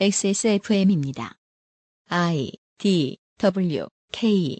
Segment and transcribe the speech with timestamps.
[0.00, 1.34] XSFM입니다.
[2.08, 4.58] I D W K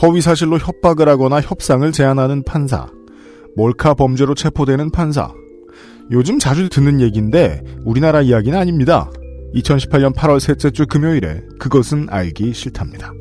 [0.00, 2.86] 허위 사실로 협박을 하거나 협상을 제안하는 판사,
[3.56, 5.34] 몰카 범죄로 체포되는 판사.
[6.10, 9.10] 요즘 자주 듣는 얘기인데 우리나라 이야기는 아닙니다.
[9.54, 13.12] 2018년 8월 셋째 주 금요일에 그것은 알기 싫답니다.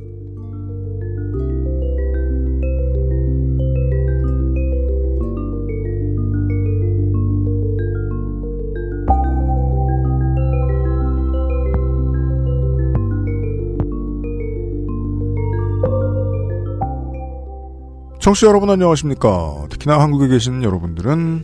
[18.25, 19.67] 청취자 여러분 안녕하십니까.
[19.69, 21.43] 특히나 한국에 계신 여러분들은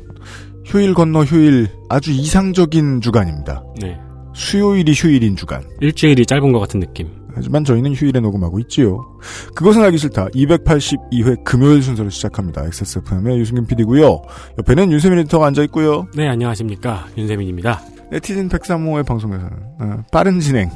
[0.65, 3.63] 휴일 건너 휴일 아주 이상적인 주간입니다.
[3.79, 3.99] 네.
[4.33, 5.63] 수요일이 휴일인 주간.
[5.79, 7.07] 일주일이 짧은 것 같은 느낌.
[7.35, 9.05] 하지만 저희는 휴일에 녹음하고 있지요.
[9.53, 10.29] 그것은 알기 싫다.
[10.29, 12.65] 282회 금요일 순서를 시작합니다.
[12.65, 14.23] XSFM의 유승균 PD고요.
[14.57, 16.07] 옆에는 윤세민 리터가 앉아있고요.
[16.15, 17.05] 네, 안녕하십니까.
[17.15, 17.79] 윤세민입니다.
[18.09, 20.71] 네티즌 103호의 방송에서는 어, 빠른 진행,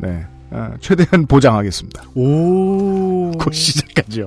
[0.00, 2.02] 네, 어, 최대한 보장하겠습니다.
[2.16, 3.30] 오.
[3.38, 4.26] 곧 시작하죠.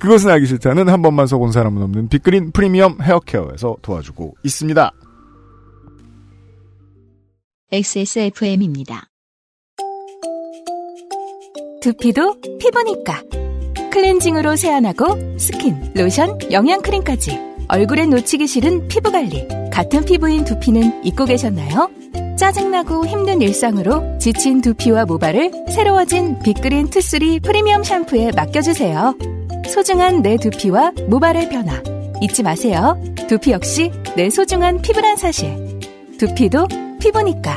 [0.00, 4.92] 그것은 알기 싫다는 한 번만 써본 사람은 없는 빅그린 프리미엄 헤어케어에서 도와주고 있습니다.
[7.70, 9.08] XSFM입니다.
[11.82, 13.22] 두피도 피부니까
[13.92, 21.90] 클렌징으로 세안하고 스킨, 로션, 영양크림까지 얼굴에 놓치기 싫은 피부관리 같은 피부인 두피는 잊고 계셨나요?
[22.38, 29.37] 짜증나고 힘든 일상으로 지친 두피와 모발을 새로워진 빅그린 two three 프리미엄 샴푸에 맡겨주세요.
[29.68, 31.82] 소중한 내 두피와 모발의 변화
[32.20, 33.00] 잊지 마세요.
[33.28, 35.78] 두피 역시 내 소중한 피부란 사실.
[36.18, 36.66] 두피도
[37.00, 37.56] 피부니까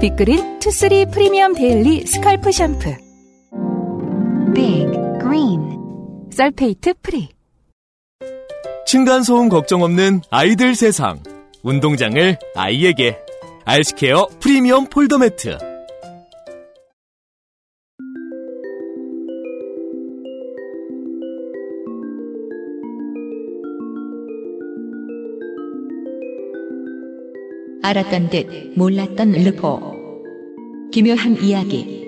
[0.00, 2.96] 빅그린 two three 프리미엄 daily scalp 샴푸
[4.54, 4.86] 빅
[5.20, 5.60] 그린
[6.30, 7.28] sulfate free
[8.86, 11.22] 층간소음 걱정 없는 아이들 세상.
[11.62, 13.18] 운동장을 아이에게.
[13.66, 15.58] 알스케어 프리미엄 폴더 매트.
[27.82, 28.46] 알았던 듯
[28.76, 29.80] 몰랐던 르포.
[30.90, 32.06] 기묘한 이야기.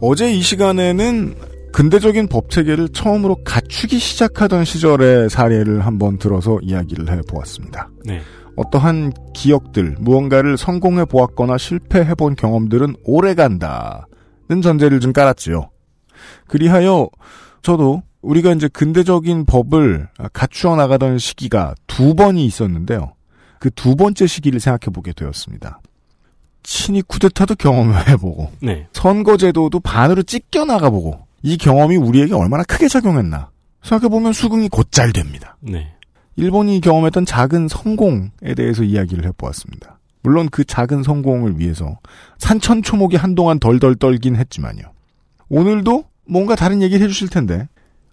[0.00, 1.34] 어제 이 시간에는
[1.72, 7.90] 근대적인 법 체계를 처음으로 갖추기 시작하던 시절의 사례를 한번 들어서 이야기를 해 보았습니다.
[8.04, 8.20] 네.
[8.56, 15.70] 어떠한 기억들, 무언가를 성공해 보았거나 실패해 본 경험들은 오래 간다는 전제를 좀 깔았지요.
[16.46, 17.08] 그리하여
[17.62, 23.12] 저도 우리가 이제 근대적인 법을 갖추어 나가던 시기가 두 번이 있었는데요.
[23.58, 25.80] 그 두 번째 시기를 생각해 보게 되었습니다.
[26.62, 28.88] 친위 쿠데타도 경험해보고 네.
[28.92, 33.50] 선거제도도 반으로 찢겨 나가보고 이 경험이 우리에게 얼마나 크게 작용했나
[33.82, 35.56] 생각해 보면 수긍이 곧잘 됩니다.
[35.60, 35.92] 네.
[36.36, 39.98] 일본이 경험했던 작은 성공에 대해서 이야기를 해보았습니다.
[40.22, 41.98] 물론 그 작은 성공을 위해서
[42.38, 44.82] 산천초목이 한동안 덜덜 떨긴 했지만요.
[45.48, 47.68] 오늘도 뭔가 다른 얘기를 해주실 텐데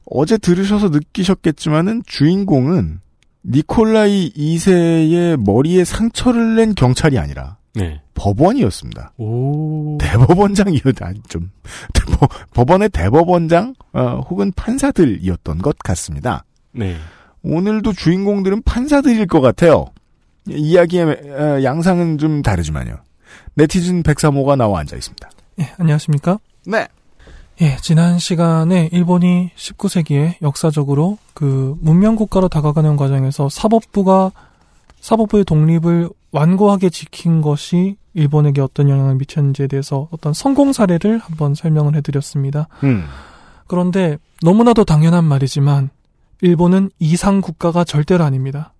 [0.05, 2.99] 어제 들으셔서 느끼셨겠지만은 주인공은
[3.45, 8.01] 니콜라이 2세의 머리에 상처를 낸 경찰이 아니라 네.
[8.15, 9.13] 법원이었습니다.
[9.17, 9.97] 오.
[9.99, 11.07] 대법원장이었다.
[11.07, 11.49] 아니, 좀
[12.19, 16.43] 법- 법원의 대법원장 어, 혹은 판사들이었던 것 같습니다.
[16.73, 16.97] 네.
[17.43, 19.85] 오늘도 주인공들은 판사들일 것 같아요.
[20.47, 22.97] 이야기의 어, 양상은 좀 다르지만요.
[23.55, 25.29] 네티즌 103호가 나와 앉아 있습니다.
[25.61, 26.37] 예, 안녕하십니까?
[26.67, 26.87] 네.
[27.61, 34.31] 예, 지난 시간에 일본이 19세기에 역사적으로 그 문명 국가로 다가가는 과정에서 사법부가
[34.99, 41.95] 사법부의 독립을 완고하게 지킨 것이 일본에게 어떤 영향을 미쳤는지에 대해서 어떤 성공 사례를 한번 설명을
[41.97, 42.67] 해드렸습니다.
[42.83, 43.05] 음.
[43.67, 45.91] 그런데 너무나도 당연한 말이지만
[46.41, 48.73] 일본은 이상 국가가 절대로 아닙니다.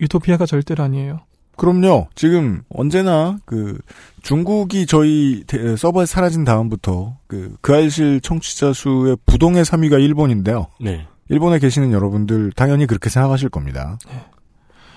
[0.00, 1.20] 유토피아가 절대로 아니에요.
[1.60, 2.08] 그럼요.
[2.14, 3.78] 지금 언제나 그
[4.22, 10.68] 중국이 저희 대- 서버에 사라진 다음부터 그 그 알실 청취자 수의 부동의 3위가 일본인데요.
[10.80, 11.06] 네.
[11.28, 13.98] 일본에 계시는 여러분들 당연히 그렇게 생각하실 겁니다.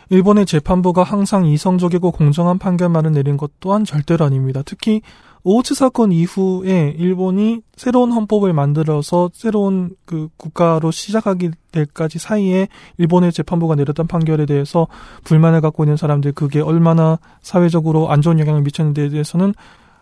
[0.10, 4.62] 일본의 재판부가 항상 이성적이고 공정한 판결만을 내린 것 또한 절대로 아닙니다.
[4.66, 5.02] 특히
[5.46, 13.76] 오우츠 사건 이후에 일본이 새로운 헌법을 만들어서 새로운 그 국가로 시작하기 때까지 사이에 일본의 재판부가
[13.76, 14.88] 내렸던 판결에 대해서
[15.26, 19.54] 불만을 갖고 있는 사람들 그게 얼마나 사회적으로 안 좋은 영향을 미쳤는지에 대해서는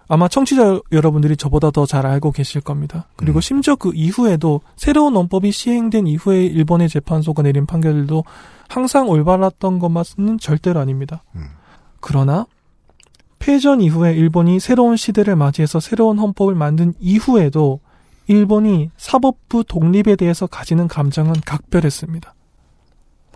[0.07, 3.07] 아마 청취자 여러분들이 저보다 더 잘 알고 계실 겁니다.
[3.15, 3.41] 그리고 음.
[3.41, 8.23] 심지어 그 이후에도 새로운 원법이 시행된 이후에 일본의 재판소가 내린 판결들도
[8.67, 11.23] 항상 올바랐던 것만은 절대로 아닙니다.
[11.35, 11.47] 음.
[12.01, 12.45] 그러나
[13.41, 17.79] 패전 이후에 일본이 새로운 시대를 맞이해서 새로운 헌법을 만든 이후에도
[18.27, 22.33] 일본이 사법부 독립에 대해서 가지는 감정은 각별했습니다.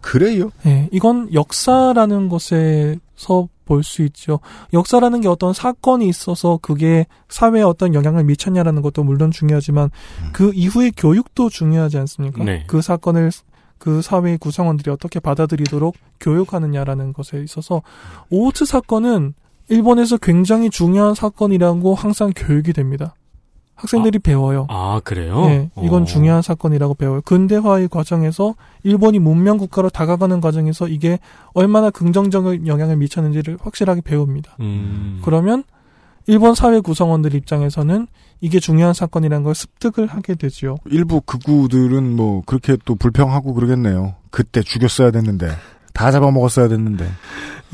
[0.02, 0.52] 그래요?
[0.66, 4.40] 예, 이건 역사라는 것에서 볼 수 있죠.
[4.74, 9.90] 역사라는 게 어떤 사건이 있어서 그게 사회에 어떤 영향을 미쳤냐라는 것도 물론 중요하지만
[10.32, 12.44] 그 이후의 교육도 중요하지 않습니까?
[12.44, 12.64] 네.
[12.68, 13.32] 그 사건을
[13.80, 17.82] 그 사회의 구성원들이 어떻게 받아들이도록 교육하느냐라는 것에 있어서
[18.30, 19.34] 오우츠 사건은
[19.70, 23.16] 일본에서 굉장히 중요한 사건이라고 항상 교육이 됩니다.
[23.76, 24.68] 학생들이 배워요.
[24.70, 25.48] 아, 그래요?
[25.48, 26.06] 네, 이건 어.
[26.06, 27.22] 중요한 사건이라고 배워요.
[27.22, 31.20] 근대화의 과정에서 일본이 문명 국가로 다가가는 과정에서 이게
[31.54, 34.56] 얼마나 긍정적인 영향을 미쳤는지를 확실하게 배웁니다.
[34.62, 35.22] 음.
[35.26, 35.64] 그러면
[36.28, 38.08] 일본 사회 구성원들 입장에서는
[38.42, 40.78] 이게 중요한 사건이라는 걸 습득을 하게 되지요.
[40.86, 44.16] 일부 극우들은 뭐 그렇게 또 불평하고 그러겠네요.
[44.32, 45.50] 그때 죽였어야 됐는데
[45.94, 47.08] 다 잡아먹었어야 됐는데.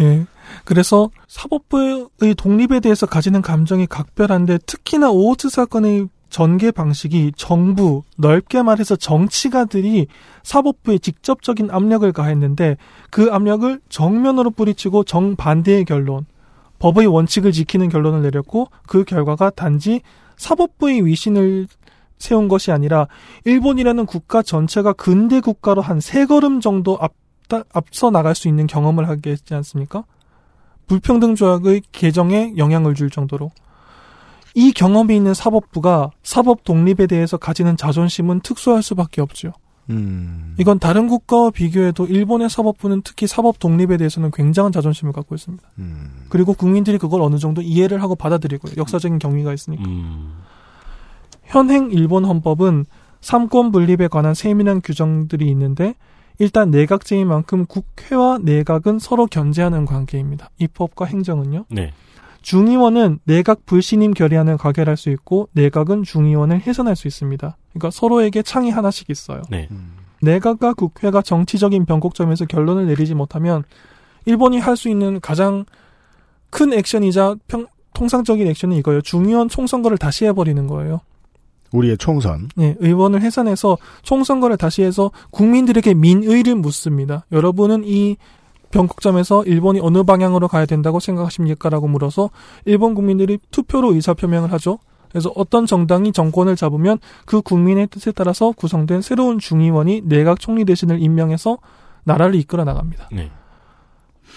[0.02, 0.26] 예.
[0.66, 8.96] 그래서 사법부의 독립에 대해서 가지는 감정이 각별한데 특히나 오호츠 사건의 전개 방식이 정부, 넓게 말해서
[8.96, 10.08] 정치가들이
[10.44, 12.78] 사법부에 직접적인 압력을 가했는데
[13.10, 16.26] 그 압력을 정면으로 뿌리치고 정반대의 결론,
[16.80, 20.02] 법의 원칙을 지키는 결론을 내렸고 그 결과가 단지
[20.38, 21.68] 사법부의 위신을
[22.18, 23.08] 세운 것이 아니라
[23.46, 27.14] 일본이라는 국가 전체가 근대 국가로 한 세 걸음 정도 앞,
[27.74, 30.06] 앞서 나갈 수 있는 경험을 하게 했지 않습니까?
[30.92, 33.50] 불평등 조약의 개정에 영향을 줄 정도로
[34.56, 39.54] 이 경험이 있는 사법부가 사법 독립에 대해서 가지는 자존심은 특수할 수밖에 없죠.
[39.90, 40.54] 음.
[40.60, 45.64] 이건 다른 국가와 비교해도 일본의 사법부는 특히 사법 독립에 대해서는 굉장한 자존심을 갖고 있습니다.
[45.80, 46.26] 음.
[46.28, 48.74] 그리고 국민들이 그걸 어느 정도 이해를 하고 받아들이고요.
[48.76, 49.86] 역사적인 경위가 있으니까.
[49.86, 50.42] 음.
[51.46, 52.86] 현행 일본 헌법은
[53.22, 55.96] 삼권 분립에 관한 세밀한 규정들이 있는데
[56.40, 60.50] 일단 내각제인 만큼 국회와 내각은 서로 견제하는 관계입니다.
[60.58, 61.66] 입법과 행정은요.
[61.70, 61.94] 네.
[62.42, 67.58] 중의원은 내각 불신임 결의안을 가결할 수 있고 내각은 중의원을 해산할 수 있습니다.
[67.72, 69.44] 그러니까 서로에게 창이 하나씩 있어요.
[69.50, 69.68] 네.
[69.70, 69.94] 음.
[70.24, 73.64] 내각과 국회가 정치적인 변곡점에서 결론을 내리지 못하면
[74.26, 75.66] 일본이 할 수 있는 가장
[76.50, 79.02] 큰 액션이자 평, 통상적인 액션은 이거예요.
[79.02, 81.02] 중의원 총선거를 다시 해버리는 거예요.
[81.72, 82.50] 우리의 총선.
[82.60, 87.26] 예, 의원을 해산해서 총선거를 다시 해서 국민들에게 민의를 묻습니다.
[87.32, 88.18] 여러분은 이
[88.72, 92.30] 변곡점에서 일본이 어느 방향으로 가야 된다고 생각하십니까?라고 물어서
[92.66, 94.80] 일본 국민들이 투표로 의사표명을 하죠.
[95.10, 101.02] 그래서 어떤 정당이 정권을 잡으면 그 국민의 뜻에 따라서 구성된 새로운 중의원이 내각 총리 대신을
[101.02, 101.58] 임명해서
[102.06, 103.10] 나라를 이끌어 나갑니다.
[103.12, 103.30] 네.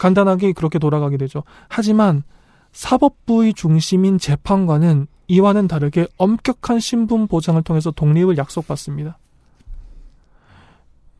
[0.00, 1.44] 간단하게 그렇게 돌아가게 되죠.
[1.69, 2.25] 하지만
[2.72, 9.19] 사법부의 중심인 재판관은 이와는 다르게 엄격한 신분 보장을 통해서 독립을 약속받습니다.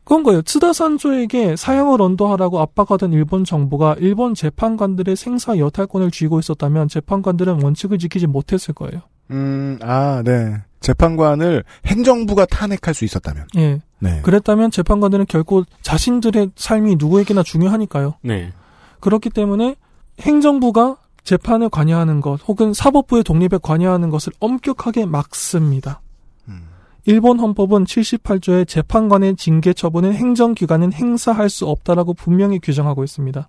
[0.05, 0.43] 그건 거예요.
[0.43, 8.27] 츠다산조에게 사형을 언도하라고 압박하던 일본 정부가 일본 재판관들의 생사 여탈권을 쥐고 있었다면 재판관들은 원칙을 지키지
[8.27, 9.01] 못했을 거예요.
[9.31, 10.57] 음, 아, 네.
[10.81, 13.47] 재판관을 행정부가 탄핵할 수 있었다면.
[13.57, 13.81] 예.
[13.99, 14.21] 네.
[14.21, 18.17] 그랬다면 재판관들은 결코 자신들의 삶이 누구에게나 중요하니까요.
[18.21, 18.53] 네.
[19.00, 19.77] 그렇기 때문에
[20.21, 26.00] 행정부가 재판을 관여하는 것 혹은 사법부의 독립에 관여하는 것을 엄격하게 막습니다.
[26.49, 26.69] 음.
[27.06, 33.49] 일본 헌법은 78조에 재판관의 징계 처분은 행정기관은 행사할 수 없다라고 분명히 규정하고 있습니다.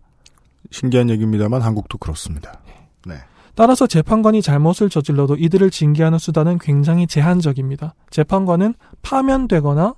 [0.72, 2.60] 신기한 얘기입니다만 한국도 그렇습니다.
[3.05, 3.15] 네.
[3.55, 7.94] 따라서 재판관이 잘못을 저질러도 이들을 징계하는 수단은 굉장히 제한적입니다.
[8.10, 9.96] 재판관은 파면되거나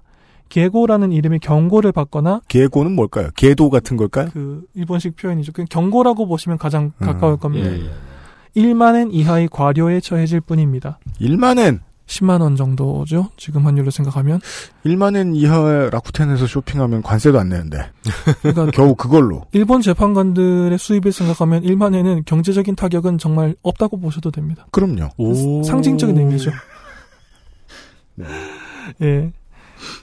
[0.49, 3.29] 계고라는 이름의 경고를 받거나 계고는 뭘까요?
[3.35, 4.29] 계도 같은 걸까요?
[4.33, 5.51] 그 일본식 표현이죠.
[5.51, 7.05] 그 경고라고 보시면 가장 음.
[7.05, 7.69] 가까울 겁니다.
[7.69, 7.89] 예, 예.
[8.61, 10.99] 1만엔 이하의 과료에 처해질 뿐입니다.
[11.21, 13.29] 1만엔 10만 원 정도죠.
[13.37, 14.39] 지금 환율로 생각하면.
[14.85, 17.91] 1만엔 이하의 라쿠텐에서 쇼핑하면 관세도 안 내는데
[18.41, 24.65] 그러니까 겨우 그걸로 일본 재판관들의 수입을 생각하면 1만엔은 경제적인 타격은 정말 없다고 보셔도 됩니다.
[24.71, 25.09] 그럼요.
[25.17, 25.61] 오.
[25.63, 26.51] 상징적인 의미죠.
[28.15, 28.25] 네.
[29.01, 29.31] 예.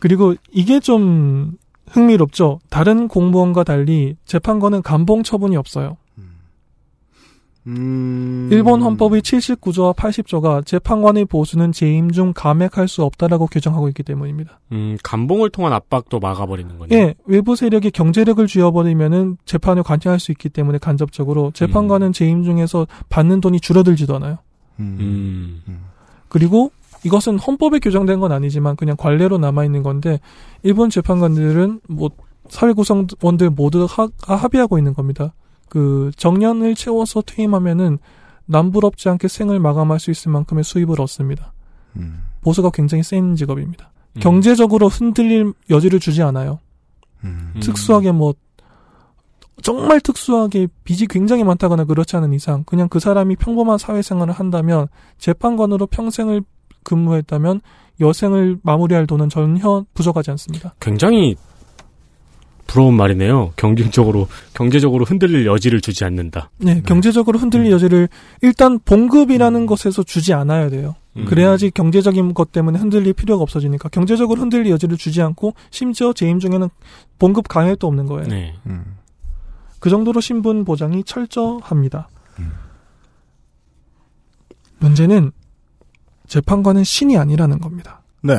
[0.01, 1.53] 그리고 이게 좀
[1.89, 2.61] 흥미롭죠.
[2.71, 5.97] 다른 공무원과 달리 재판관은 감봉 처분이 없어요.
[7.67, 8.49] 음.
[8.53, 14.61] 일본 헌법의 79조와 80조가 재판관의 보수는 재임 중 감액할 수 없다라고 규정하고 있기 때문입니다.
[14.73, 16.99] 음, 감봉을 통한 압박도 막아버리는 거네요.
[16.99, 23.41] 예, 외부 세력이 경제력을 쥐어버리면은 재판을 관여할 수 있기 때문에 간접적으로 재판관은 재임 중에서 받는
[23.41, 24.39] 돈이 줄어들지도 않아요.
[24.81, 25.63] 음.
[25.67, 25.85] 음.
[26.29, 26.71] 그리고
[27.05, 30.21] 이것은 헌법에 규정된 건 아니지만 그냥 관례로 남아 있는 건데
[30.63, 32.11] 일본 재판관들은 뭐
[32.49, 35.35] 사회 구성원들 모두 하, 합의하고 있는 겁니다.
[35.69, 37.99] 그 정년을 채워서 퇴임하면은
[38.47, 41.53] 남부럽지 않게 생을 마감할 수 있을 만큼의 수입을 얻습니다.
[41.97, 42.25] 음.
[42.43, 43.91] 보수가 굉장히 센 직업입니다.
[44.17, 44.21] 음.
[44.21, 46.61] 경제적으로 흔들릴 여지를 주지 않아요.
[47.25, 47.53] 음.
[47.55, 47.61] 음.
[47.61, 48.35] 특수하게 뭐
[49.63, 55.87] 정말 특수하게 빚이 굉장히 많다거나 그렇지 않은 이상 그냥 그 사람이 평범한 사회생활을 한다면 재판관으로
[55.87, 56.43] 평생을
[56.85, 57.61] 근무했다면
[58.01, 60.75] 여생을 마무리할 돈은 전혀 부족하지 않습니다.
[60.81, 61.37] 굉장히
[62.67, 63.53] 부러운 말이네요.
[63.57, 66.51] 경쟁적으로 경제적으로 흔들릴 여지를 주지 않는다.
[66.59, 68.09] 네, 경제적으로 흔들릴 여지를
[68.43, 70.95] 일단 봉급이라는 것에서 주지 않아야 돼요.
[71.17, 71.25] 음.
[71.27, 76.69] 그래야지 경제적인 것 때문에 흔들릴 필요가 없어지니까 경제적으로 흔들릴 여지를 주지 않고 심지어 재임 중에는
[77.19, 78.29] 봉급 강요도 없는 거예요.
[78.29, 78.55] 네.
[78.67, 78.97] 음.
[79.79, 82.09] 그 정도로 신분 보장이 철저합니다.
[82.39, 82.51] 음.
[84.81, 85.31] 문제는
[86.35, 88.03] 재판관은 신이 아니라는 겁니다.
[88.21, 88.35] 네.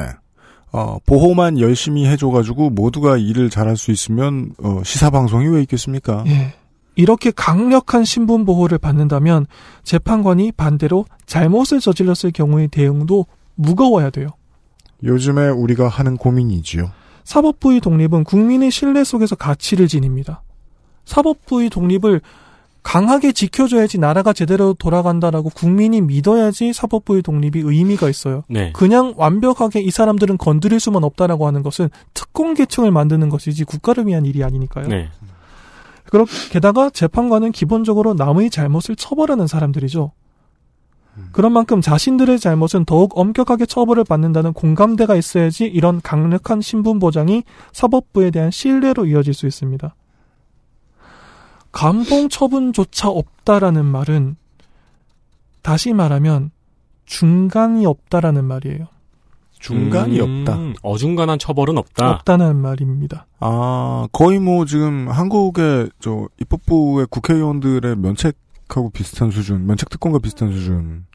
[0.74, 6.26] 어, 보호만 열심히 해줘가지고 모두가 일을 잘할 수 있으면 어, 시사 방송이 왜 있겠습니까?
[6.28, 6.56] 예.
[6.96, 9.46] 이렇게 강력한 신분 보호를 받는다면
[9.84, 14.28] 재판관이 반대로 잘못을 저질렀을 경우의 대응도 무거워야 돼요.
[15.02, 16.92] 요즘에 우리가 하는 고민이지요.
[17.24, 20.44] 사법부의 독립은 국민의 신뢰 속에서 가치를 지닙니다.
[21.06, 22.20] 사법부의 독립을
[22.86, 28.44] 강하게 지켜줘야지 나라가 제대로 돌아간다라고 국민이 믿어야지 사법부의 독립이 의미가 있어요.
[28.48, 28.72] 네.
[28.74, 34.24] 그냥 완벽하게 이 사람들은 건드릴 수만 없다라고 하는 것은 특권 계층을 만드는 것이지 국가를 위한
[34.24, 34.88] 일이 아니니까요.
[34.88, 35.10] 네.
[36.12, 40.12] 그렇 게다가 재판관은 기본적으로 남의 잘못을 처벌하는 사람들이죠.
[41.32, 48.30] 그런 만큼 자신들의 잘못은 더욱 엄격하게 처벌을 받는다는 공감대가 있어야지 이런 강력한 신분 보장이 사법부에
[48.30, 49.96] 대한 신뢰로 이어질 수 있습니다.
[51.76, 54.38] 감봉 처분조차 없다라는 말은
[55.62, 56.52] 다시 말하면
[57.06, 58.88] 중간이 없다라는 말이에요.
[59.60, 60.58] 중간이 음, 없다.
[60.84, 62.12] 어중간한 처벌은 없다.
[62.12, 63.26] 없다는 말입니다.
[63.42, 71.06] 아, 거의 뭐 지금 한국의 저 입법부의 국회의원들의 면책하고 비슷한 수준, 면책 특권과 비슷한 수준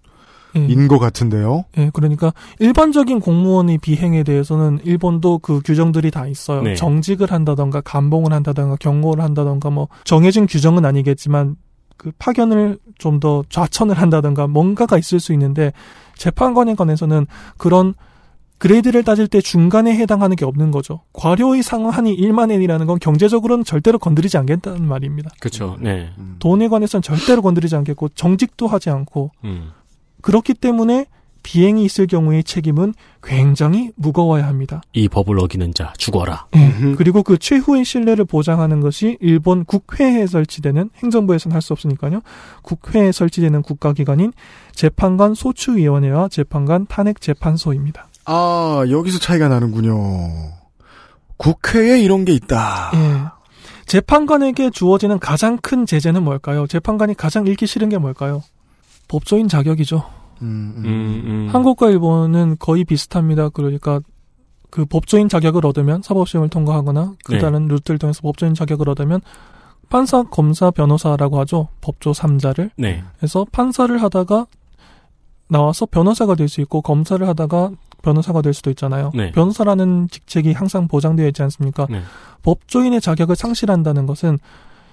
[0.55, 0.87] 인 예.
[0.87, 1.65] 것 같은데요.
[1.79, 6.63] 예, 그러니까 일반적인 공무원의 비행에 대해서는 일본도 그 규정들이 다 있어요.
[6.63, 6.75] 네.
[6.75, 11.57] 정직을 한다던가 감봉을 한다던가 경고를 한다던가 뭐 정해진 규정은 아니겠지만
[11.97, 15.73] 그 파견을 좀 더 좌천을 한다던가 뭔가가 있을 수 있는데
[16.17, 17.27] 재판관에 관해서는
[17.59, 17.95] 그런
[18.59, 21.01] 그레이드를 따질 때 중간에 해당하는 게 없는 거죠.
[21.15, 25.31] 과료의 상한이 1만 엔이라는 건 경제적으로는 절대로 건드리지 않겠다는 말입니다.
[25.41, 25.77] 그렇죠.
[25.81, 26.11] 네.
[26.19, 26.37] 음.
[26.39, 29.71] 돈에 관해서는 절대로 건드리지 않겠고 정직도 하지 않고 음.
[30.21, 31.07] 그렇기 때문에
[31.43, 34.83] 비행이 있을 경우의 책임은 굉장히 무거워야 합니다.
[34.93, 36.47] 이 법을 어기는 자 죽어라.
[36.55, 36.97] 음흠.
[36.97, 42.21] 그리고 그 최후의 신뢰를 보장하는 것이 일본 국회에 설치되는 행정부에서는 할 수 없으니까요.
[42.63, 44.33] 국회에 설치되는 국가기관인
[44.75, 48.09] 재판관 소추위원회와 재판관 탄핵재판소입니다.
[48.27, 49.97] 아, 여기서 차이가 나는군요.
[51.39, 52.91] 국회에 이런 게 있다.
[52.95, 53.41] 예.
[53.87, 56.67] 재판관에게 주어지는 가장 큰 제재는 뭘까요?
[56.67, 58.43] 재판관이 가장 읽기 싫은 게 뭘까요?
[59.11, 60.05] 법조인 자격이죠.
[60.43, 60.85] 음, 음.
[60.85, 61.49] 음, 음.
[61.51, 63.49] 한국과 일본은 거의 비슷합니다.
[63.49, 64.01] 그러니까
[64.71, 67.39] 그 법조인 자격을 얻으면 사법시험을 통과하거나 그 네.
[67.41, 69.21] 다른 루트를 통해서 법조인 자격을 얻으면
[69.89, 71.67] 판사, 검사, 변호사라고 하죠.
[71.81, 72.71] 법조 3자를.
[72.77, 73.03] 네.
[73.21, 74.47] 해서 판사를 하다가
[75.49, 79.11] 나와서 변호사가 될 수 있고 검사를 하다가 변호사가 될 수도 있잖아요.
[79.13, 79.33] 네.
[79.33, 81.89] 변호사라는 직책이 항상 보장되어 있지 않습니까?
[81.91, 82.01] 네.
[82.45, 84.39] 법조인의 자격을 상실한다는 것은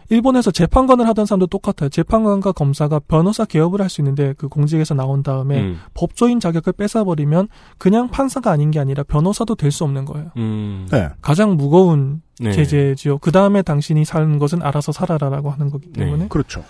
[0.10, 1.90] 일본에서 재판관을 하던 사람도 똑같아요.
[1.90, 5.80] 재판관과 검사가 변호사 개업을 할 수 있는데 그 공직에서 나온 다음에 음.
[5.94, 7.48] 법조인 자격을 뺏어버리면
[7.78, 10.32] 그냥 판사가 아닌 게 아니라 변호사도 될 수 없는 거예요.
[10.38, 10.88] 음.
[10.92, 11.10] 네.
[11.22, 12.52] 가장 무거운 네.
[12.52, 13.18] 제재지요.
[13.20, 16.28] 그 다음에 당신이 사는 것은 알아서 살아라라고 하는 거기 때문에 네.
[16.30, 16.64] 그렇죠.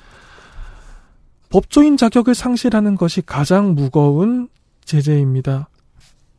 [1.50, 4.50] 법조인 자격을 상실하는 것이 가장 무거운
[4.84, 5.70] 제재입니다.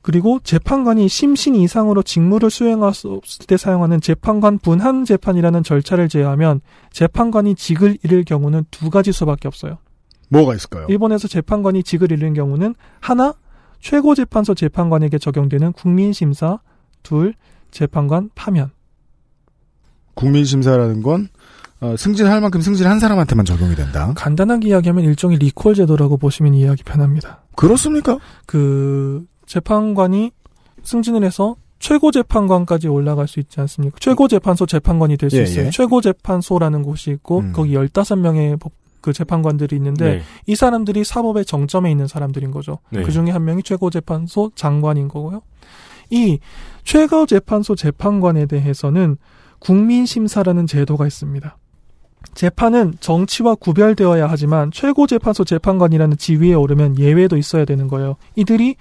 [0.03, 6.61] 그리고 재판관이 심신 이상으로 직무를 수행할 수 없을 때 사용하는 재판관 분한 재판이라는 절차를 제외하면
[6.93, 9.79] 재판관이 직을 잃을 경우는 두 가지 수밖에 없어요.
[10.29, 10.87] 뭐가 있을까요?
[10.89, 13.35] 일본에서 재판관이 직을 잃는 경우는 하나
[13.81, 16.59] 최고재판소 재판관에게 적용되는 국민심사,
[17.03, 17.35] 둘
[17.71, 18.71] 재판관 파면.
[20.15, 21.29] 국민심사라는 건
[21.81, 24.13] 어, 승진할 만큼 승진한 사람한테만 적용이 된다.
[24.17, 27.45] 간단하게 이야기하면 일종의 리콜 제도라고 보시면 이해하기 편합니다.
[27.55, 28.19] 그렇습니까?
[28.47, 30.31] 그 재판관이
[30.85, 33.97] 승진을 해서 최고 재판관까지 올라갈 수 있지 않습니까?
[34.01, 35.67] 최고 재판소 재판관이 될수 예, 있어요.
[35.67, 35.71] 예.
[35.71, 37.53] 최고 재판소라는 곳이 있고 음.
[37.53, 40.23] 거기 15명의 법, 그 재판관들이 있는데 네.
[40.47, 42.79] 이 사람들이 사법의 정점에 있는 사람들인 거죠.
[42.91, 43.03] 네.
[43.03, 45.43] 그 중에 한 명이 최고 재판소 장관인 거고요.
[46.11, 46.39] 이
[46.85, 49.17] 최고 재판소 재판관에 대해서는
[49.61, 51.57] 국민 심사라는 제도가 있습니다.
[52.35, 58.17] 재판은 정치와 구별되어야 하지만 최고 재판소 재판관이라는 지위에 오르면 예외도 있어야 되는 거예요.
[58.37, 58.77] 이들이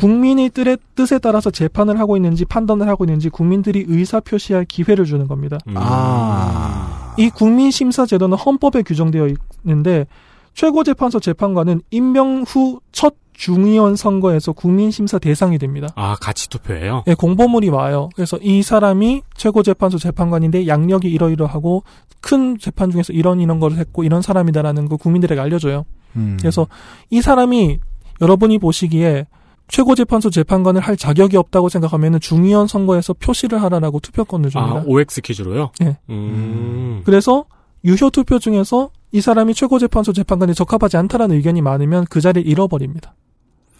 [0.00, 5.26] 국민의 뜻에, 뜻에 따라서 재판을 하고 있는지 판단을 하고 있는지 국민들이 의사 표시할 기회를 주는
[5.28, 5.58] 겁니다.
[5.68, 5.74] 음.
[5.76, 7.14] 아.
[7.18, 9.28] 이 국민 심사 제도는 헌법에 규정되어
[9.64, 10.06] 있는데
[10.54, 15.88] 최고재판소 재판관은 임명 후 첫 중의원 선거에서 국민 심사 대상이 됩니다.
[15.94, 17.04] 아, 같이 투표해요?
[17.06, 18.10] 예, 공보물이 와요.
[18.14, 21.82] 그래서 이 사람이 최고재판소 재판관인데 양력이 이러이러하고
[22.20, 25.86] 큰 재판 중에서 이런 이런 걸 했고 이런 사람이다라는 걸 국민들에게 알려줘요.
[26.16, 26.36] 음.
[26.38, 26.66] 그래서
[27.08, 27.78] 이 사람이
[28.20, 29.26] 여러분이 보시기에
[29.70, 34.72] 최고재판소 재판관을 할 자격이 없다고 생각하면 중의원 선거에서 표시를 하라라고 투표권을 줍니다.
[34.80, 35.70] 아, OX 퀴즈로요?
[35.82, 35.96] 예.
[36.10, 37.02] 음.
[37.04, 37.44] 그래서
[37.84, 43.14] 유효 투표 중에서 이 사람이 최고재판소 재판관에 적합하지 않다라는 의견이 많으면 그 자리를 잃어버립니다.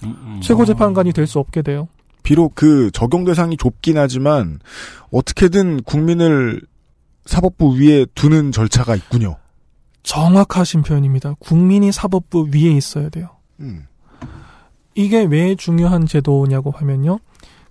[0.04, 0.40] 음, 음.
[0.42, 1.88] 최고재판관이 될 수 없게 돼요.
[2.22, 4.58] 비록 그 적용 대상이 좁긴 하지만
[5.10, 6.60] 어떻게든 국민을
[7.26, 9.36] 사법부 위에 두는 절차가 있군요.
[10.02, 11.34] 정확하신 표현입니다.
[11.38, 13.28] 국민이 사법부 위에 있어야 돼요.
[13.60, 13.86] 음.
[15.04, 17.18] 이게 왜 중요한 제도냐고 하면요.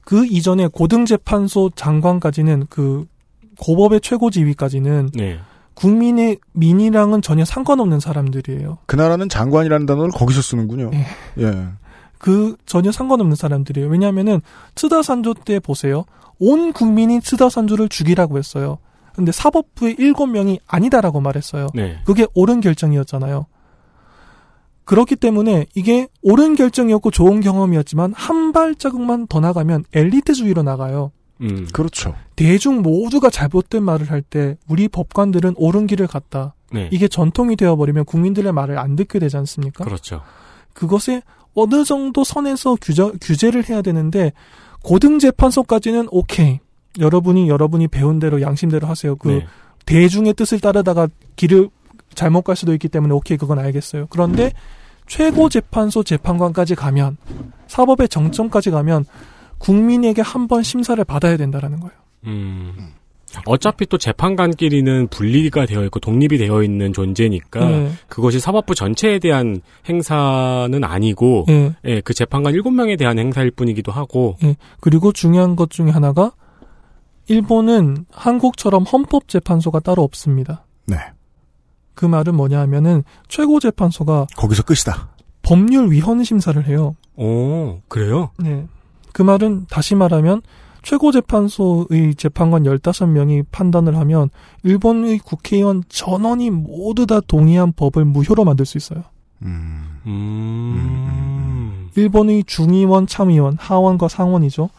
[0.01, 3.05] 그 이전에 고등재판소 장관까지는 그
[3.59, 5.39] 고법의 최고 지위까지는 네.
[5.75, 8.79] 국민의 민이랑은 전혀 상관없는 사람들이에요.
[8.85, 10.91] 그 나라는 장관이라는 단어를 거기서 쓰는군요.
[10.93, 11.05] 예.
[11.43, 11.67] 예.
[12.17, 13.87] 그 전혀 상관없는 사람들이에요.
[13.87, 14.41] 왜냐하면은
[14.75, 16.05] 츠다산조 때 보세요.
[16.39, 18.79] 온 국민이 츠다산조를 죽이라고 했어요.
[19.13, 21.67] 근데 사법부의 일곱 명이 아니다라고 말했어요.
[21.73, 21.99] 네.
[22.05, 23.45] 그게 옳은 결정이었잖아요.
[24.89, 31.11] 그렇기 때문에 이게 옳은 결정이었고 좋은 경험이었지만 한 발자국만 더 나가면 엘리트주의로 나가요.
[31.41, 31.67] 음.
[31.71, 32.15] 그렇죠.
[32.35, 36.55] 대중 모두가 잘못된 말을 할 때 우리 법관들은 옳은 길을 갔다.
[36.71, 36.89] 네.
[36.91, 39.83] 이게 전통이 되어버리면 국민들의 말을 안 듣게 되지 않습니까?
[39.83, 40.23] 그렇죠.
[40.73, 41.21] 그것에
[41.53, 44.33] 어느 정도 선에서 규제, 규제를 해야 되는데
[44.81, 46.61] 고등재판소까지는 오케이.
[46.97, 49.15] 여러분이 여러분이 배운 대로 양심대로 하세요.
[49.17, 49.47] 그 네.
[49.85, 51.69] 대중의 뜻을 따르다가 길을
[52.15, 54.07] 잘못 갈 수도 있기 때문에 오케이 그건 알겠어요.
[54.09, 54.51] 그런데
[55.09, 57.17] 최고재판소 재판관까지 가면
[57.67, 59.05] 사법의 정점까지 가면
[59.57, 61.93] 국민에게 한 번 심사를 받아야 된다라는 거예요.
[62.25, 62.93] 음.
[63.45, 67.91] 어차피 또 재판관끼리는 분리가 되어 있고 독립이 되어 있는 존재니까 네.
[68.07, 71.75] 그것이 사법부 전체에 대한 행사는 아니고 예.
[71.85, 74.55] 예, 그 재판관 7명에 대한 행사일 뿐이기도 하고 예.
[74.79, 76.31] 그리고 중요한 것 중에 하나가
[77.27, 80.65] 일본은 한국처럼 헌법재판소가 따로 없습니다.
[80.87, 80.97] 네.
[81.99, 85.09] 그 말은 뭐냐 하면은 최고재판소가 거기서 끝이다.
[85.41, 86.95] 법률 위헌 심사를 해요.
[87.17, 88.29] 오, 그래요?
[88.37, 88.67] 네.
[89.11, 90.41] 그 말은 다시 말하면
[90.81, 94.29] 최고재판소의 재판관 15명이 판단을 하면
[94.63, 99.03] 일본의 국회의원 전원이 모두 다 동의한 법을 무효로 만들 수 있어요.
[99.41, 99.99] 음.
[100.05, 101.89] 음.
[101.97, 104.69] 일본의 중의원, 참의원, 하원과 상원이죠.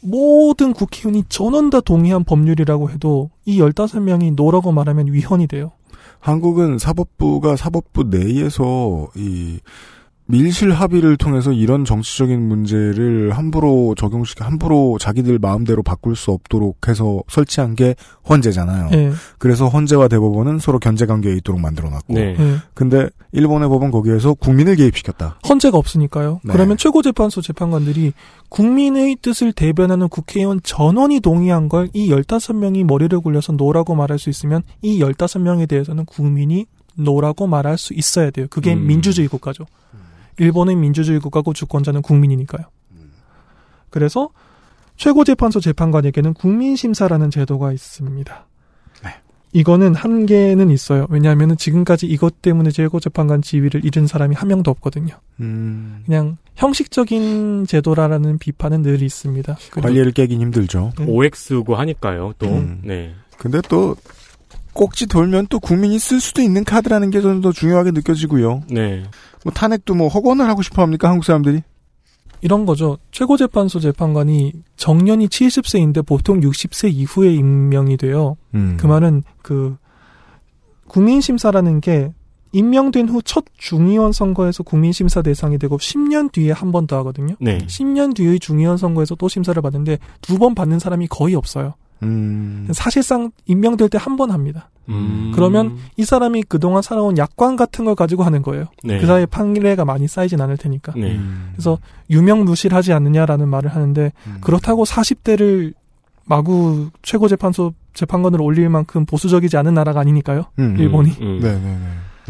[0.00, 5.70] 모든 국회의원이 전원 다 동의한 법률이라고 해도 이 15명이 no라고 말하면 위헌이 돼요.
[6.26, 9.60] 한국은 사법부가 사법부 내에서 이
[10.26, 17.22] 밀실 합의를 통해서 이런 정치적인 문제를 함부로 적용시켜 함부로 자기들 마음대로 바꿀 수 없도록 해서
[17.28, 17.94] 설치한 게
[18.28, 18.90] 헌재잖아요.
[18.92, 19.12] 예.
[19.38, 22.14] 그래서 헌재와 대법원은 서로 견제 관계에 있도록 만들어놨고.
[22.14, 22.36] 네.
[22.38, 22.56] 예.
[22.74, 25.38] 근데 일본의 법은 거기에서 국민을 개입시켰다.
[25.48, 26.40] 헌재가 없으니까요.
[26.44, 26.52] 네.
[26.52, 28.12] 그러면 최고재판소 재판관들이
[28.48, 34.62] 국민의 뜻을 대변하는 국회의원 전원이 동의한 걸 이 15명이 머리를 굴려서 no라고 말할 수 있으면
[34.82, 38.46] 이 15명에 대해서는 국민이 노라고 말할 수 있어야 돼요.
[38.50, 38.86] 그게 음.
[38.86, 39.64] 민주주의 국가죠.
[40.38, 42.66] 일본은 민주주의 국가고 주권자는 국민이니까요.
[43.90, 44.30] 그래서
[44.96, 48.46] 최고재판소 재판관에게는 국민심사라는 제도가 있습니다.
[49.04, 49.10] 네.
[49.52, 51.06] 이거는 한계는 있어요.
[51.10, 55.14] 왜냐하면 지금까지 이것 때문에 최고재판관 지위를 잃은 사람이 한 명도 없거든요.
[55.40, 59.56] 음, 그냥 형식적인 제도라는 비판은 늘 있습니다.
[59.72, 60.92] 관리를 깨긴 힘들죠.
[60.98, 61.04] 네.
[61.06, 62.46] OX고 하니까요, 또.
[62.46, 62.80] 음.
[62.84, 63.14] 네.
[63.38, 63.96] 근데 또
[64.76, 68.62] 꼭지 돌면 또 국민이 쓸 수도 있는 카드라는 게 저는 더 중요하게 느껴지고요.
[68.70, 69.02] 네.
[69.44, 71.62] 뭐 탄핵도 뭐 허건을 하고 싶어 합니까 한국 사람들이?
[72.42, 72.98] 이런 거죠.
[73.10, 78.36] 최고재판소 재판관이 정년이 70세인데 보통 60세 이후에 임명이 돼요.
[78.54, 78.76] 음.
[78.78, 79.76] 그 말은 그
[80.88, 82.12] 국민심사라는 게
[82.52, 87.34] 임명된 후 첫 중의원 선거에서 국민심사 대상이 되고 10년 뒤에 한 번 더 하거든요.
[87.40, 87.58] 네.
[87.58, 91.74] 10년 뒤의 중의원 선거에서 또 심사를 받는데 두 번 받는 사람이 거의 없어요.
[92.02, 92.68] 음.
[92.72, 94.70] 사실상 임명될 때 한 번 합니다.
[94.88, 95.32] 음.
[95.34, 98.66] 그러면 이 사람이 그동안 살아온 약관 같은 걸 가지고 하는 거예요.
[98.84, 98.98] 네.
[99.00, 100.92] 그 사이에 판례가 많이 쌓이진 않을 테니까.
[100.96, 101.16] 네.
[101.16, 101.50] 음.
[101.52, 101.78] 그래서
[102.10, 104.36] 유명무실하지 않느냐라는 말을 하는데 음.
[104.40, 105.74] 그렇다고 40대를
[106.24, 110.46] 마구 최고재판소 재판관으로 올릴 만큼 보수적이지 않은 나라가 아니니까요.
[110.58, 110.76] 음.
[110.78, 111.10] 일본이.
[111.20, 111.40] 음.
[111.40, 111.78] 네네네.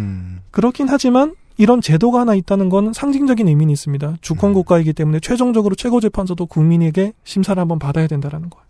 [0.01, 0.39] 음.
[0.51, 4.17] 그렇긴 하지만 이런 제도가 하나 있다는 건 상징적인 의미는 있습니다.
[4.21, 8.66] 주권 국가이기 때문에 최종적으로 최고재판소도 국민에게 심사를 한번 받아야 된다라는 거예요.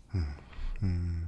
[0.82, 1.22] 음.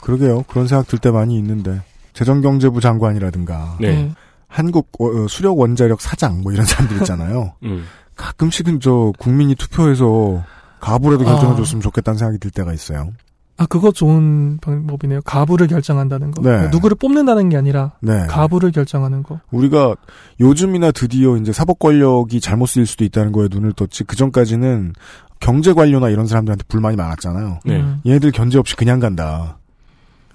[0.00, 0.42] 그러게요.
[0.44, 4.12] 그런 생각 들 때 많이 있는데 재정경제부 장관이라든가 네.
[4.48, 7.54] 한국 어, 어, 수력 원자력 사장 뭐 이런 사람들 있잖아요.
[7.64, 7.84] 음.
[8.14, 10.42] 가끔씩은 저 국민이 투표해서
[10.80, 11.56] 가부라도 결정해 아.
[11.56, 13.10] 줬으면 좋겠다는 생각이 들 때가 있어요.
[13.58, 15.22] 아 그거 좋은 방법이네요.
[15.22, 16.42] 가부를 결정한다는 거.
[16.42, 16.68] 네.
[16.68, 18.26] 누구를 뽑는다는 게 아니라 네.
[18.26, 19.40] 가부를 결정하는 거.
[19.50, 19.94] 우리가
[20.40, 24.92] 요즘이나 드디어 이제 사법 권력이 잘못 쓰일 수도 있다는 거에 눈을 떴지 그 전까지는
[25.40, 27.60] 경제 관료나 이런 사람들한테 불만이 많았잖아요.
[27.64, 27.76] 네.
[27.76, 28.00] 음.
[28.06, 29.58] 얘네들 견제 없이 그냥 간다.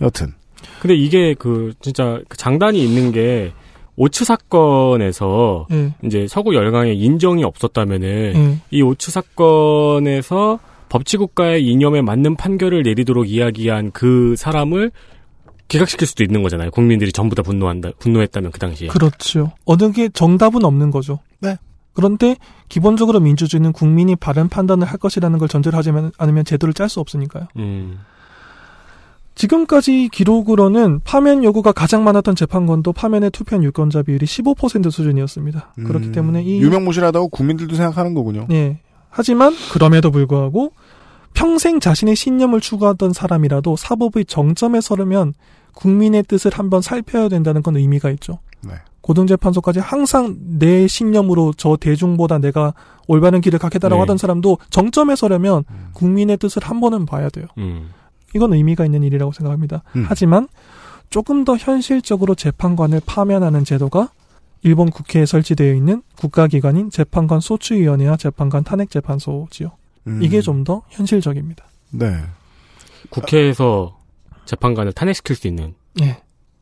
[0.02, 0.34] 여튼
[0.80, 3.54] 근데 이게 그 진짜 그 장단이 있는 게
[3.96, 5.94] 오츠 사건에서 예.
[6.04, 8.58] 이제 서구 열강에 인정이 없었다면은 예.
[8.72, 10.60] 이 오츠 사건에서
[10.90, 14.92] 법치국가의 이념에 맞는 판결을 내리도록 이야기한 그 사람을
[15.68, 16.70] 기각시킬 수도 있는 거잖아요.
[16.72, 18.90] 국민들이 전부 다 분노한다, 분노했다면 그 당시에.
[18.90, 19.52] 그렇죠.
[19.64, 21.20] 어느 게 정답은 없는 거죠.
[21.40, 21.58] 네.
[21.94, 22.38] 그런데
[22.70, 27.48] 기본적으로 민주주의는 국민이 바른 판단을 할 것이라는 걸 전제로 하지 않으면 제도를 짤 수 없으니까요.
[27.58, 28.00] 음,
[29.36, 35.74] 지금까지 기록으로는 파면 요구가 가장 많았던 재판권도 파면의 투표한 유권자 비율이 15% 수준이었습니다.
[35.86, 38.46] 그렇기 음, 때문에 이 유명무실하다고 국민들도 생각하는 거군요.
[38.50, 38.80] 네.
[39.10, 40.74] 하지만 그럼에도 불구하고
[41.34, 45.34] 평생 자신의 신념을 추구하던 사람이라도 사법의 정점에 서려면
[45.74, 48.40] 국민의 뜻을 한번 살펴야 된다는 건 의미가 있죠.
[48.62, 48.74] 네.
[49.02, 52.74] 고등재판소까지 항상 내 신념으로 저 대중보다 내가
[53.08, 54.02] 올바른 길을 가겠다라고 네.
[54.02, 55.90] 하던 사람도 정점에 서려면 음.
[55.94, 57.48] 국민의 뜻을 한 번은 봐야 돼요.
[57.58, 57.90] 음.
[58.36, 59.84] 이건 의미가 있는 일이라고 생각합니다.
[59.96, 60.06] 음.
[60.08, 60.48] 하지만
[61.10, 64.10] 조금 더 현실적으로 재판관을 파면하는 제도가
[64.64, 69.72] 일본 국회에 설치되어 있는 국가기관인 재판관 소추위원회와 재판관 탄핵재판소지요.
[70.08, 70.24] 음.
[70.24, 71.66] 이게 좀 더 현실적입니다.
[71.90, 72.16] 네.
[73.10, 73.98] 국회에서
[74.46, 75.74] 재판관을 탄핵시킬 수 있는.
[76.02, 76.22] 예.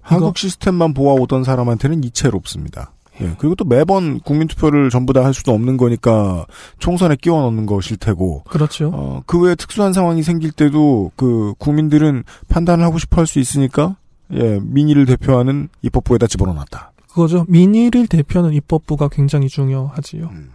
[0.10, 2.92] 한국 시스템만 보아오던 사람한테는 이채롭습니다.
[3.22, 3.36] 예.
[3.38, 6.46] 그리고 또 매번 국민투표를 전부 다 할 수도 없는 거니까
[6.80, 8.92] 총선에 끼워 넣는 것일 테고, 그렇죠.
[8.94, 13.98] 어, 그 외에 특수한 상황이 생길 때도 그 국민들은 판단을 하고 싶어 할 수 있으니까,
[14.34, 16.92] 예, 민의를 대표하는 입법부에다 집어넣어놨다.
[17.10, 17.46] 그거죠.
[17.50, 20.30] 민의를 대표하는 입법부가 굉장히 중요하지요.
[20.32, 20.52] 음.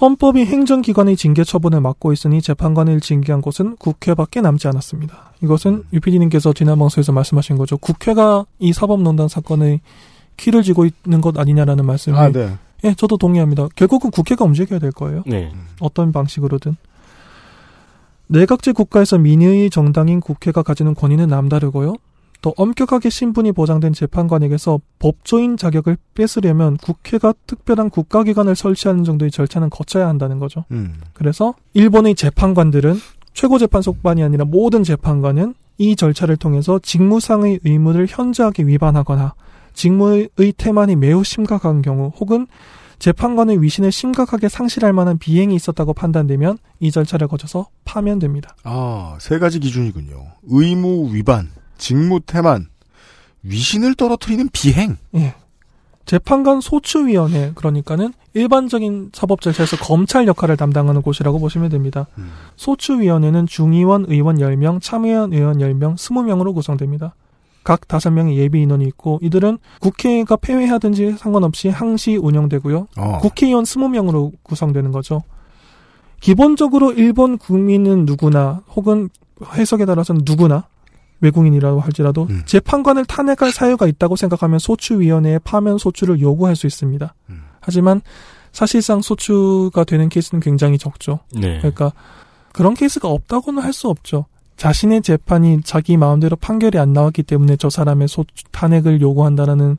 [0.00, 5.32] 헌법이 행정기관의 징계 처분을 맡고 있으니 재판관을 징계한 곳은 국회밖에 남지 않았습니다.
[5.42, 7.76] 이것은 유피디님께서 지난 방송에서 말씀하신 거죠.
[7.76, 9.80] 국회가 이 사법농단 사건의
[10.38, 12.18] 키를 쥐고 있는 것 아니냐라는 말씀을.
[12.18, 12.56] 아, 네.
[12.84, 13.68] 예, 저도 동의합니다.
[13.76, 15.22] 결국은 국회가 움직여야 될 거예요.
[15.26, 15.52] 네.
[15.80, 16.76] 어떤 방식으로든.
[18.28, 21.94] 내각제 국가에서 민의의 정당인 국회가 가지는 권위는 남다르고요.
[22.42, 30.08] 또 엄격하게 신분이 보장된 재판관에게서 법조인 자격을 뺏으려면 국회가 특별한 국가기관을 설치하는 정도의 절차는 거쳐야
[30.08, 30.64] 한다는 거죠.
[30.70, 30.94] 음.
[31.12, 32.94] 그래서 일본의 재판관들은
[33.34, 39.34] 최고재판소만이 아니라 모든 재판관은 이 절차를 통해서 직무상의 의무를 현저하게 위반하거나
[39.72, 42.46] 직무의 태만이 매우 심각한 경우 혹은
[42.98, 48.54] 재판관의 위신을 심각하게 상실할 만한 비행이 있었다고 판단되면 이 절차를 거쳐서 파면됩니다.
[48.62, 50.22] 아, 세 가지 기준이군요.
[50.42, 51.48] 의무 위반,
[51.80, 52.68] 직무 태만,
[53.42, 54.96] 위신을 떨어뜨리는 비행.
[55.16, 55.34] 예.
[56.06, 62.06] 재판관 소추위원회 그러니까는 일반적인 사법 절차에서 검찰 역할을 담당하는 곳이라고 보시면 됩니다.
[62.18, 62.30] 음.
[62.56, 67.14] 소추위원회는 중의원 의원 10명, 참의원 의원 10명, 20명으로 구성됩니다.
[67.62, 72.88] 각 5명의 예비 인원이 있고 이들은 국회가 폐회하든지 상관없이 항시 운영되고요.
[72.96, 73.18] 어.
[73.18, 75.22] 국회의원 20명으로 구성되는 거죠.
[76.20, 79.10] 기본적으로 일본 국민은 누구나 혹은
[79.54, 80.66] 해석에 따라서는 누구나
[81.20, 82.42] 외국인이라고 할지라도 음.
[82.46, 87.14] 재판관을 탄핵할 사유가 있다고 생각하면 소추위원회에 파면 소추를 요구할 수 있습니다.
[87.30, 87.42] 음.
[87.60, 88.00] 하지만
[88.52, 91.20] 사실상 소추가 되는 케이스는 굉장히 적죠.
[91.32, 91.58] 네.
[91.58, 91.92] 그러니까
[92.52, 94.26] 그런 케이스가 없다고는 할 수 없죠.
[94.56, 99.78] 자신의 재판이 자기 마음대로 판결이 안 나왔기 때문에 저 사람의 소 탄핵을 요구한다라는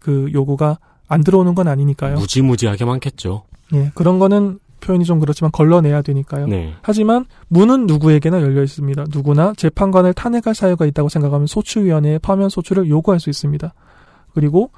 [0.00, 2.16] 그 요구가 안 들어오는 건 아니니까요.
[2.16, 3.44] 무지무지하게 많겠죠.
[3.74, 6.46] 예, 그런 거는 표현이 좀 그렇지만 걸러내야 되니까요.
[6.46, 6.74] 네.
[6.82, 9.04] 하지만 문은 누구에게나 열려 있습니다.
[9.12, 13.72] 누구나 재판관을 탄핵할 사유가 있다고 생각하면 소추위원회에 파면 소추를 요구할 수 있습니다.
[14.34, 14.70] 그리고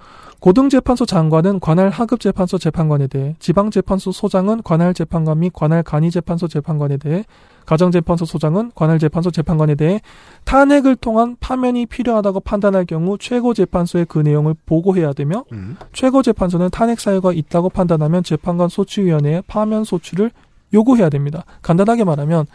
[0.42, 7.24] 고등재판소 장관은 관할 하급재판소 재판관에 대해, 지방재판소 소장은 관할 재판관 및 관할 간이재판소 재판관에 대해,
[7.64, 10.00] 가정재판소 소장은 관할 재판소 재판관에 대해
[10.42, 15.76] 탄핵을 통한 파면이 필요하다고 판단할 경우 최고재판소에 그 내용을 보고해야 되며 음.
[15.92, 20.32] 최고재판소는 탄핵 사유가 있다고 판단하면 재판관 소추위원회에 파면 소추를
[20.74, 21.44] 요구해야 됩니다.
[21.62, 22.46] 간단하게 말하면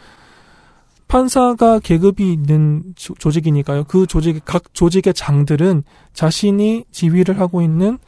[1.08, 3.84] 판사가 계급이 있는 조- 조직이니까요.
[3.84, 7.98] 그 조직 각 조직의 장들은 자신이 지휘를 하고 있는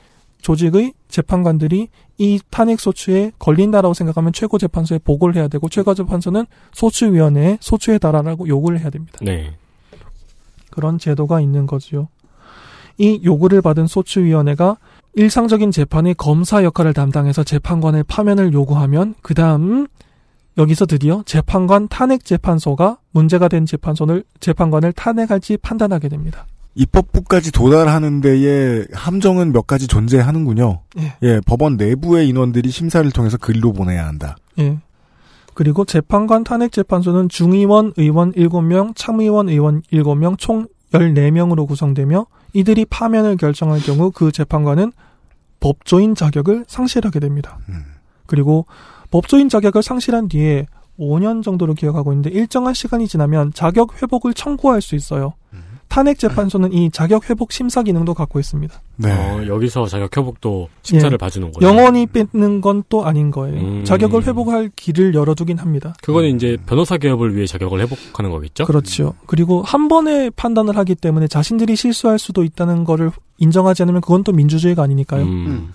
[0.42, 7.58] 조직의 재판관들이 이 탄핵 소추에 걸린다라고 생각하면 최고 재판소에 보고를 해야 되고 최고 재판소는 소추위원회에
[7.60, 9.18] 소추에 달하라고 요구를 해야 됩니다.
[9.22, 9.54] 네.
[10.70, 12.08] 그런 제도가 있는 거지요.
[12.98, 14.76] 이 요구를 받은 소추위원회가
[15.14, 19.86] 일상적인 재판의 검사 역할을 담당해서 재판관의 파면을 요구하면 그 다음
[20.58, 26.46] 여기서 드디어 재판관 탄핵 재판소가 문제가 된 재판소를 재판관을 탄핵할지 판단하게 됩니다.
[26.74, 30.82] 입법부까지 도달하는 데에 함정은 몇 가지 존재하는군요.
[30.98, 31.14] 예.
[31.22, 34.36] 예, 법원 내부의 인원들이 심사를 통해서 글로 보내야 한다.
[34.58, 34.78] 예.
[35.54, 43.36] 그리고 재판관 탄핵 재판소는 중의원 의원 7명, 참의원 의원 7명, 총 14명으로 구성되며 이들이 파면을
[43.36, 44.92] 결정할 경우 그 재판관은
[45.60, 47.58] 법조인 자격을 상실하게 됩니다.
[47.68, 47.82] 음.
[48.26, 48.66] 그리고
[49.10, 50.66] 법조인 자격을 상실한 뒤에
[50.98, 55.34] 5년 정도로 기억하고 있는데 일정한 시간이 지나면 자격 회복을 청구할 수 있어요.
[55.90, 58.80] 탄핵 재판소는 이 자격 회복 심사 기능도 갖고 있습니다.
[58.96, 59.12] 네.
[59.12, 61.16] 어, 여기서 자격 회복도 심사를 예.
[61.16, 61.68] 봐주는 거예요.
[61.68, 63.60] 영원히 뺏는 건 또 아닌 거예요.
[63.60, 63.84] 음.
[63.84, 65.94] 자격을 회복할 길을 열어두긴 합니다.
[66.00, 68.64] 그거는 이제 변호사 개업을 위해 자격을 회복하는 거겠죠?
[68.66, 69.14] 그렇죠.
[69.26, 74.30] 그리고 한 번에 판단을 하기 때문에 자신들이 실수할 수도 있다는 거를 인정하지 않으면 그건 또
[74.32, 75.24] 민주주의가 아니니까요.
[75.24, 75.74] 음.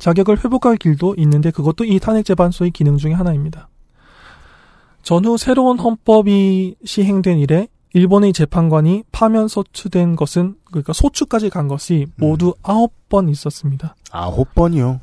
[0.00, 3.68] 자격을 회복할 길도 있는데 그것도 이 탄핵 재판소의 기능 중에 하나입니다.
[5.02, 12.54] 전후 새로운 헌법이 시행된 이래 일본의 재판관이 파면 소추된 것은 그러니까 소추까지 간 것이 모두
[12.62, 13.96] 아홉 번 있었습니다.
[14.12, 15.00] 아홉 번이요.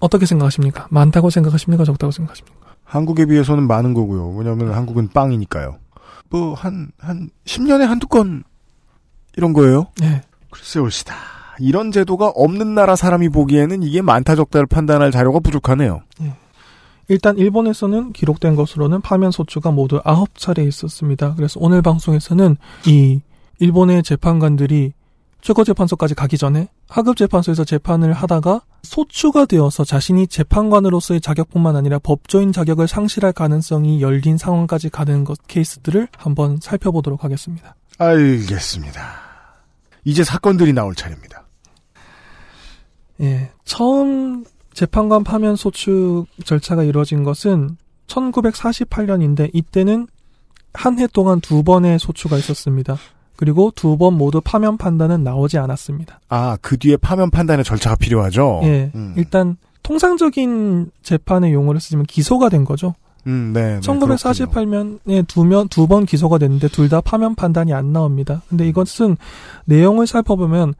[0.00, 0.86] 어떻게 생각하십니까?
[0.90, 1.84] 많다고 생각하십니까?
[1.84, 2.56] 적다고 생각하십니까?
[2.84, 4.30] 한국에 비해서는 많은 거고요.
[4.36, 5.78] 왜냐하면 한국은 빵이니까요.
[6.30, 8.42] 뭐 한 한 10년에 한두 건
[9.36, 9.88] 이런 거예요.
[10.00, 10.22] 네.
[10.50, 11.14] 글쎄 옳시다.
[11.58, 16.02] 이런 제도가 없는 나라 사람이 보기에는 이게 많다 적다를 판단할 자료가 부족하네요.
[17.08, 21.34] 일단 일본에서는 기록된 것으로는 파면 소추가 모두 아홉 차례 있었습니다.
[21.36, 23.20] 그래서 오늘 방송에서는 이
[23.60, 24.92] 일본의 재판관들이
[25.40, 33.32] 최고재판소까지 가기 전에 하급재판소에서 재판을 하다가 소추가 되어서 자신이 재판관으로서의 자격뿐만 아니라 법조인 자격을 상실할
[33.32, 37.76] 가능성이 열린 상황까지 가는 것 케이스들을 한번 살펴보도록 하겠습니다.
[37.98, 39.00] 알겠습니다.
[40.04, 41.45] 이제 사건들이 나올 차례입니다.
[43.20, 47.76] 예, 처음 재판관 파면 소추 절차가 이루어진 것은
[48.08, 50.06] 1948년인데 이때는
[50.74, 52.96] 한 해 동안 두 번의 소추가 있었습니다.
[53.36, 56.20] 그리고 두 번 모두 파면 판단은 나오지 않았습니다.
[56.28, 58.60] 아, 그 뒤에 파면 판단의 절차가 필요하죠?
[58.64, 59.14] 예, 음.
[59.16, 62.94] 일단 통상적인 재판의 용어를 쓰자면 기소가 된 거죠.
[63.26, 63.76] 음, 네.
[63.76, 68.42] 네, 1948년에 두면 두 번 기소가 됐는데 둘 다 파면 판단이 안 나옵니다.
[68.48, 69.16] 근데 이것은
[69.64, 70.74] 내용을 살펴보면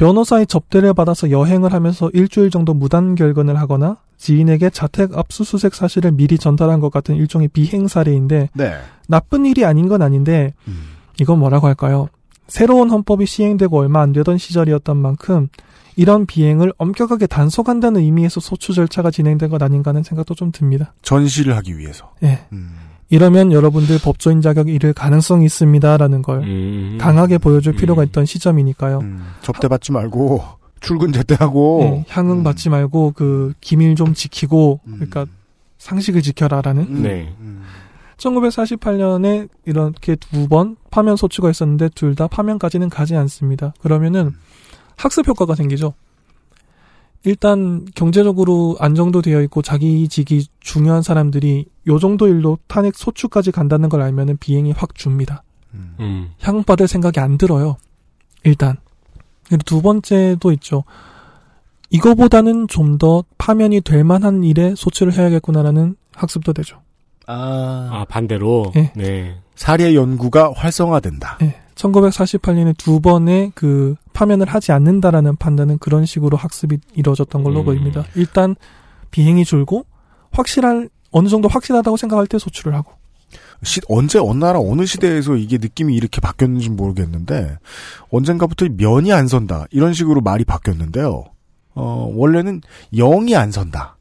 [0.00, 6.38] 변호사의 접대를 받아서 여행을 하면서 일주일 정도 무단 결근을 하거나 지인에게 자택 압수수색 사실을 미리
[6.38, 8.78] 전달한 것 같은 일종의 비행 사례인데 네.
[9.08, 10.92] 나쁜 일이 아닌 건 아닌데 음.
[11.20, 12.08] 이건 뭐라고 할까요?
[12.48, 15.48] 새로운 헌법이 시행되고 얼마 안 되던 시절이었던 만큼
[15.96, 20.94] 이런 비행을 엄격하게 단속한다는 의미에서 소추 절차가 진행된 것 아닌가 하는 생각도 좀 듭니다.
[21.02, 22.10] 전시를 하기 위해서.
[22.22, 22.46] 예.
[22.52, 22.89] 음.
[23.10, 26.98] 이러면 여러분들 법조인 자격이 잃을 가능성이 있습니다라는 걸 음.
[27.00, 27.76] 강하게 보여줄 음.
[27.76, 29.00] 필요가 있던 시점이니까요.
[29.00, 29.24] 음.
[29.42, 30.42] 접대받지 말고
[30.80, 34.92] 출근 제때하고 예, 향응 받지 말고 그 기밀 좀 지키고 음.
[34.94, 35.26] 그러니까
[35.78, 37.02] 상식을 지켜라라는 음.
[37.02, 37.34] 네.
[37.40, 37.62] 음.
[38.16, 43.72] 1948년에 이렇게 두 번 파면 소추가 있었는데 둘 다 파면까지는 가지 않습니다.
[43.80, 44.32] 그러면은
[44.96, 45.94] 학습 효과가 생기죠.
[47.24, 53.88] 일단 경제적으로 안정도 되어 있고 자기 이직이 중요한 사람들이 요 정도 일로 탄핵 소추까지 간다는
[53.88, 55.42] 걸 알면은 비행이 확 줍니다.
[55.74, 55.94] 음.
[56.00, 56.30] 음.
[56.40, 57.76] 향 받을 생각이 안 들어요.
[58.44, 58.78] 일단.
[59.46, 60.84] 그리고 두 번째도 있죠.
[61.90, 66.80] 이거보다는 좀 더 파면이 될 만한 일에 소추를 해야겠구나라는 학습도 되죠.
[67.26, 67.88] 아.
[67.90, 68.72] 아, 반대로.
[68.76, 68.92] 예.
[68.94, 69.36] 네.
[69.54, 71.38] 사례 연구가 활성화된다.
[71.42, 71.56] 예.
[71.74, 77.64] 1948년에 두 번의 그 파면을 하지 않는다라는 판단은 그런 식으로 학습이 이루어졌던 걸로 음.
[77.64, 78.04] 보입니다.
[78.14, 78.54] 일단
[79.10, 79.86] 비행이 줄고
[80.30, 82.92] 확실한 어느 정도 확실하다고 생각할 때 소추를 하고
[83.62, 87.58] 시, 언제 어느 나라 어느 시대에서 이게 느낌이 이렇게 바뀌었는지 모르겠는데
[88.10, 91.24] 언젠가부터 면이 안 선다 이런 식으로 말이 바뀌었는데요.
[91.74, 92.60] 어, 원래는
[92.94, 93.96] 영이 안 선다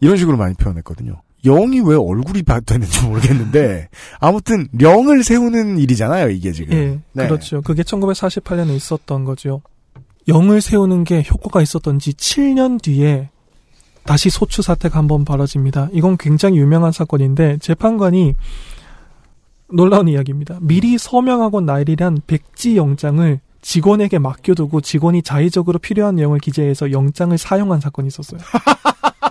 [0.00, 1.22] 이런 식으로 많이 표현했거든요.
[1.44, 6.74] 영이 왜 얼굴이 바- 됐는지 모르겠는데 아무튼 령을 세우는 일이잖아요 이게 지금.
[6.74, 7.26] 예, 네.
[7.28, 7.62] 그렇죠.
[7.62, 9.62] 그게 1948년에 있었던 거죠.
[10.28, 13.30] 영을 세우는 게 효과가 있었던지 7년 뒤에
[14.04, 15.88] 다시 소추 사태가 한번 벌어집니다.
[15.92, 18.34] 이건 굉장히 유명한 사건인데 재판관이
[19.72, 20.58] 놀라운 이야기입니다.
[20.60, 28.08] 미리 서명하고 나일이란 백지 영장을 직원에게 맡겨두고 직원이 자의적으로 필요한 내용을 기재해서 영장을 사용한 사건이
[28.08, 28.40] 있었어요.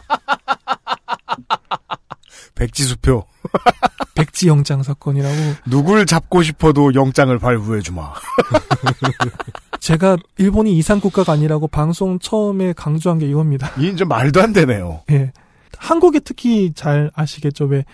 [2.56, 3.24] 백지수표
[4.16, 5.36] 백지 영장 사건이라고
[5.68, 8.14] 누굴 잡고 싶어도 영장을 발부해 주마.
[9.80, 13.72] 제가 일본이 이상 국가가 아니라고 방송 처음에 강조한 게 이겁니다.
[13.80, 15.02] 이제 말도 안 되네요.
[15.12, 15.32] 예.
[15.78, 17.66] 한국에 특히 잘 아시겠죠.
[17.66, 17.86] 왜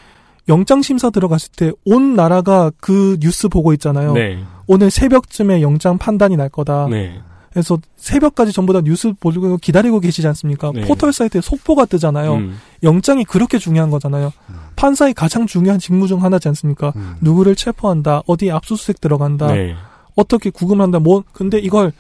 [0.50, 4.14] 영장 심사 들어갔을 때 온 나라가 그 뉴스 보고 있잖아요.
[4.14, 4.44] 네.
[4.68, 6.88] 오늘 새벽쯤에 영장 판단이 날 거다.
[6.90, 7.20] 네.
[7.56, 10.74] 그래서 새벽까지 전부 다 뉴스 보고 기다리고 계시지 않습니까?
[10.76, 10.82] 네.
[10.82, 12.34] 포털 사이트에 속보가 뜨잖아요.
[12.34, 12.60] 음.
[12.84, 14.34] 영장이 그렇게 중요한 거잖아요.
[14.76, 16.92] 판사의 가장 중요한 직무 중 하나지 않습니까?
[16.98, 17.16] 음.
[17.22, 19.74] 누구를 체포한다, 어디 압수수색 들어간다, 네.
[20.18, 21.94] 어떻게 구금한다, 뭐 근데 이걸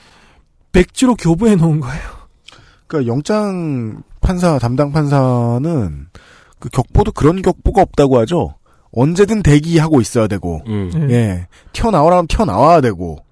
[0.73, 2.03] 백지로 교부해 놓은 거예요.
[2.87, 6.07] 그러니까 영장 판사 담당 판사는
[6.59, 8.55] 그 격보도 그런 격보가 없다고 하죠.
[8.91, 10.91] 언제든 대기하고 있어야 되고, 음.
[11.09, 11.13] 예.
[11.13, 11.47] 예.
[11.71, 13.24] 튀어나오라면 튀어나와야 되고,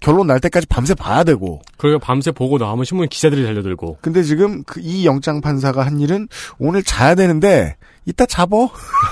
[0.00, 1.60] 결론 날 때까지 밤새 봐야 되고.
[1.76, 3.98] 그리고 밤새 보고 나오면 신문 기자들이 달려들고.
[4.00, 6.26] 근데 지금 그 이 영장 판사가 한 일은
[6.58, 8.70] 오늘 자야 되는데, 이따 잡어.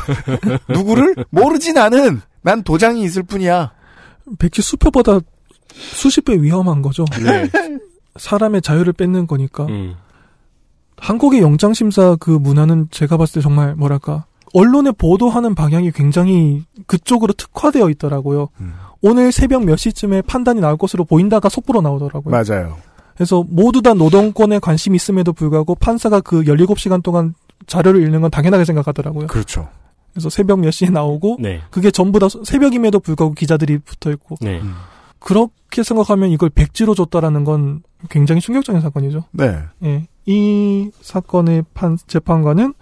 [0.69, 1.15] 누구를?
[1.31, 2.21] 모르지 나는.
[2.43, 3.73] 난 도장이 있을 뿐이야.
[4.39, 5.21] 백지 수표보다
[5.75, 7.05] 수십 배 위험한 거죠.
[7.23, 7.51] 네.
[8.17, 9.67] 사람의 자유를 뺏는 거니까.
[9.67, 9.95] 음.
[10.97, 14.25] 한국의 영장심사 그 문화는 제가 봤을 때 정말 뭐랄까
[14.55, 18.49] 언론에 보도하는 방향이 굉장히 그쪽으로 특화되어 있더라고요.
[18.61, 18.75] 음.
[19.01, 22.31] 오늘 새벽 몇 시쯤에 판단이 나올 것으로 보인다가 속보로 나오더라고요.
[22.31, 22.77] 맞아요.
[23.15, 27.35] 그래서 모두 다 노동권에 관심이 있음에도 불구하고 판사가 그 17시간 동안
[27.67, 29.27] 자료를 읽는 건 당연하게 생각하더라고요.
[29.27, 29.69] 그렇죠.
[30.13, 31.61] 그래서 새벽 몇 시에 나오고 네.
[31.71, 34.61] 그게 전부 다 새벽임에도 불구하고 기자들이 붙어 있고 네.
[34.61, 34.75] 음.
[35.19, 39.25] 그렇게 생각하면 이걸 백지로 줬다라는 건 굉장히 충격적인 사건이죠.
[39.33, 39.59] 네.
[39.85, 40.07] 예.
[40.27, 42.75] 이 사건의 판, 재판관은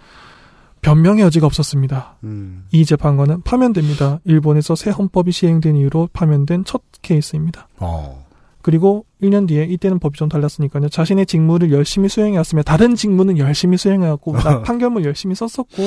[0.86, 2.14] 변명의 여지가 없었습니다.
[2.22, 2.64] 음.
[2.70, 4.20] 이 재판관은 파면됩니다.
[4.24, 7.66] 일본에서 새 헌법이 시행된 이후로 파면된 첫 케이스입니다.
[7.78, 8.24] 어.
[8.62, 10.88] 그리고 1년 뒤에 이때는 법이 좀 달랐으니까요.
[10.88, 15.82] 자신의 직무를 열심히 수행해 왔으며 다른 직무는 열심히 수행해왔고 나- 판결문 열심히 썼었고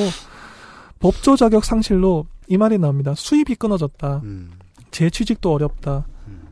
[0.98, 3.14] 법조 자격 상실로 이 말이 나옵니다.
[3.16, 4.20] 수입이 끊어졌다.
[4.22, 4.50] 음.
[4.90, 6.06] 재취직도 어렵다.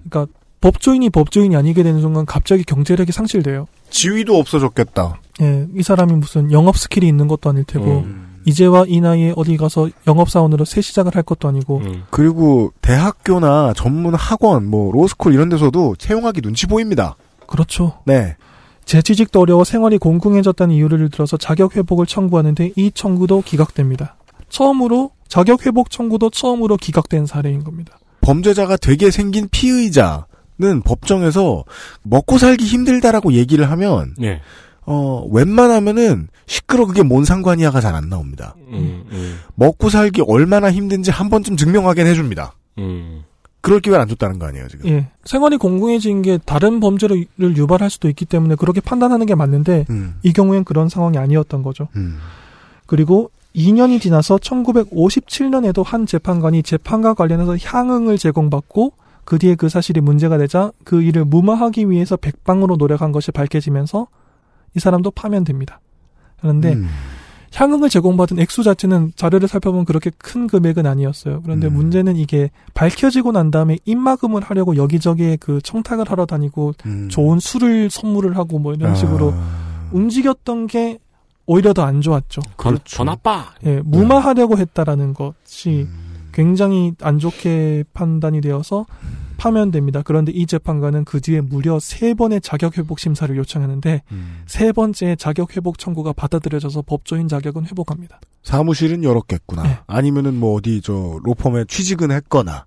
[0.08, 0.32] 그러니까
[0.62, 3.66] 법조인이 법조인이 아니게 되는 순간 갑자기 경제력이 상실돼요.
[3.90, 5.20] 지위도 없어졌겠다.
[5.42, 8.27] 예, 이 사람이 무슨 영업 skill이 있는 것도 아닐 테고 음.
[8.44, 12.04] 이제와 이 나이에 어디 가서 영업사원으로 새 시작을 할 것도 아니고 음.
[12.10, 17.16] 그리고 대학교나 전문 학원, 뭐 로스쿨 이런 데서도 채용하기 눈치 보입니다.
[17.46, 17.98] 그렇죠.
[18.04, 18.36] 네.
[18.84, 24.16] 재취직도 어려워 생활이 곤궁해졌다는 이유를 들어서 자격 회복을 청구하는데 이 청구도 기각됩니다.
[24.48, 27.98] 처음으로 자격 회복 청구도 처음으로 기각된 사례인 겁니다.
[28.22, 31.64] 범죄자가 되게 생긴 피의자는 법정에서
[32.02, 34.40] 먹고 살기 힘들다라고 얘기를 하면 네.
[34.90, 38.54] 어 웬만하면은 시끄러 그게 뭔 상관이야가 잘 안 나옵니다.
[38.68, 39.04] 음.
[39.10, 39.38] 음.
[39.54, 42.54] 먹고 살기 얼마나 힘든지 한 번쯤 증명하긴 해줍니다.
[42.78, 43.24] 음.
[43.60, 44.88] 그럴 기회를 안 줬다는 거 아니에요 지금?
[44.88, 45.08] 예.
[45.24, 50.32] 생활이 공공해진 게 다른 범죄를 유발할 수도 있기 때문에 그렇게 판단하는 게 맞는데 음, 이
[50.32, 51.88] 경우엔 그런 상황이 아니었던 거죠.
[51.96, 52.18] 음.
[52.86, 58.92] 그리고 2년이 지나서 1957년에도 한 재판관이 재판과 관련해서 향응을 제공받고
[59.24, 64.06] 그 뒤에 그 사실이 문제가 되자 그 일을 무마하기 위해서 백방으로 노력한 것이 밝혀지면서
[64.74, 65.80] 이 사람도 파면됩니다.
[66.40, 66.88] 그런데 음.
[67.54, 71.40] 향응을 제공받은 액수 자체는 자료를 살펴보면 그렇게 큰 금액은 아니었어요.
[71.42, 71.74] 그런데 음.
[71.74, 77.08] 문제는 이게 밝혀지고 난 다음에 입막음을 하려고 여기저기에 그 청탁을 하러 다니고 음.
[77.08, 79.88] 좋은 술을 선물을 하고 뭐 이런 식으로 아.
[79.92, 80.98] 움직였던 게
[81.46, 82.42] 오히려 더 안 좋았죠.
[82.58, 83.46] 더, 더 나빠.
[83.64, 86.28] 예, 무마하려고 했다라는 것이 음.
[86.32, 88.84] 굉장히 안 좋게 판단이 되어서
[89.38, 90.02] 파면됩니다.
[90.02, 94.42] 그런데 이 재판관은 그 뒤에 무려 세 번의 자격 회복 심사를 요청하는데 음.
[94.46, 98.20] 세 번째 자격 회복 청구가 받아들여져서 법조인 자격은 회복합니다.
[98.42, 99.62] 사무실은 열었겠구나.
[99.62, 99.78] 네.
[99.86, 102.66] 아니면은 뭐 어디 저 로펌에 취직은 했거나.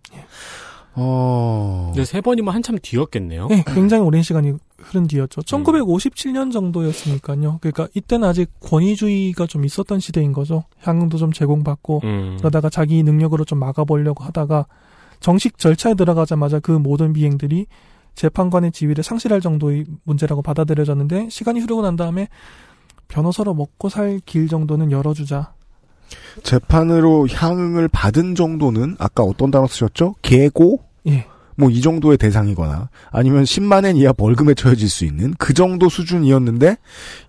[0.94, 1.92] 어.
[1.94, 3.48] 근데 세 번이면 한참 뒤였겠네요.
[3.52, 5.42] 예, 굉장히 오랜 시간이 흐른 뒤였죠.
[5.42, 7.60] 1957년 정도였으니까요.
[7.62, 10.64] 그러니까 이때는 아직 권위주의가 좀 있었던 시대인 거죠.
[10.80, 12.36] 향응도 좀 제공받고 음.
[12.40, 14.66] 그러다가 자기 능력으로 좀 막아보려고 하다가
[15.22, 17.68] 정식 절차에 들어가자마자 그 모든 비행들이
[18.16, 22.28] 재판관의 지위를 상실할 정도의 문제라고 받아들여졌는데 시간이 흐르고 난 다음에
[23.08, 25.54] 변호사로 먹고 살 길 정도는 열어주자.
[26.44, 30.16] 재판으로 향응을 받은 정도는 아까 어떤 단어 쓰셨죠?
[30.22, 30.82] 계고?
[31.08, 31.26] 예.
[31.56, 36.78] 뭐 이 정도의 대상이거나 아니면 10만 엔 이하 벌금에 처해질 수 있는 그 정도 수준이었는데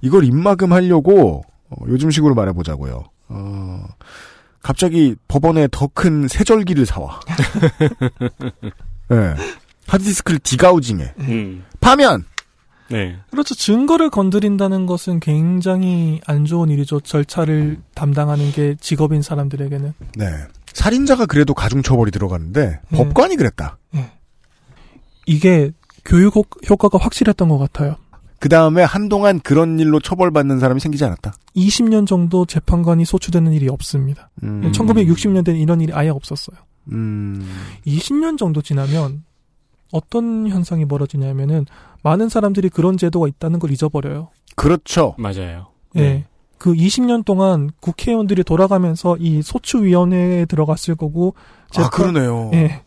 [0.01, 3.05] 이걸 입막음하려고 어, 요즘식으로 말해보자고요.
[3.29, 3.85] 어,
[4.63, 7.21] 갑자기 법원에 더 큰 세절기를 사와.
[9.09, 9.35] 네.
[9.89, 11.15] 하드디스크를 디가우징해.
[11.21, 11.65] 음.
[11.81, 12.25] 파면!
[12.89, 13.17] 네.
[13.31, 13.55] 그렇죠.
[13.55, 17.01] 증거를 건드린다는 것은 굉장히 안 좋은 일이죠.
[17.01, 19.93] 절차를 담당하는 게 직업인 사람들에게는.
[20.17, 20.27] 네.
[20.73, 22.99] 살인자가 그래도 가중처벌이 들어갔는데 네.
[22.99, 23.79] 법관이 그랬다.
[25.27, 25.71] 이게
[26.05, 27.97] 교육 효- 효과가 확실했던 것 같아요.
[28.43, 31.33] 그 다음에 한동안 그런 일로 처벌받는 사람이 생기지 않았다.
[31.55, 34.31] 20년 정도 재판관이 소추되는 일이 없습니다.
[34.43, 34.73] 음.
[34.73, 36.57] 1960년대는 이런 일이 아예 없었어요.
[36.91, 37.49] 음.
[37.87, 39.23] 20년 정도 지나면
[39.93, 41.67] 어떤 현상이 벌어지냐면은
[42.03, 44.31] 많은 사람들이 그런 제도가 있다는 걸 잊어버려요.
[44.57, 45.15] 그렇죠.
[45.19, 45.69] 맞아요.
[45.95, 46.01] 예.
[46.01, 46.27] 네.
[46.59, 51.37] 그 20년 동안 국회의원들이 돌아가면서 이 소추위원회에 들어갔을 거고,
[51.77, 52.51] 아, 그러네요.
[52.55, 52.83] 예.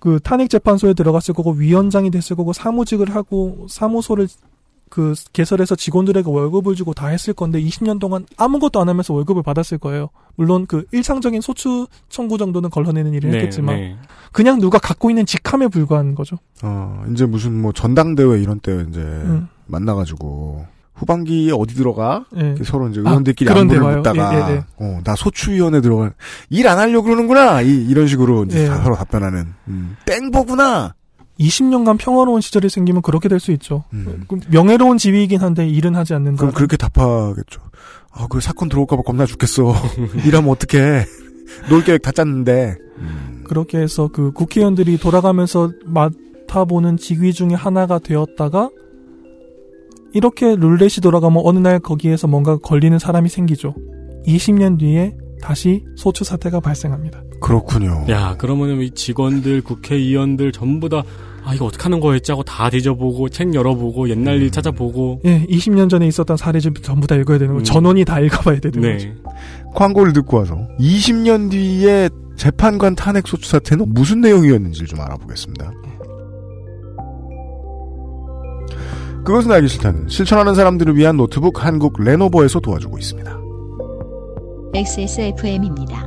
[0.00, 4.26] 그 탄핵재판소에 들어갔을 거고, 위원장이 됐을 거고, 사무직을 하고, 사무소를
[4.94, 9.76] 그 개설해서 직원들에게 월급을 주고 다 했을 건데, 20년 동안 아무것도 안 하면서 월급을 받았을
[9.78, 10.10] 거예요.
[10.36, 13.96] 물론 그 일상적인 소추 청구 정도는 걸러내는 일을 네, 했겠지만, 네.
[14.30, 16.36] 그냥 누가 갖고 있는 직함에 불과한 거죠.
[16.62, 19.48] 어, 이제 무슨 뭐 전당대회 이런 때 이제 음.
[19.66, 20.64] 만나가지고
[20.94, 22.24] 후반기에 어디 들어가?
[22.36, 22.54] 예.
[22.62, 23.96] 서로 이제 아, 의원들끼리 그런 안부를 대화요.
[23.96, 24.64] 묻다가 예, 예, 예.
[24.76, 26.12] 어, 나 소추위원회 들어가
[26.50, 28.68] 일안 하려고 그러는구나 이, 런 식으로 이제 예.
[28.68, 30.94] 다 서로 답변하는 음, 땡보구나
[31.38, 33.84] 20년간 평화로운 시절이 생기면 그렇게 될 수 있죠.
[33.92, 34.24] 음.
[34.28, 36.38] 그 명예로운 지위이긴 한데 일은 하지 않는다.
[36.40, 37.60] 그럼 그렇게 답하겠죠
[38.12, 39.74] 아 그 사건 들어올까봐 겁나 죽겠어
[40.24, 41.04] 일하면 어떡해
[41.68, 48.70] 놀 계획 다 짰는데 음, 그렇게 해서 그 국회의원들이 돌아가면서 맡아보는 직위 중에 하나가 되었다가
[50.12, 53.74] 이렇게 룰렛이 돌아가면 어느 날 거기에서 뭔가 걸리는 사람이 생기죠.
[54.26, 57.22] 20년 뒤에 다시 소추 사태가 발생합니다.
[57.38, 61.02] 그렇군요 야, 그러면은 이 직원들, 국회의원들 전부 다,
[61.44, 65.20] 아, 이거 어떡하는 거였지 하고 다 뒤져보고, 책 열어보고, 옛날 일 찾아보고.
[65.26, 67.60] 예, 20년 전에 있었던 사례들 전부 다 읽어야 되는 거.
[67.60, 67.64] 음.
[67.64, 69.06] 전원이 다 읽어봐야 되는 거죠.
[69.06, 69.14] 네.
[69.74, 75.70] 광고를 듣고 와서 20년 뒤에 재판관 탄핵 소추 사태는 무슨 내용이었는지를 좀 알아보겠습니다.
[79.26, 83.43] 그것은 알기 싫다는 실천하는 사람들을 위한 노트북 한국 레노버에서 도와주고 있습니다.
[84.74, 86.04] XSFM입니다.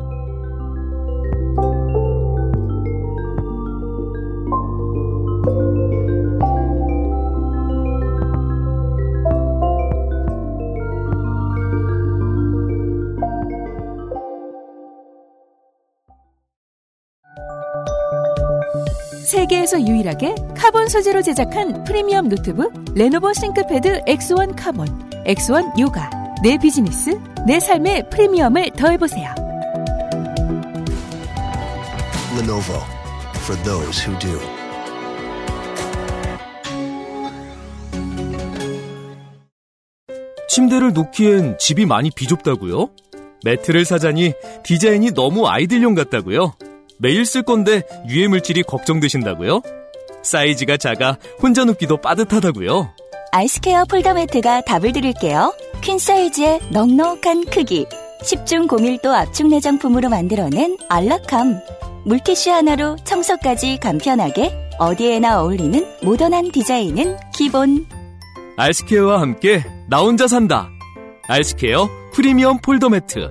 [19.26, 24.88] 세계에서 유일하게 카본 소재로 제작한 프리미엄 노트북 레노버 싱크패드 X1 카본,
[25.26, 26.10] X1 요가.
[26.44, 29.34] 내 비즈니스, 내 삶의 프리미엄을 더해보세요.
[32.38, 32.82] Lenovo
[33.38, 34.38] for those who do.
[40.50, 42.90] 침대를 놓기엔 집이 많이 비좁다고요?
[43.46, 44.34] 매트를 사자니
[44.64, 46.52] 디자인이 너무 아이들용 같다고요?
[47.00, 49.62] 매일 쓸 건데 유해 물질이 걱정되신다고요?
[50.22, 53.07] 사이즈가 작아 혼자 눕기도 빠듯하다고요?
[53.32, 55.54] 알스케어 폴더 매트가 답을 드릴게요.
[55.82, 57.86] queen 사이즈의 넉넉한 크기,
[58.22, 61.60] 10중 고밀도 압축 내장품으로 만들어낸 안락함.
[62.06, 67.86] 물티슈 하나로 청소까지 간편하게 어디에나 어울리는 모던한 디자인은 기본.
[68.58, 70.70] 알스케어와 함께 나 혼자 산다.
[71.28, 73.30] 알스케어 프리미엄 폴더 매트.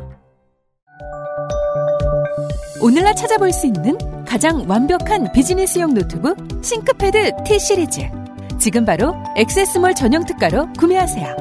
[2.80, 8.25] 오늘날 찾아볼 수 있는 가장 완벽한 비즈니스용 노트북 싱크패드 T 시리즈.
[8.66, 11.36] 지금 바로 액세스몰 전용 특가로 구매하세요.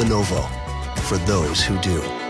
[0.00, 0.48] Lenovo
[1.04, 2.21] for those who do.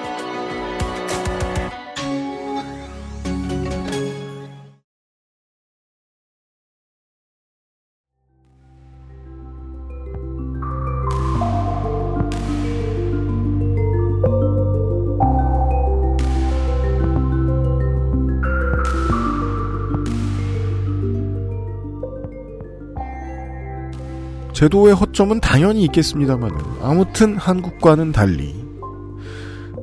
[24.63, 26.53] 제도의 허점은 당연히 있겠습니다만
[26.83, 28.55] 아무튼 한국과는 달리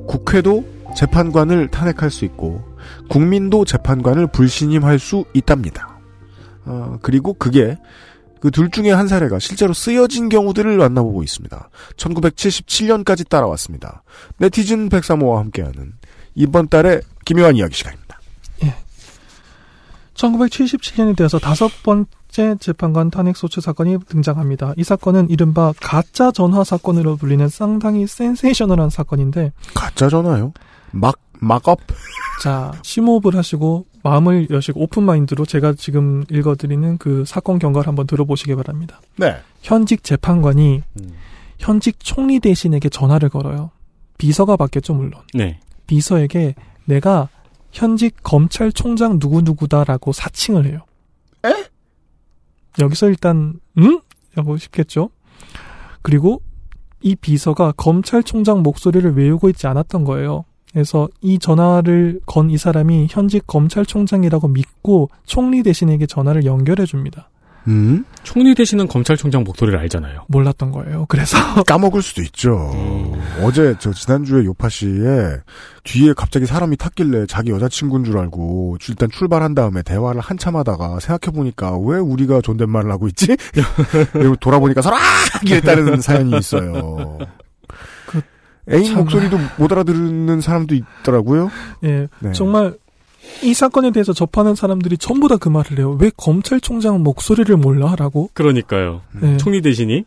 [0.06, 0.64] 국회도
[0.96, 2.64] 재판관을 탄핵할 수 있고
[3.10, 5.98] 국민도 재판관을 불신임할 수 있답니다.
[6.64, 7.76] 어, 그리고 그게
[8.40, 11.68] 그 둘 중에 한 사례가 실제로 쓰여진 경우들을 만나보고 있습니다.
[11.96, 14.02] 1977년까지 따라왔습니다.
[14.38, 15.92] 네티즌 103호와 함께하는
[16.34, 18.18] 이번 달의 기묘한 이야기 시간입니다.
[20.14, 24.74] 1977년이 되어서 다섯 번 째 재판관 탄핵 소추 사건이 등장합니다.
[24.76, 30.52] 이 사건은 이른바 가짜 전화 사건으로 불리는 상당히 센세이셔널한 사건인데, 가짜 전화요?
[30.92, 31.80] 막, mock-up?
[32.42, 38.54] 자, 심호흡을 하시고 마음을 여시고 open mind로 제가 지금 읽어드리는 그 사건 경과를 한번 들어보시기
[38.54, 39.00] 바랍니다.
[39.16, 39.36] 네.
[39.62, 41.12] 현직 재판관이 음.
[41.58, 43.70] 현직 총리 대신에게 전화를 걸어요.
[44.18, 45.20] 비서가 받겠죠, 물론.
[45.34, 45.60] 네.
[45.86, 46.54] 비서에게
[46.84, 47.28] 내가
[47.72, 50.80] 현직 검찰총장 누구누구다라고 사칭을 해요.
[51.44, 51.69] 에?
[52.78, 54.00] 여기서 일단 응?
[54.34, 55.10] 라고 싶겠죠.
[56.02, 56.42] 그리고
[57.02, 60.44] 이 비서가 검찰총장 목소리를 외우고 있지 않았던 거예요.
[60.72, 67.29] 그래서 이 전화를 건 이 사람이 현직 검찰총장이라고 믿고 총리 대신에게 전화를 연결해 줍니다.
[67.68, 68.04] 음?
[68.22, 70.24] 총리 되시는 검찰총장 목소리를 알잖아요.
[70.28, 71.06] 몰랐던 거예요.
[71.08, 72.70] 그래서 까먹을 수도 있죠.
[73.42, 75.38] 어제 저 지난주에 요파 씨에
[75.84, 81.34] 뒤에 갑자기 사람이 탔길래 자기 여자친구인 줄 알고 일단 출발한 다음에 대화를 한참 하다가 생각해
[81.34, 83.36] 보니까 왜 우리가 존댓말을 하고 있지?
[84.12, 84.98] 그리고 돌아보니까 아!
[85.44, 87.18] 이랬다는 사연이 있어요.
[88.06, 88.20] 그
[88.70, 88.96] 애인 참.
[88.96, 91.50] 목소리도 못 알아듣는 사람도 있더라고요.
[91.84, 92.32] 예, 네.
[92.32, 92.74] 정말
[93.42, 95.96] 이 사건에 대해서 접하는 사람들이 전부 다 그 말을 해요.
[96.00, 98.30] 왜 검찰총장 목소리를 몰라라고?
[98.34, 99.00] 그러니까요.
[99.22, 100.04] 예, 총리 대신이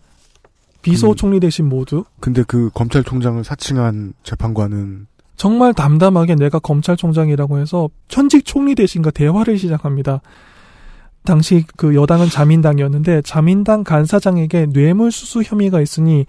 [0.84, 1.16] 비서 음.
[1.16, 8.76] 총리 대신 모두 근데 그 검찰총장을 사칭한 재판관은 정말 담담하게 내가 검찰총장이라고 해서 현직 총리
[8.76, 10.22] 대신과 대화를 시작합니다.
[11.26, 16.26] 당시 그 여당은 자민당이었는데 자민당 간사장에게 뇌물수수 혐의가 있으니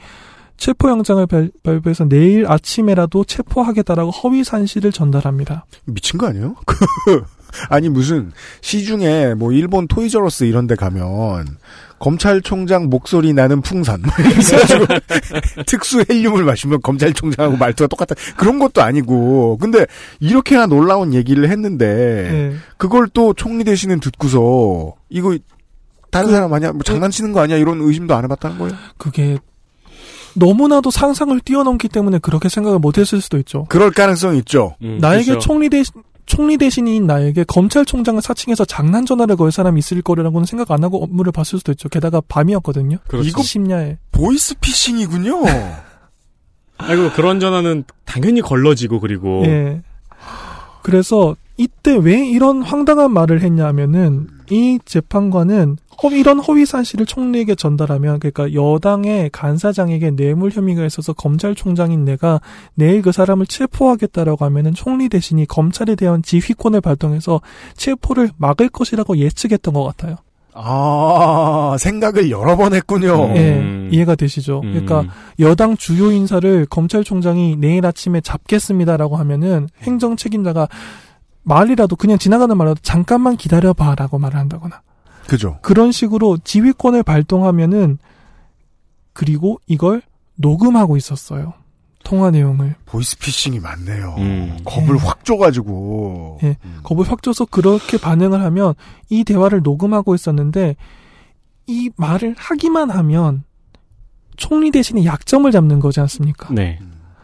[0.64, 5.66] 체포영장을 발- 발부해서 내일 아침에라도 체포하겠다라고 허위 산시를 전달합니다.
[5.84, 6.56] 미친 거 아니에요?
[7.68, 11.58] 아니 무슨 시중에 뭐 일본 토이저러스 이런 데 가면
[11.98, 14.02] 검찰총장 목소리 나는 풍선
[15.66, 19.86] 특수 헬륨을 마시면 검찰총장하고 말투가 똑같다 그런 것도 아니고 근데
[20.18, 21.86] 이렇게나 놀라운 얘기를 했는데
[22.32, 22.56] 예.
[22.78, 25.36] 그걸 또 총리 대신은 듣고서 이거
[26.10, 29.38] 다른 사람 아니야 뭐 장난치는 거 아니야 이런 의심도 안 해봤다는 거예요 그게
[30.36, 33.64] 너무나도 상상을 뛰어넘기 때문에 그렇게 생각을 못했을 수도 있죠.
[33.68, 35.40] 그럴 가능성이 있죠 음, 나에게 그렇죠.
[35.46, 35.94] 총리 대신
[36.26, 41.32] 총리 대신인 나에게 검찰총장을 사칭해서 장난 전화를 걸 사람이 있을 거라고는 생각 안 하고 업무를
[41.32, 41.88] 봤을 수도 있죠.
[41.90, 42.96] 게다가 밤이었거든요.
[43.06, 43.28] 그렇죠.
[43.28, 43.98] 이거- 심야에.
[44.12, 45.42] 보이스피싱이군요
[46.78, 49.82] 아이고 그런 전화는 당연히 걸러지고 그리고 예.
[50.82, 58.18] 그래서 이때 왜 이런 황당한 말을 했냐면은 이 재판관은 허- 이런 허위 사실을 총리에게 전달하면
[58.20, 62.40] 그러니까 여당의 간사장에게 뇌물 혐의가 있어서 검찰총장인 내가
[62.74, 67.40] 내일 그 사람을 체포하겠다라고 하면은 총리 대신이 검찰에 대한 지휘권을 발동해서
[67.76, 70.16] 체포를 막을 것이라고 예측했던 것 같아요.
[70.56, 73.36] 아 생각을 여러 번 했군요 음.
[73.90, 74.60] 예, 이해가 되시죠?
[74.62, 74.70] 음.
[74.72, 75.04] 그러니까
[75.40, 80.68] 여당 주요 인사를 검찰총장이 내일 아침에 잡겠습니다라고 하면은 행정 책임자가
[81.44, 84.82] 말이라도 그냥 지나가는 말라도 잠깐만 기다려봐라고 말을 한다거나
[85.26, 87.98] 그죠 그런 식으로 지휘권을 발동하면은
[89.12, 90.02] 그리고 이걸
[90.36, 91.54] 녹음하고 있었어요.
[92.02, 94.14] 통화 내용을 보이스피싱이 많네요.
[94.18, 94.58] 음.
[94.64, 95.00] 겁을 예.
[95.00, 96.38] 확 줘가지고.
[96.42, 96.56] 예.
[96.82, 98.74] 겁을 확 줘서 그렇게 반응을 하면
[99.08, 100.76] 이 대화를 녹음하고 있었는데
[101.66, 103.44] 이 말을 하기만 하면
[104.36, 106.52] 총리 대신에 약점을 잡는 거지 않습니까?
[106.52, 106.78] 네.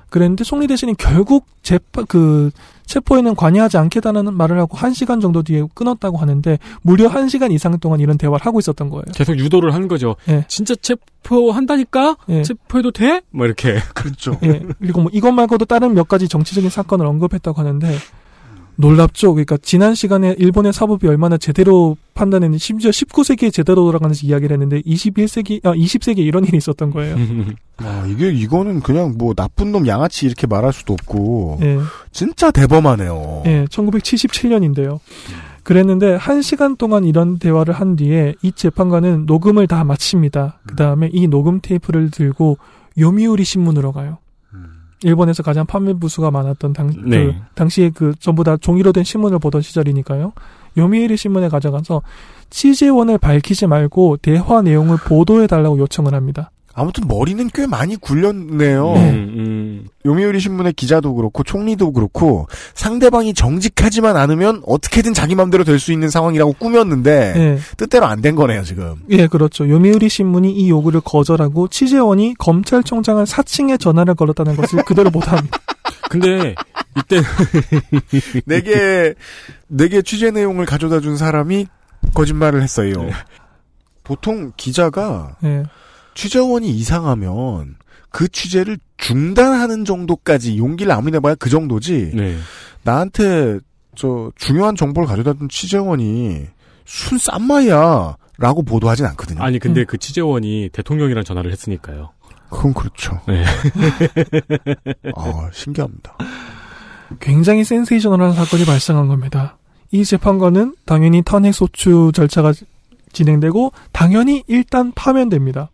[0.08, 2.50] 그랬는데 총리 대신이 결국 재판 그
[2.90, 7.78] 체포에는 관여하지 않겠다는 말을 하고 한 시간 정도 뒤에 끊었다고 하는데 무려 한 시간 이상
[7.78, 9.04] 동안 이런 대화를 하고 있었던 거예요.
[9.14, 10.16] 계속 유도를 한 거죠.
[10.28, 10.44] 예.
[10.48, 12.16] 진짜 체포한다니까?
[12.30, 12.42] 예.
[12.42, 13.22] 체포해도 돼?
[13.30, 13.78] 뭐 이렇게.
[13.94, 14.36] 그렇죠.
[14.42, 14.60] 예.
[14.80, 17.96] 그리고 뭐 이것 말고도 다른 몇 가지 정치적인 사건을 언급했다고 하는데
[18.80, 19.34] 놀랍죠.
[19.34, 25.64] 그러니까 지난 시간에 일본의 사법이 얼마나 제대로 판단했는지 심지어 19세기에 제대로 돌아가는지 이야기를 했는데 21세기
[25.64, 27.16] 아 20세기에 이런 일이 있었던 거예요.
[27.78, 31.60] 아, 이게, 이거는 그냥 뭐 나쁜 놈 양아치 이렇게 말할 수도 없고.
[31.62, 31.78] 예.
[32.12, 33.42] 진짜 대범하네요.
[33.46, 34.98] 예, 1977년인데요.
[35.62, 40.60] 그랬는데 한 시간 동안 이런 대화를 한 뒤에 이 재판관은 녹음을 다 마칩니다.
[40.66, 42.58] 그 다음에 이 녹음 테이프를 들고
[42.98, 44.18] 요미우리 신문으로 가요.
[45.02, 47.40] 일본에서 가장 판매 부수가 많았던 당, 그, 네.
[47.54, 50.32] 당시에 그 전부 다 종이로 된 신문을 보던 시절이니까요.
[50.76, 52.02] 요미우리 신문에 가져가서
[52.50, 56.50] 취재원을 밝히지 말고 대화 내용을 보도해 달라고 요청을 합니다.
[56.72, 58.92] 아무튼 머리는 꽤 많이 굴렸네요.
[58.94, 59.10] 네.
[59.10, 59.88] 음, 음.
[60.06, 66.08] 요미우리 신문의 기자도 그렇고 총리도 그렇고 상대방이 정직하지만 않으면 어떻게든 자기 맘대로 될 수 있는
[66.10, 67.58] 상황이라고 꾸몄는데 예.
[67.76, 68.96] 뜻대로 안 된 거네요 지금.
[69.10, 69.68] 예, 그렇죠.
[69.68, 75.58] 요미우리 신문이 이 요구를 거절하고 취재원이 검찰총장을 사칭해 전화를 걸었다는 것을 그대로 못합니다.
[76.10, 76.54] 근데
[76.96, 77.20] 이때
[78.46, 79.14] 내게
[79.68, 81.66] 내게 취재 내용을 가져다 준 사람이
[82.14, 82.92] 거짓말을 했어요.
[84.04, 85.62] 보통 기자가 예.
[86.20, 87.76] 취재원이 이상하면
[88.10, 92.12] 그 취재를 중단하는 정도까지 용기를 아무리 내봐야 그 정도지.
[92.14, 92.36] 네.
[92.82, 93.58] 나한테
[93.94, 96.46] 저 중요한 정보를 가져다 준 취재원이
[96.84, 99.42] 순 쌈마이야 라고 보도하진 않거든요.
[99.42, 102.10] 아니 근데 그 취재원이 대통령이랑 전화를 했으니까요.
[102.50, 103.18] 그건 그렇죠.
[103.26, 103.42] 네.
[105.16, 106.18] 아, 신기합니다.
[107.18, 109.56] 굉장히 센세이셔널한 사건이 발생한 겁니다.
[109.90, 112.52] 이 재판관은 당연히 탄핵 소추 절차가
[113.12, 115.70] 진행되고 당연히 일단 파면됩니다.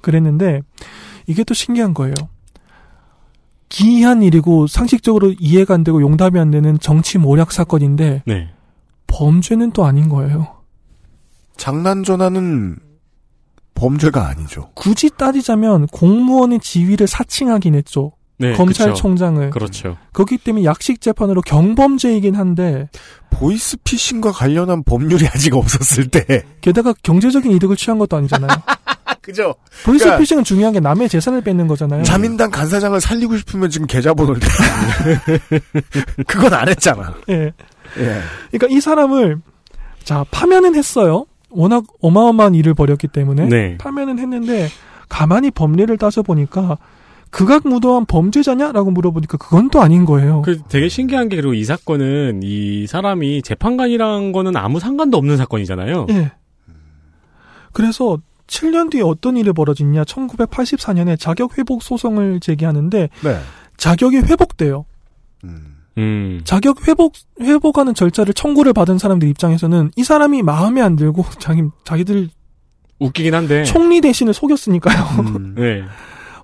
[0.00, 0.62] 그랬는데
[1.26, 2.14] 이게 또 신기한 거예요.
[3.68, 8.48] 기이한 일이고 상식적으로 이해가 안 되고 용답이 안 되는 정치 모략 사건인데 네.
[9.06, 10.56] 범죄는 또 아닌 거예요.
[11.56, 12.78] 장난 전화는
[13.74, 14.70] 범죄가 아니죠.
[14.74, 18.12] 굳이 따지자면 공무원의 지위를 사칭하긴 했죠.
[18.38, 18.54] 네.
[18.54, 19.50] 검찰총장을.
[19.50, 19.98] 그렇죠.
[20.12, 22.88] 그렇기 때문에 약식 재판으로 경범죄이긴 한데
[23.28, 26.42] 보이스피싱과 관련한 법률이 아직 없었을 때.
[26.62, 28.48] 게다가 경제적인 이득을 취한 것도 아니잖아요.
[29.20, 29.54] 그죠?
[29.84, 32.02] 보이스피싱은 중요한 게 남의 재산을 뺏는 거잖아요.
[32.04, 34.40] 자민당 간사장을 살리고 싶으면 지금 계좌번호를.
[36.26, 37.14] 그건 안 했잖아.
[37.28, 37.52] 예.
[37.98, 38.20] 예.
[38.50, 39.40] 그러니까 이 사람을
[40.04, 41.26] 자 파면은 했어요.
[41.50, 43.78] 워낙 어마어마한 일을 벌였기 때문에 네.
[43.78, 44.68] 파면은 했는데
[45.08, 46.78] 가만히 법리를 따져 보니까
[47.30, 50.42] 극악무도한 범죄자냐라고 물어보니까 그건 또 아닌 거예요.
[50.42, 56.06] 그 되게 신기한 게 그리고 이 사건은 이 사람이 재판관이란 거는 아무 상관도 없는 사건이잖아요.
[56.10, 56.32] 예.
[57.72, 58.18] 그래서
[58.50, 60.04] 7년 뒤에 어떤 일이 벌어졌냐?
[60.04, 63.38] 1984년에 자격 회복 소송을 제기하는데 네.
[63.76, 64.84] 자격이 회복돼요.
[65.44, 65.76] 음.
[65.98, 66.40] 음.
[66.44, 72.28] 자격 회복 회복하는 절차를 청구를 받은 사람들 입장에서는 이 사람이 마음에 안 들고 자기 자기들
[72.98, 73.64] 웃기긴 한데.
[73.64, 75.02] 총리 대신을 속였으니까요.
[75.20, 75.54] 음.
[75.56, 75.82] 네.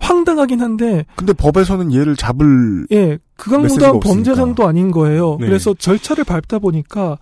[0.01, 3.99] 황당하긴 한데 근데 법에서는 얘를 잡을 예 없으니까.
[3.99, 5.39] 범죄상도 아닌 거예요.
[5.41, 5.47] 네.
[5.47, 7.19] 그래서 절차를 밟다 보니까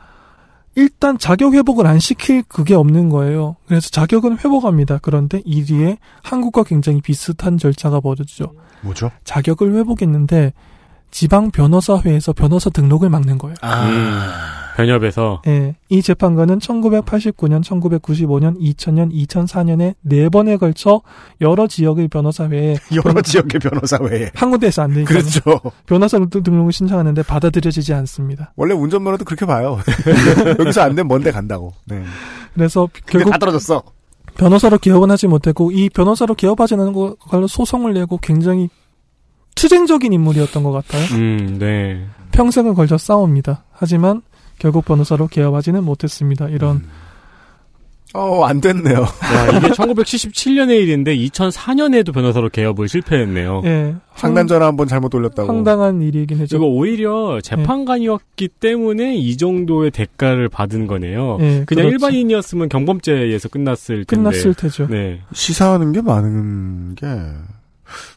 [0.76, 3.56] 일단 자격 회복을 안 시킬 그게 없는 거예요.
[3.66, 4.98] 그래서 자격은 회복합니다.
[5.02, 8.52] 그런데 이 뒤에 한국과 굉장히 비슷한 절차가 벌어지죠.
[8.82, 9.10] 뭐죠?
[9.24, 10.52] 자격을 회복했는데
[11.10, 13.54] 지방 변호사회에서 변호사 등록을 막는 거예요.
[13.60, 13.88] 아.
[13.88, 14.63] 음.
[14.76, 15.42] 변협에서.
[15.46, 21.02] 예, 이 재판관은 1989년, 1995년, 2000년, 2004년에 네 번에 걸쳐
[21.40, 24.30] 여러 지역의 변호사회에 여러 지역의 변호사회에.
[24.34, 25.40] 한 군데에서 안 되니까 그렇죠.
[25.86, 28.52] 변호사 등록을 신청하는데 받아들여지지 않습니다.
[28.56, 29.78] 원래 운전면허도 그렇게 봐요.
[30.58, 31.72] 여기서 안 되면 먼데 간다고.
[31.86, 32.02] 네.
[32.54, 33.82] 그래서 결국 다 떨어졌어.
[34.36, 38.68] 변호사로 개업은 하지 못했고 이 변호사로 개업하지 않은 걸로 소송을 내고 굉장히
[39.54, 41.04] 투쟁적인 인물이었던 것 같아요.
[41.16, 42.04] 음, 네.
[42.32, 43.64] 평생을 걸쳐 싸웁니다.
[43.70, 44.22] 하지만
[44.64, 46.48] 결국 변호사로 개업하지는 못했습니다.
[46.48, 46.84] 이런
[48.14, 49.00] 어, 안 됐네요.
[49.00, 53.60] 와, 이게 1977년의 일인데 2004년에도 변호사로 개업을 실패했네요.
[53.66, 55.46] 예, 상단 전화 한번 잘못 돌렸다고.
[55.46, 56.56] 황당한 일이긴 했죠.
[56.56, 61.36] 이거 오히려 재판관이었기 때문에 이 정도의 대가를 받은 거네요.
[61.40, 61.88] 예, 그냥 그렇죠.
[61.90, 64.16] 일반인이었으면 경범죄에서 끝났을 텐데.
[64.16, 64.86] 끝났을 테죠.
[64.86, 65.20] 네.
[65.34, 67.06] 시사하는 게 많은 게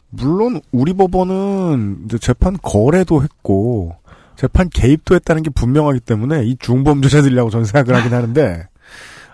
[0.08, 3.96] 물론 우리 법원은 이제 재판 거래도 했고
[4.38, 8.68] 재판 개입도 했다는 게 분명하기 때문에 이 중범죄자들이라고 저는 생각을 하긴 하는데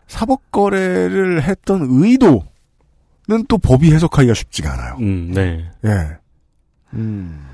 [0.07, 2.41] 사법 거래를 했던 의도는
[3.49, 4.97] 또 법이 해석하기가 쉽지가 않아요.
[5.01, 5.63] 음, 네.
[5.85, 6.09] 예.
[6.95, 7.47] 음.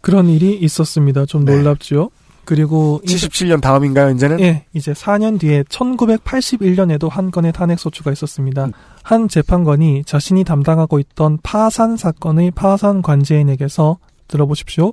[0.00, 1.26] 그런 일이 있었습니다.
[1.26, 1.54] 좀 네.
[1.54, 2.10] 놀랍죠.
[2.44, 4.40] 그리고 이제- 77년 다음인가요, 이제는?
[4.40, 8.64] 예, 이제 4년 뒤에 1981년에도 한 건의 탄핵 소추가 있었습니다.
[8.64, 8.72] 음.
[9.04, 14.92] 한 재판관이 자신이 담당하고 있던 파산 사건의 파산 관제인에게서 들어보십시오.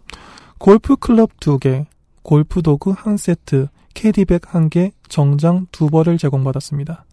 [0.58, 1.86] 골프 클럽 2개,
[2.24, 7.06] 골프 도구 한 세트, 캐디백 1개, 정장 2벌을 제공받았습니다.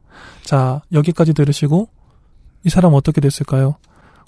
[0.42, 1.88] 자, 여기까지 들으시고
[2.64, 3.76] 이 사람 어떻게 됐을까요?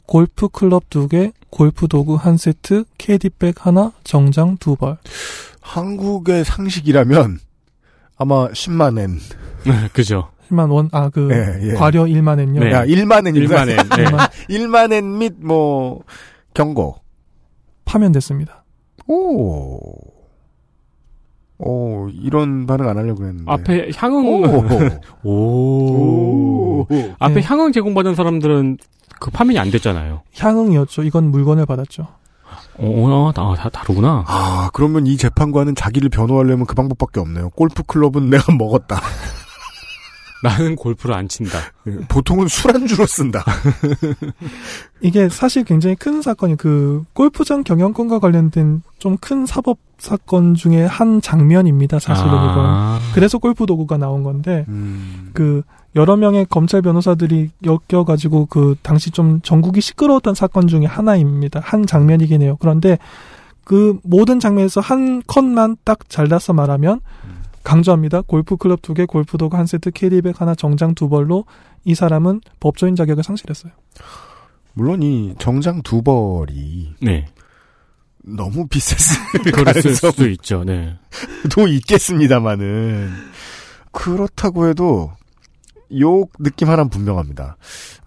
[0.06, 4.98] 골프 클럽 2개, 골프 도구 한 세트, 캐디백 하나, 정장 2벌.
[5.60, 7.40] 한국의 상식이라면
[8.18, 9.18] 아마 10만 엔.
[9.92, 10.30] 그죠.
[10.50, 11.74] 1만 원, 아, 그, 예, 예.
[11.74, 12.60] 과료 1만 엔요.
[12.60, 12.70] 네.
[12.70, 13.64] 야, 1만 엔입니다.
[13.64, 13.76] 일만 엔.
[13.76, 14.04] 네.
[14.48, 16.04] 1만 엔 및 뭐
[16.54, 17.00] 경고.
[17.84, 18.64] 파면됐습니다.
[19.08, 19.80] 오.
[21.58, 23.50] 오, 이런 반응 안 하려고 했는데.
[23.50, 24.64] 앞에 향응, 오.
[25.28, 26.80] 오.
[26.82, 26.86] 오.
[27.18, 27.42] 앞에 네.
[27.42, 28.78] 향응 제공받은 사람들은
[29.18, 30.22] 그 파면이 안 됐잖아요.
[30.36, 31.02] 향응이었죠.
[31.04, 32.06] 이건 물건을 받았죠.
[32.78, 34.24] 어, 아, 다, 다르구나.
[34.26, 37.50] 아, 그러면 이 재판관은 자기를 변호하려면 그 방법밖에 없네요.
[37.50, 39.00] 골프 클럽은 내가 먹었다.
[40.42, 41.58] 나는 골프를 안 친다.
[42.08, 43.44] 보통은 술안주로 쓴다.
[45.00, 51.20] 이게 사실 굉장히 큰 사건이 그 골프장 경영권과 관련된 좀 큰 사법 사건 중에 한
[51.20, 51.98] 장면입니다.
[51.98, 52.66] 사실은 이건.
[52.66, 53.00] 아.
[53.14, 55.30] 그래서 골프 도구가 나온 건데 음.
[55.32, 55.62] 그
[55.94, 61.60] 여러 명의 검찰 변호사들이 엮여가지고 그 당시 좀 전국이 시끄러웠던 사건 중에 하나입니다.
[61.64, 62.56] 한 장면이긴 해요.
[62.60, 62.98] 그런데
[63.64, 67.00] 그 모든 장면에서 한 컷만 딱 잘라서 말하면
[67.66, 68.22] 강조합니다.
[68.22, 71.46] 골프 클럽 두 개, 골프 도구 한 세트, 캐디백 하나, 정장 두 벌로
[71.84, 73.72] 이 사람은 법조인 자격을 상실했어요.
[74.74, 77.26] 물론 이 정장 두 벌이 네.
[78.22, 80.62] 너무 비쌌을 가능성도 수도 있죠.
[80.62, 80.96] 네.
[81.66, 83.10] 있겠습니다만은
[83.90, 85.10] 그렇다고 해도
[86.00, 87.56] 요 느낌 하나는 분명합니다.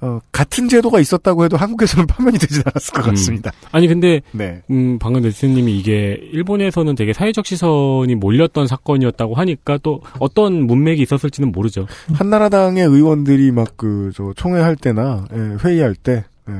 [0.01, 3.11] 어, 같은 제도가 있었다고 해도 한국에서는 파면이 되진 않았을 것 음.
[3.11, 3.51] 같습니다.
[3.71, 4.61] 아니, 근데, 네.
[4.69, 11.51] 음, 방금 네스님이 이게 일본에서는 되게 사회적 시선이 몰렸던 사건이었다고 하니까 또 어떤 문맥이 있었을지는
[11.51, 11.87] 모르죠.
[12.13, 16.53] 한나라당의 의원들이 막 그 저 총회할 때나 예, 회의할 때 예,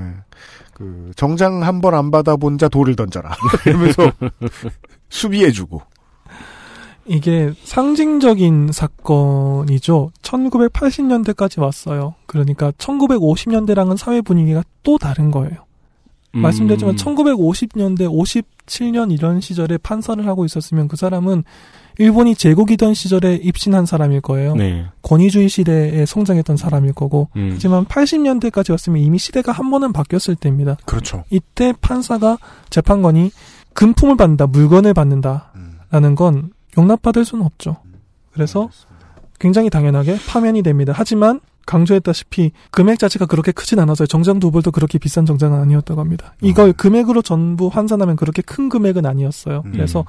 [0.74, 4.11] 그 정장 한벌안 받아본 자 돌을 던져라 이러면서
[5.09, 5.82] 수비해주고
[7.10, 10.12] 이게 상징적인 사건이죠.
[10.22, 12.14] 1980년대까지 왔어요.
[12.28, 15.66] 그러니까 1950년대랑은 사회 분위기가 또 다른 거예요.
[16.36, 16.41] 음.
[16.41, 21.43] 말씀드렸지만 1950년대, 57년 이런 시절에 판사를 하고 있었으면 그 사람은
[21.97, 24.55] 일본이 제국이던 시절에 입신한 사람일 거예요.
[24.55, 24.86] 네.
[25.01, 27.30] 권위주의 시대에 성장했던 사람일 거고.
[27.36, 27.49] 음.
[27.53, 30.78] 하지만 80년대까지 왔으면 이미 시대가 한 번은 바뀌었을 때입니다.
[30.86, 31.24] 그렇죠.
[31.32, 32.38] 이때 판사가
[32.70, 33.32] 재판관이
[33.74, 35.51] 금품을 받는다, 물건을 받는다
[35.89, 37.77] 라는 건 용납받을 수는 없죠.
[38.32, 38.69] 그래서
[39.39, 40.93] 굉장히 당연하게 파면이 됩니다.
[40.95, 44.07] 하지만 강조했다시피 금액 자체가 그렇게 크진 않아서요.
[44.07, 46.34] 정장 두 벌도 그렇게 비싼 정장은 아니었다고 합니다.
[46.41, 49.63] 이걸 금액으로 전부 환산하면 그렇게 큰 금액은 아니었어요.
[49.65, 49.71] 음.
[49.71, 50.03] 그래서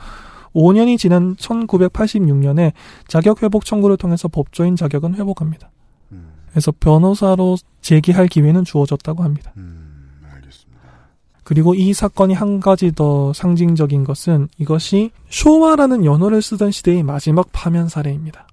[0.55, 2.73] 5년이 지난 1986년에
[3.07, 5.71] 자격 회복 청구를 통해서 법조인 자격은 회복합니다.
[6.51, 9.53] 그래서 변호사로 재기할 기회는 주어졌다고 합니다.
[11.51, 11.55] 음.
[11.55, 17.89] 그리고 이 사건이 한 가지 더 상징적인 것은 이것이 쇼와라는 연어를 쓰던 시대의 마지막 파면
[17.89, 18.47] 사례입니다.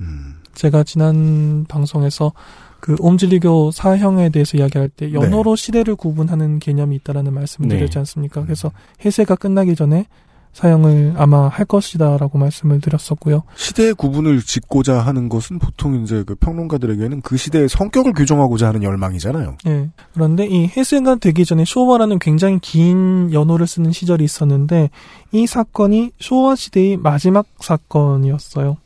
[0.00, 0.36] 음.
[0.54, 2.32] 제가 지난 방송에서
[2.80, 7.76] 그 옴질리교 사형에 대해서 이야기할 때 연어로 시대를 구분하는 개념이 있다라는 말씀을 네.
[7.76, 8.42] 드렸지 않습니까?
[8.44, 8.72] 그래서
[9.04, 10.06] 해세가 끝나기 전에
[10.52, 13.42] 사형을 아마 할 것이다라고 말씀을 드렸었고요.
[13.54, 19.56] 시대의 구분을 짓고자 하는 것은 보통 이제 그 평론가들에게는 그 시대의 성격을 규정하고자 하는 열망이잖아요.
[19.66, 19.90] 예.
[20.14, 24.90] 그런데 이 해세가 되기 전에 쇼와라는 굉장히 긴 연호를 쓰는 시절이 있었는데
[25.32, 28.76] 이 사건이 쇼와 시대의 마지막 사건이었어요.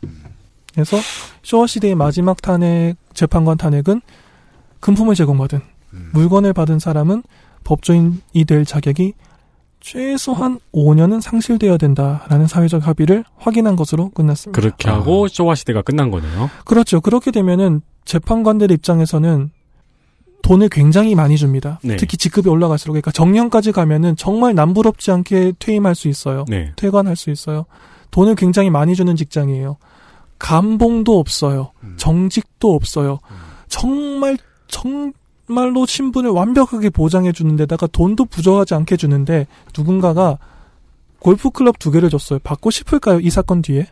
[0.75, 0.97] 그래서
[1.43, 4.01] 쇼와 시대의 마지막 탄핵 재판관 탄핵은
[4.81, 5.61] 금품을 제공받은
[6.13, 7.23] 물건을 받은 사람은
[7.65, 9.15] 법조인이 될 자격이
[9.83, 14.59] 최소한 5년은 상실되어야 된다라는 사회적 합의를 확인한 것으로 끝났습니다.
[14.59, 16.51] 그렇게 하고 쇼와 시대가 끝난 거네요.
[16.65, 17.01] 그렇죠.
[17.01, 19.51] 그렇게 되면은 재판관들 입장에서는
[20.43, 21.79] 돈을 굉장히 많이 줍니다.
[21.85, 21.97] 네.
[21.97, 26.45] 특히 직급이 올라갈수록 그러니까 정년까지 가면은 정말 남부럽지 않게 퇴임할 수 있어요.
[26.49, 26.73] 네.
[26.77, 27.67] 퇴관할 수 있어요.
[28.11, 29.77] 돈을 굉장히 많이 주는 직장이에요.
[30.39, 31.73] 감봉도 없어요.
[31.97, 33.21] 정직도 없어요.
[33.69, 35.13] 정말 정
[35.53, 39.47] 말로 신분을 완벽하게 보장해 주는 데다가 돈도 부족하지 않게 주는데
[39.77, 40.39] 누군가가
[41.19, 42.39] 골프 클럽 두 개를 줬어요.
[42.41, 43.21] 받고 싶을까요?
[43.21, 43.87] 이 사건 뒤에?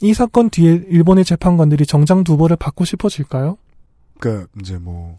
[0.00, 3.56] 이 사건 뒤에 일본의 재판관들이 정장 두 벌을 받고 싶어질까요?
[4.18, 5.18] 그러니까 이제 뭐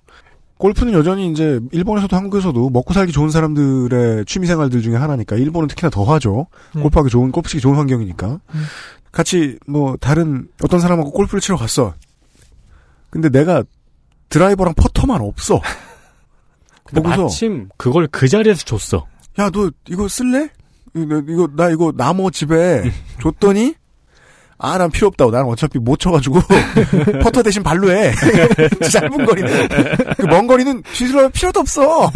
[0.58, 5.90] 골프는 여전히 이제 일본에서도 한국에서도 먹고 살기 좋은 사람들의 취미 생활들 중에 하나니까 일본은 특히나
[5.90, 6.48] 더 하죠.
[6.74, 6.82] 네.
[6.82, 8.28] 골프하기 좋은 골프 치기 좋은 환경이니까.
[8.28, 8.64] 음.
[9.12, 11.94] 같이 뭐 다른 어떤 사람하고 골프를 치러 갔어.
[13.10, 13.64] 근데 내가
[14.30, 15.62] 드라이버랑 퍼터만 없어.
[16.94, 19.06] 보고서 마침 그걸 그 자리에서 줬어.
[19.40, 20.50] 야 너 이거 쓸래?
[20.96, 22.84] 이거, 이거 나 이거 나무 집에
[23.22, 23.76] 줬더니
[24.58, 26.40] 아 난 필요 없다고 나는 어차피 못 쳐가지고
[27.22, 28.14] 퍼터 대신 발로 해
[28.90, 29.68] 짧은 거리는
[30.16, 32.10] 그 먼 거리는 뒤질러 필요도 없어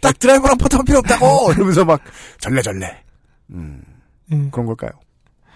[0.00, 2.00] 딱 드라이버랑 퍼터만 필요 없다고 이러면서 막
[2.40, 2.96] 절레절레
[3.52, 3.80] 음
[4.32, 4.48] 예.
[4.50, 4.90] 그런 걸까요?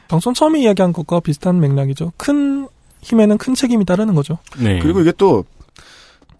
[0.06, 2.12] 방송 처음에 이야기한 것과 비슷한 맥락이죠.
[2.16, 2.68] 큰
[3.00, 4.38] 힘에는 큰 책임이 따르는 거죠.
[4.60, 4.78] 네.
[4.78, 5.44] 그리고 이게 또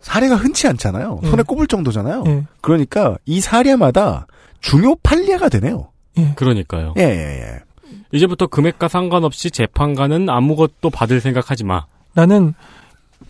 [0.06, 1.28] 사례가 흔치 않잖아요 예.
[1.30, 2.44] 손에 꼽을 정도잖아요 예.
[2.60, 4.26] 그러니까 이 사례마다
[4.60, 6.32] 중요 판례가 되네요 예.
[6.36, 6.94] 그러니까요.
[6.96, 7.66] 예 예 예
[8.12, 11.86] 이제부터 금액과 상관없이 재판관은 아무것도 받을 생각하지 마.
[12.14, 12.54] 나는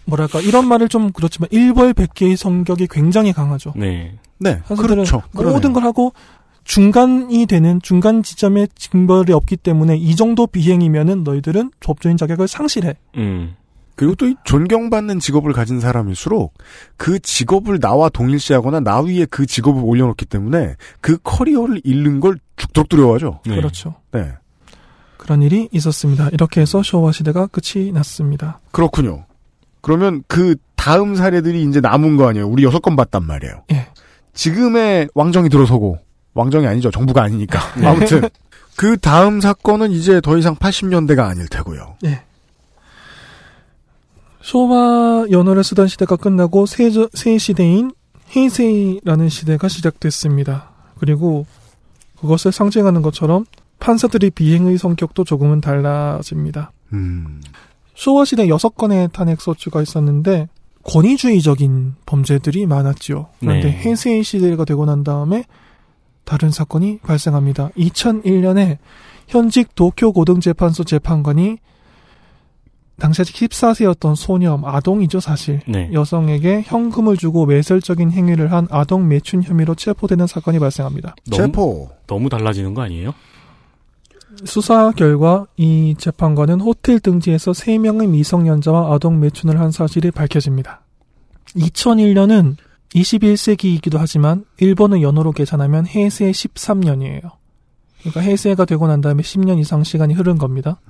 [0.04, 3.72] 뭐랄까 이런 말을 좀 그렇지만 일벌백계의 성격이 굉장히 강하죠.
[3.74, 4.18] 네.
[4.38, 6.12] 네 그렇죠 모든 걸 하고
[6.64, 12.94] 중간이 되는 중간 지점에 징벌이 없기 때문에 이 정도 비행이면은 너희들은 법조인 자격을 상실해.
[13.16, 13.56] 음.
[13.96, 16.54] 그리고 또이 존경받는 직업을 가진 사람일수록
[16.96, 22.88] 그 직업을 나와 동일시하거나 나 위에 그 직업을 올려놓기 때문에 그 커리어를 잃는 걸 죽도록
[22.90, 23.40] 두려워하죠.
[23.46, 23.56] 네.
[23.56, 23.96] 그렇죠.
[24.12, 24.32] 네.
[25.16, 26.28] 그런 일이 있었습니다.
[26.32, 28.60] 이렇게 해서 쇼와 시대가 끝이 났습니다.
[28.70, 29.24] 그렇군요.
[29.80, 32.46] 그러면 그 다음 사례들이 이제 남은 거 아니에요.
[32.46, 33.64] 우리 여섯 건 봤단 말이에요.
[33.72, 33.88] 예.
[34.34, 35.98] 지금의 왕정이 들어서고
[36.34, 36.90] 왕정이 아니죠.
[36.90, 37.58] 정부가 아니니까.
[37.82, 38.28] 아무튼
[38.76, 41.96] 그 다음 사건은 이제 더 이상 80년대가 아닐 테고요.
[44.46, 47.90] 쇼와 연어를 쓰던 시대가 끝나고 새, 새 시대인
[48.36, 50.70] 헤이세이라는 시대가 시작됐습니다.
[51.00, 51.46] 그리고
[52.20, 53.44] 그것을 상징하는 것처럼
[53.80, 56.70] 판사들의 비행의 성격도 조금은 달라집니다.
[56.92, 57.42] 음.
[57.96, 60.48] 쇼와 시대 여섯 건의 탄핵 소추가 있었는데
[60.84, 63.26] 권위주의적인 범죄들이 많았지요.
[63.40, 63.82] 그런데 네.
[63.84, 65.42] 헤이세이 시대가 되고 난 다음에
[66.24, 67.70] 다른 사건이 발생합니다.
[67.70, 68.78] 2001년에
[69.26, 71.58] 현직 도쿄 고등재판소 재판관이
[72.98, 75.60] 당시 아직 14세였던 소녀, 아동이죠, 사실.
[75.68, 75.90] 네.
[75.92, 81.14] 여성에게 현금을 주고 매설적인 행위를 한 아동 매춘 혐의로 체포되는 사건이 발생합니다.
[81.30, 81.90] 너무, 체포.
[82.06, 83.12] 너무 달라지는 거 아니에요?
[84.44, 90.80] 수사 결과 이 재판관은 호텔 등지에서 3명의 미성년자와 아동 매춘을 한 사실이 밝혀집니다.
[91.54, 92.56] 2001년은
[92.94, 97.30] 21세기이기도 하지만 일본의 연호로 계산하면 해세 13년이에요.
[98.00, 100.80] 그러니까 해세가 되고 난 다음에 10년 이상 시간이 흐른 겁니다.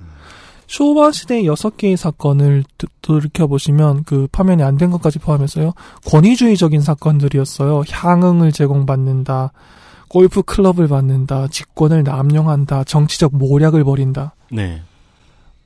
[0.69, 5.73] 쇼와 시대 6개의 사건을 드- 돌이켜 보시면 그 파면이 안 된 것까지 포함해서요.
[6.07, 7.83] 권위주의적인 사건들이었어요.
[7.89, 9.53] 향응을 제공받는다.
[10.09, 11.49] 골프 클럽을 받는다.
[11.49, 12.85] 직권을 남용한다.
[12.85, 14.35] 정치적 모략을 벌인다.
[14.51, 14.83] 네.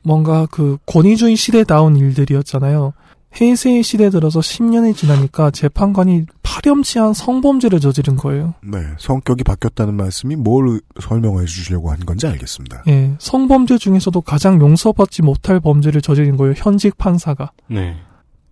[0.03, 2.93] 뭔가 그 권위주의 시대다운 일들이었잖아요.
[3.41, 8.55] 해세의 시대 들어서 10년이 지나니까 재판관이 파렴치한 성범죄를 저지른 거예요.
[8.63, 8.79] 네.
[8.99, 12.83] 성격이 바뀌었다는 말씀이 뭘 설명해 주시려고 한 건지 알겠습니다.
[12.89, 16.55] 예, 성범죄 중에서도 가장 용서받지 못할 범죄를 저지른 거예요.
[16.57, 17.53] 현직 판사가.
[17.69, 17.97] 네.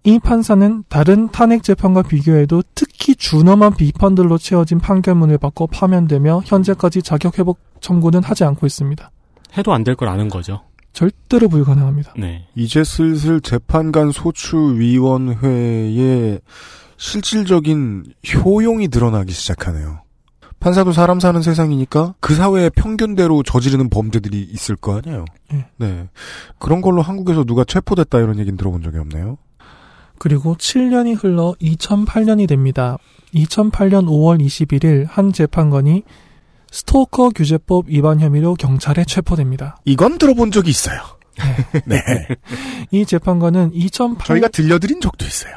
[0.05, 7.39] 이 판사는 다른 탄핵 재판과 비교해도 특히 준엄한 비판들로 채워진 판결문을 받고 파면되며 현재까지 자격
[7.39, 9.11] 회복 청구는 하지 않고 있습니다.
[9.59, 10.61] 해도 안 될 걸 아는 거죠.
[10.99, 12.15] 절대로 불가능합니다.
[12.19, 12.49] 네.
[12.57, 15.31] 이제 슬슬 재판관 소추위원회의
[16.97, 20.01] 실질적인 효용이 드러나기 시작하네요.
[20.59, 25.25] 판사도 사람 사는 세상이니까 그 사회의 평균대로 저지르는 범죄들이 있을 거 아니에요.
[25.53, 25.67] 예.
[25.77, 26.09] 네.
[26.59, 29.39] 그런 걸로 한국에서 누가 체포됐다 이런 얘기는 들어본 적이 없네요.
[30.19, 32.99] 그리고 7년이 흘러 2008년이 됩니다.
[33.35, 36.03] 2008년 5월 21일 한 재판관이
[36.71, 39.77] 스토커 규제법 위반 혐의로 경찰에 체포됩니다.
[39.85, 41.01] 이건 들어본 적이 있어요.
[41.85, 42.03] 네.
[42.91, 45.53] 이 재판관은 2008, 저희가 들려드린 적도 있어요.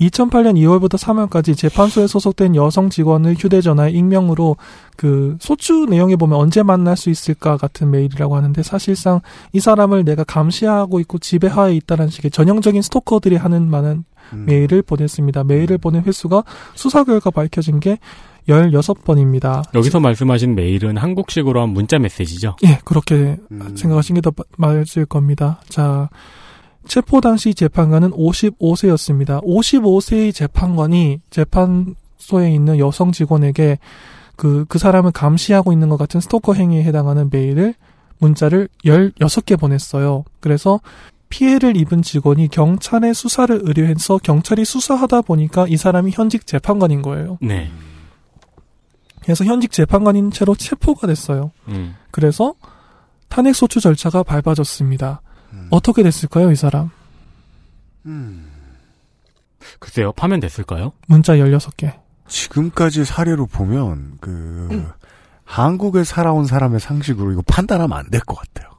[0.00, 4.56] 2008년 2월부터 3월까지 재판소에 소속된 여성 직원을 휴대전화에 익명으로
[4.96, 9.20] 그 소추 내용에 보면 언제 만날 수 있을까 같은 메일이라고 하는데 사실상
[9.52, 14.44] 이 사람을 내가 감시하고 있고 지배하에 있다는 식의 전형적인 스토커들이 하는 많은 음.
[14.46, 15.44] 메일을 보냈습니다.
[15.44, 16.42] 메일을 보낸 횟수가
[16.74, 17.98] 수사 결과 밝혀진 게
[18.48, 19.62] 16번입니다.
[19.74, 22.56] 여기서 말씀하신 메일은 한국식으로 한 문자 메시지죠.
[22.64, 23.76] 예, 그렇게 음.
[23.76, 25.60] 생각하시는 게 더 맞을 겁니다.
[25.68, 26.08] 자,
[26.86, 29.42] 체포 당시 재판관은 55세였습니다.
[29.44, 33.78] 55세의 재판관이 재판소에 있는 여성 직원에게
[34.36, 37.74] 그, 그 사람을 감시하고 있는 것 같은 스토커 행위에 해당하는 메일을,
[38.18, 40.24] 문자를 16개 보냈어요.
[40.40, 40.80] 그래서
[41.28, 47.38] 피해를 입은 직원이 경찰에 수사를 의뢰해서 경찰이 수사하다 보니까 이 사람이 현직 재판관인 거예요.
[47.40, 47.70] 네.
[49.26, 51.50] 그래서 현직 재판관인 채로 체포가 됐어요.
[51.66, 51.96] 음.
[52.12, 52.54] 그래서
[53.28, 55.20] 탄핵 소추 절차가 밟아졌습니다.
[55.70, 56.90] 어떻게 됐을까요, 이 사람?
[59.80, 60.92] 글쎄요, 파면됐을까요?
[61.08, 61.92] 문자 16개.
[62.28, 64.88] 지금까지 사례로 보면 그
[65.44, 68.70] 한국에 살아온 사람의 상식으로 이거 판단하면 안 될 것 같아요.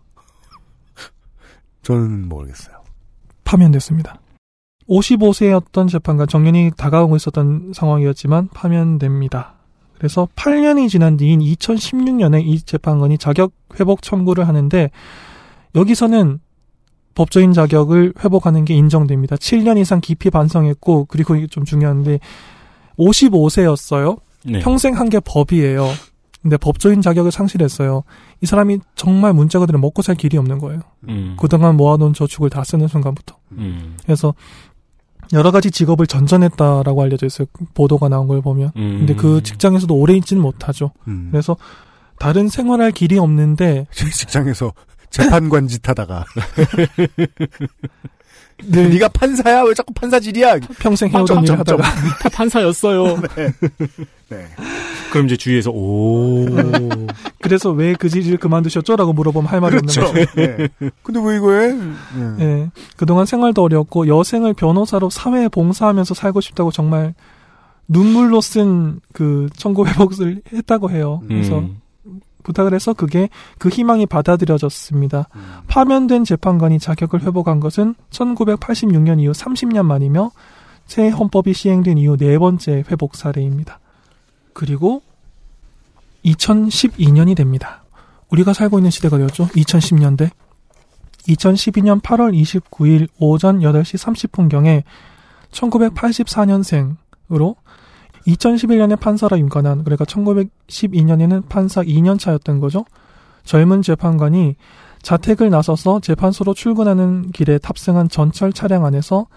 [1.84, 2.84] 저는 모르겠어요.
[3.44, 4.20] 파면됐습니다.
[4.90, 9.56] 55세였던 재판관 정년이 다가오고 있었던 상황이었지만 파면됩니다.
[9.98, 14.92] 그래서 8년이 지난 뒤인 2016년에 이 재판관이 자격 회복 청구를 하는데
[15.76, 16.40] 여기서는
[17.16, 19.36] 법조인 자격을 회복하는 게 인정됩니다.
[19.38, 22.20] 7년 이상 깊이 반성했고 그리고 이게 좀 중요한데
[23.00, 24.20] 55세였어요.
[24.46, 24.60] 네.
[24.60, 25.88] 평생 한 게 법이에요.
[26.42, 28.04] 근데 법조인 자격을 상실했어요.
[28.42, 30.82] 이 사람이 정말 문자 그대로 먹고 살 길이 없는 거예요.
[31.10, 31.36] 음.
[31.40, 33.36] 그동안 모아놓은 저축을 다 쓰는 순간부터.
[33.54, 33.98] 음.
[34.04, 34.34] 그래서
[35.34, 37.48] 여러 가지 직업을 전전했다라고 알려져 있어요.
[37.74, 38.72] 보도가 나온 걸 보면.
[38.76, 38.98] 음.
[39.00, 40.92] 근데 그 직장에서도 오래 있지는 못하죠.
[41.08, 41.30] 음.
[41.32, 41.58] 그래서
[42.20, 44.74] 다른 생활할 길이 없는데 직장에서
[45.10, 46.26] 재판관 짓 하다가
[48.64, 50.60] 늘 네가 판사야 왜 자꾸 판사질이야?
[50.80, 51.80] 평생 해오던 일 점점점.
[51.82, 53.22] 하다가 다 판사였어요.
[54.30, 54.46] 네.
[55.12, 56.46] 그럼 이제 주위에서 오.
[57.42, 60.02] 그래서 왜그 일을 그만두셨죠?라고 물어보면 할 말이 그렇죠.
[60.02, 60.36] 없는 거죠.
[60.36, 60.68] 네.
[61.02, 61.74] 근데 왜 이거 해?
[61.74, 62.36] 네.
[62.40, 62.70] 예.
[62.98, 67.14] 그동안 생활도 어렵고 여생을 변호사로 사회에 봉사하면서 살고 싶다고 정말
[67.88, 71.22] 눈물로 쓴 그 청구 회복을 했다고 해요.
[71.28, 71.80] 그래서 음.
[72.48, 73.30] 부탁을 해서 그게
[73.60, 75.28] 그 희망이 받아들여졌습니다.
[75.36, 75.58] 음.
[75.68, 80.32] 파면된 재판관이 자격을 회복한 것은 1986년 이후 30년 만이며
[80.86, 83.80] 새 헌법이 시행된 이후 네 번째 회복 사례입니다.
[84.54, 85.02] 그리고
[86.26, 87.84] 2012년이 됩니다.
[88.30, 89.48] 우리가 살고 있는 시대가 되었죠.
[89.48, 90.30] 2010년대.
[91.28, 94.84] 2012년 8월 29일 오전 8시 30분경에
[95.52, 97.56] 1984년생으로
[98.28, 102.86] 2011년에 판사라 임관한 그러니까 1912년에는 판사 2년 차였던 거죠.
[103.44, 104.56] 젊은 재판관이
[105.02, 109.28] 자택을 나서서 재판소로 출근하는 길에 탑승한 전철 차량 안에서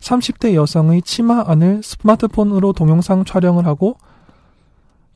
[0.00, 3.96] 30대 여성의 치마 안을 스마트폰으로 동영상 촬영을 하고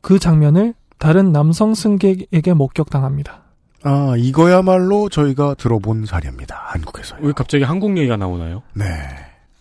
[0.01, 3.41] 그 장면을 다른 남성 승객에게 목격당합니다.
[3.83, 6.55] 아 이거야말로 저희가 들어본 사례입니다.
[6.65, 7.15] 한국에서.
[7.21, 8.61] 왜 갑자기 한국 얘기가 나오나요?
[8.73, 8.85] 네.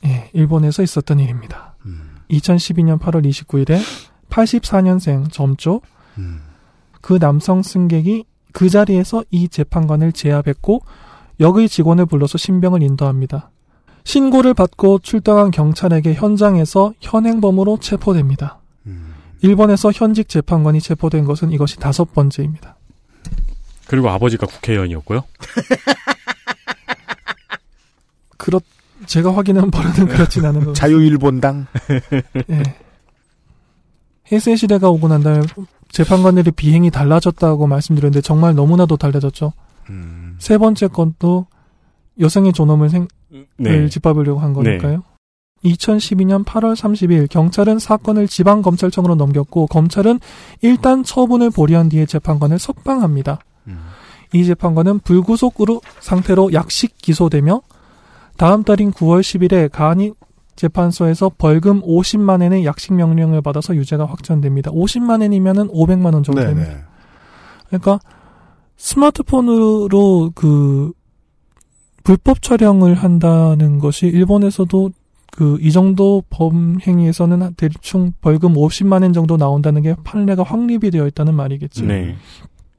[0.04, 1.74] 예, 일본에서 있었던 일입니다.
[1.86, 3.78] 음, 2012년 8월 29일에
[4.30, 5.80] 84년생 점조
[6.18, 6.40] 음.
[7.00, 10.82] 그 남성 승객이 그 자리에서 이 재판관을 제압했고
[11.40, 13.50] 역의 직원을 불러서 신병을 인도합니다.
[14.04, 18.60] 신고를 받고 출동한 경찰에게 현장에서 현행범으로 체포됩니다.
[18.86, 19.14] 음.
[19.42, 22.76] 일본에서 현직 재판관이 체포된 것은 이것이 다섯 번째입니다.
[23.86, 25.24] 그리고 아버지가 국회의원이었고요.
[28.36, 28.60] 그렇
[29.06, 30.74] 제가 확인한 바로는 그렇진 않은 것 같아요.
[30.74, 31.66] 자유일본당.
[32.50, 32.62] 예.
[34.32, 35.42] 해세 시대가 오고 난 다음에
[35.90, 39.52] 재판관들의 비행이 달라졌다고 말씀드렸는데 정말 너무나도 달라졌죠.
[39.88, 40.36] 음.
[40.38, 41.46] 세 번째 건도
[42.20, 43.08] 여성의 존엄을 생,
[43.56, 43.70] 네.
[43.70, 45.02] 을 짚어보려고 한 거니까요.
[45.64, 50.20] 2012년 8월 30일 경찰은 사건을 지방검찰청으로 넘겼고 검찰은
[50.62, 53.40] 일단 처분을 보류한 뒤에 재판관을 석방합니다.
[53.66, 53.78] 음.
[54.32, 57.62] 이 재판관은 불구속으로 상태로 약식 기소되며
[58.40, 60.12] 다음 달인 9월 10일에 가한이
[60.56, 64.70] 재판소에서 벌금 50만 엔의 약식 명령을 받아서 유죄가 확정됩니다.
[64.70, 66.70] 50만 엔이면은 500만 원 정도 됩니다.
[66.70, 66.82] 네네.
[67.68, 68.00] 그러니까
[68.78, 70.92] 스마트폰으로 그
[72.02, 74.90] 불법 촬영을 한다는 것이 일본에서도
[75.32, 81.06] 그 이 정도 범행위에서는 한 대충 벌금 50만 원 정도 나온다는 게 판례가 확립이 되어
[81.06, 81.84] 있다는 말이겠죠.
[81.84, 82.16] 네.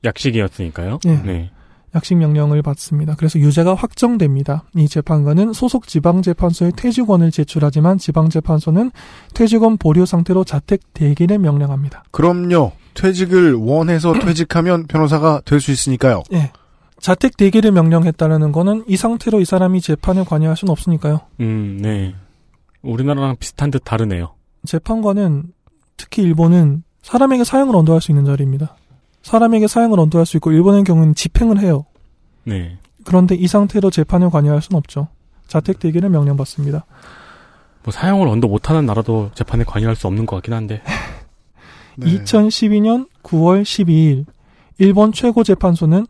[0.03, 0.99] 약식이었으니까요.
[1.05, 1.21] 예.
[1.21, 1.51] 네.
[1.95, 3.15] 약식 명령을 받습니다.
[3.15, 4.63] 그래서 유죄가 확정됩니다.
[4.75, 8.91] 이 재판관은 소속 지방재판소에 퇴직원을 제출하지만 지방재판소는
[9.33, 12.03] 퇴직원 보류 상태로 자택 대기를 명령합니다.
[12.11, 12.71] 그럼요.
[12.93, 16.23] 퇴직을 원해서 퇴직하면 변호사가 될 수 있으니까요.
[16.33, 16.51] 예.
[16.99, 21.21] 자택 대기를 명령했다는 거는 이 상태로 이 사람이 재판에 관여할 수는 없으니까요.
[21.39, 22.13] 음, 네.
[22.83, 24.33] 우리나라랑 비슷한 듯 다르네요.
[24.65, 25.53] 재판관은
[25.97, 28.75] 특히 일본은 사람에게 사형을 언도할 수 있는 자리입니다.
[29.23, 31.85] 사람에게 사형을 언도할 수 있고 일본의 경우는 집행을 해요.
[32.43, 32.77] 네.
[33.05, 35.07] 그런데 이 상태로 재판에 관여할 수는 없죠.
[35.47, 36.85] 자택 대기를 명령받습니다.
[37.83, 40.81] 뭐 사형을 언도 못하는 나라도 재판에 관여할 수 없는 것 같긴 한데.
[41.97, 42.07] 네.
[42.07, 44.25] 2012년 9월 12일
[44.77, 46.07] 일본 최고재판소는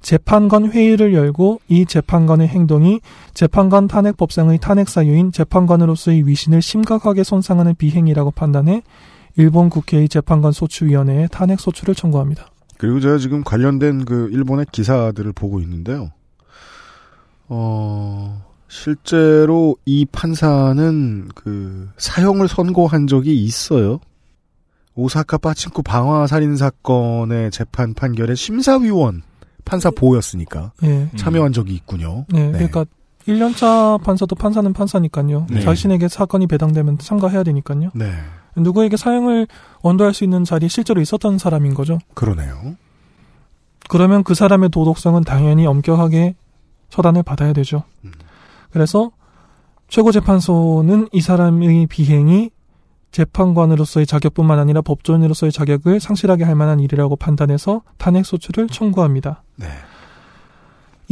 [0.00, 3.00] 재판관 회의를 열고 이 재판관의 행동이
[3.32, 8.82] 재판관 탄핵 법상의 탄핵 사유인 재판관으로서의 위신을 심각하게 손상하는 비행이라고 판단해
[9.36, 12.46] 일본 국회의 재판관 소추위원회에 탄핵 소추를 청구합니다.
[12.78, 16.10] 그리고 제가 지금 관련된 그 일본의 기사들을 보고 있는데요.
[17.48, 24.00] 어, 실제로 이 판사는 그 사형을 선고한 적이 있어요.
[24.96, 29.22] 오사카 빠친코 방화 살인 사건의 재판 판결의 심사위원
[29.64, 31.08] 판사 보였으니까 예.
[31.16, 32.26] 참여한 적이 있군요.
[32.28, 32.84] 네, 그러니까
[33.26, 35.46] 1년차 판사도 판사는 판사니까요.
[35.50, 35.60] 네.
[35.60, 37.90] 자신에게 사건이 배당되면 참가해야 되니까요.
[37.94, 38.12] 네,
[38.56, 39.46] 누구에게 사형을
[39.82, 41.98] 언도할 수 있는 자리에 실제로 있었던 사람인 거죠.
[42.14, 42.76] 그러네요.
[43.88, 46.34] 그러면 그 사람의 도덕성은 당연히 엄격하게
[46.88, 47.84] 처단을 받아야 되죠.
[48.04, 48.12] 음.
[48.70, 49.10] 그래서
[49.88, 52.50] 최고재판소는 이 사람의 비행이
[53.12, 59.44] 재판관으로서의 자격뿐만 아니라 법조인으로서의 자격을 상실하게 할 만한 일이라고 판단해서 탄핵 소추를 청구합니다.
[59.56, 59.66] 네.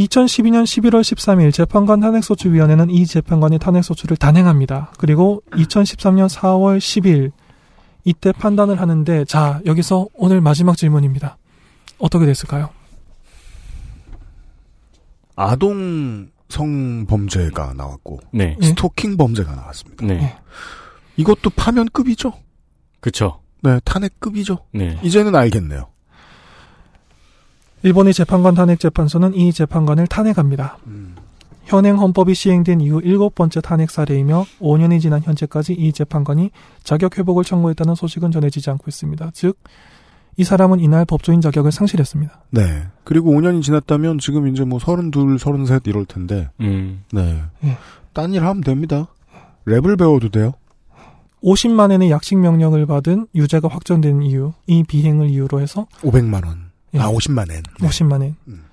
[0.07, 4.92] 2012년 11월 13일 재판관 탄핵소추위원회는 이 재판관의 탄핵소추를 단행합니다.
[4.98, 7.32] 그리고 2013년 4월 10일
[8.05, 11.38] 이때 판단을 하는데 자 여기서 오늘 마지막 질문입니다.
[11.98, 12.70] 어떻게 됐을까요?
[15.36, 18.57] 아동 성범죄가 나왔고 네.
[18.61, 18.66] 예.
[18.66, 20.05] 스토킹 범죄가 나왔습니다.
[20.05, 20.36] 네.
[21.16, 22.32] 이것도 파면급이죠.
[23.00, 23.40] 그쵸.
[23.62, 24.59] 네, 탄핵급이죠.
[24.74, 24.98] 네.
[25.03, 25.91] 이제는 알겠네요.
[27.83, 30.78] 일본의 재판관 탄핵 재판소는 이 재판관을 탄핵합니다.
[30.87, 31.16] 음.
[31.64, 36.51] 현행 헌법이 시행된 이후 일곱 번째 탄핵 사례이며 5년이 지난 현재까지 이 재판관이
[36.83, 39.30] 자격 회복을 청구했다는 소식은 전해지지 않고 있습니다.
[39.33, 39.59] 즉,
[40.37, 42.45] 이 사람은 이날 법조인 자격을 상실했습니다.
[42.51, 42.85] 네.
[43.05, 47.05] 그리고 5년이 지났다면 지금 이제 뭐 32, 33 이럴 텐데, 음.
[47.12, 47.43] 네.
[47.64, 47.76] 예.
[48.12, 49.09] 딴일 하면 됩니다.
[49.66, 50.55] 랩을 배워도 돼요.
[51.43, 56.72] 50만 원의 약식 명령을 받은 유죄가 확정된 이유, 이 비행을 이유로 해서 500만 원.
[56.95, 56.99] 예.
[56.99, 57.62] 아, 50만 엔.
[57.80, 57.88] 네.
[57.88, 58.36] 50만 원.
[58.49, 58.64] 음.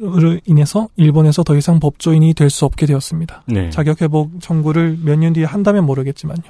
[0.00, 3.42] 으로 인해서 일본에서 더 이상 법조인이 될 수 없게 되었습니다.
[3.48, 3.70] 네.
[3.70, 6.42] 자격 회복 청구를 몇 년 뒤에 한다면 모르겠지만요.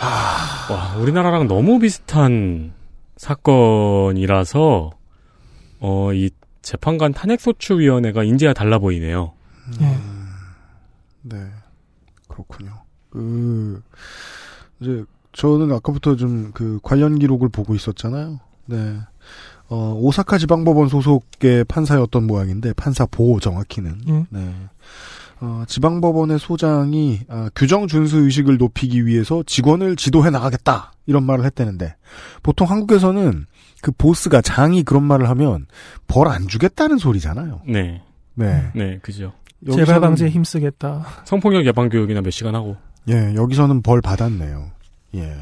[0.00, 2.72] 와, 우리나라랑 너무 비슷한
[3.16, 4.90] 사건이라서,
[5.80, 6.30] 어, 이
[6.62, 9.32] 재판관 탄핵소추위원회가 인재가 달라 보이네요.
[9.80, 9.98] 예.
[11.22, 11.46] 네.
[12.28, 12.72] 그렇군요.
[13.10, 13.82] 그,
[14.80, 18.40] 이제, 저는 아까부터 좀 그 관련 기록을 보고 있었잖아요.
[18.66, 18.98] 네.
[19.68, 24.00] 어, 오사카 지방법원 소속의 판사였던 모양인데, 판사 보 정확히는.
[24.08, 24.26] 예.
[24.30, 24.54] 네.
[25.40, 31.94] 어, 지방법원의 소장이 아, 규정 준수 의식을 높이기 위해서 직원을 지도해 나가겠다 이런 말을 했다는데
[32.42, 33.46] 보통 한국에서는
[33.80, 35.66] 그 보스가 장이 그런 말을 하면
[36.08, 37.60] 벌 안 주겠다는 소리잖아요.
[37.68, 38.02] 네.
[38.34, 38.70] 네.
[38.74, 39.32] 네, 그죠.
[39.72, 41.06] 재발 방지에 힘쓰겠다.
[41.24, 42.76] 성폭력 예방 교육이나 몇 시간 하고.
[43.08, 44.70] 예, 여기서는 벌 받았네요.
[45.14, 45.36] 예.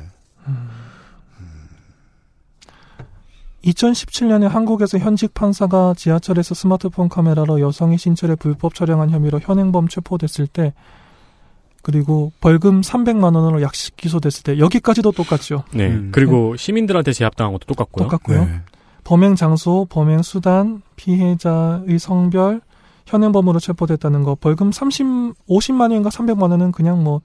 [3.66, 10.72] 2017년에 한국에서 현직 판사가 지하철에서 스마트폰 카메라로 여성의 신체를 불법 촬영한 혐의로 현행범 체포됐을 때
[11.82, 15.64] 그리고 벌금 300만 원으로 약식 기소됐을 때 여기까지도 똑같죠.
[15.72, 15.88] 네.
[15.88, 16.10] 음.
[16.12, 18.04] 그리고 시민들한테 제압당한 것도 똑같고요.
[18.04, 18.44] 똑같고요.
[18.44, 18.60] 네.
[19.04, 22.60] 범행 장소, 범행 수단, 피해자의 성별,
[23.06, 25.06] 현행범으로 체포됐다는 거 벌금 30,
[25.48, 27.20] 50만 원인가 300만 원은 그냥 뭐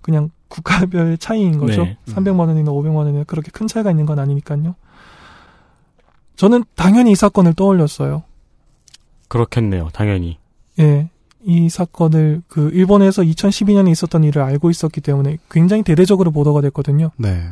[0.00, 1.84] 그냥 국가별 차이인 거죠.
[1.84, 1.98] 네.
[2.06, 4.76] 300만 원이나 500만 원이나 그렇게 큰 차이가 있는 건 아니니까요.
[6.36, 8.22] 저는 당연히 이 사건을 떠올렸어요.
[9.28, 9.88] 그렇겠네요.
[9.92, 10.38] 당연히.
[10.78, 11.08] 예.
[11.46, 17.10] 이 사건을 그 일본에서 2012년에 있었던 일을 알고 있었기 때문에 굉장히 대대적으로 보도가 됐거든요.
[17.16, 17.48] 네.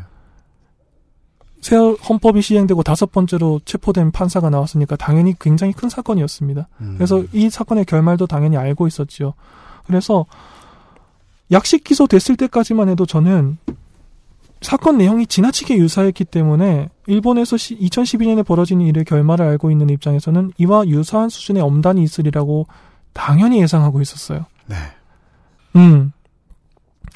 [1.60, 6.68] 새 헌법이 시행되고 다섯 번째로 체포된 판사가 나왔으니까 당연히 굉장히 큰 사건이었습니다.
[6.80, 6.94] 음.
[6.96, 9.34] 그래서 이 사건의 결말도 당연히 알고 있었지요.
[9.86, 10.26] 그래서
[11.52, 13.58] 약식 기소됐을 때까지만 해도 저는
[14.62, 21.28] 사건 내용이 지나치게 유사했기 때문에 일본에서 2012년에 벌어진 일의 결말을 알고 있는 입장에서는 이와 유사한
[21.28, 22.66] 수준의 엄단이 있으리라고
[23.12, 24.46] 당연히 예상하고 있었어요.
[24.66, 24.76] 네.
[25.76, 26.12] 음.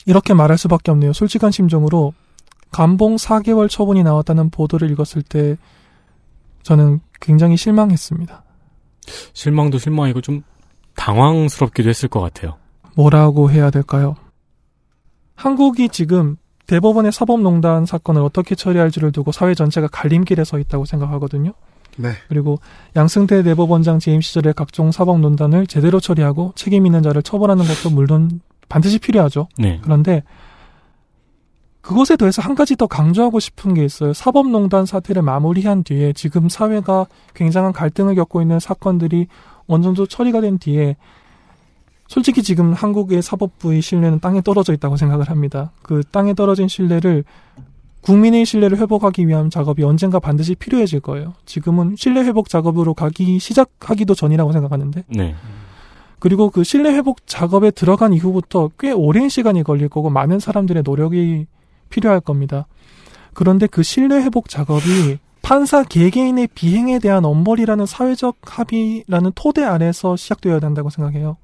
[0.06, 1.12] 이렇게 말할 수밖에 없네요.
[1.12, 2.12] 솔직한 심정으로
[2.70, 5.56] 감봉 4개월 처분이 나왔다는 보도를 읽었을 때
[6.62, 8.42] 저는 굉장히 실망했습니다.
[9.32, 10.42] 실망도 실망이고 좀
[10.96, 12.56] 당황스럽기도 했을 것 같아요.
[12.96, 14.16] 뭐라고 해야 될까요?
[15.34, 16.36] 한국이 지금
[16.66, 21.52] 대법원의 사법농단 사건을 어떻게 처리할지를 두고 사회 전체가 갈림길에 서 있다고 생각하거든요.
[21.96, 22.10] 네.
[22.28, 22.58] 그리고
[22.94, 28.98] 양승태 대법원장 재임 시절의 각종 사법농단을 제대로 처리하고 책임 있는 자를 처벌하는 것도 물론 반드시
[28.98, 29.48] 필요하죠.
[29.58, 29.80] 네.
[29.82, 30.22] 그런데
[31.80, 34.12] 그것에 더해서 한 가지 더 강조하고 싶은 게 있어요.
[34.12, 39.28] 사법농단 사태를 마무리한 뒤에 지금 사회가 굉장한 갈등을 겪고 있는 사건들이
[39.68, 40.96] 어느 정도 처리가 된 뒤에
[42.08, 45.72] 솔직히 지금 한국의 사법부의 신뢰는 땅에 떨어져 있다고 생각을 합니다.
[45.82, 47.24] 그 땅에 떨어진 신뢰를
[48.02, 51.34] 국민의 신뢰를 회복하기 위한 작업이 언젠가 반드시 필요해질 거예요.
[51.44, 55.34] 지금은 신뢰 회복 작업으로 가기 시작하기도 전이라고 생각하는데 네.
[56.20, 61.46] 그리고 그 신뢰 회복 작업에 들어간 이후부터 꽤 오랜 시간이 걸릴 거고 많은 사람들의 노력이
[61.90, 62.66] 필요할 겁니다.
[63.34, 70.58] 그런데 그 신뢰 회복 작업이 판사 개개인의 비행에 대한 엄벌이라는 사회적 합의라는 토대 아래서 시작되어야
[70.60, 71.36] 된다고 생각해요.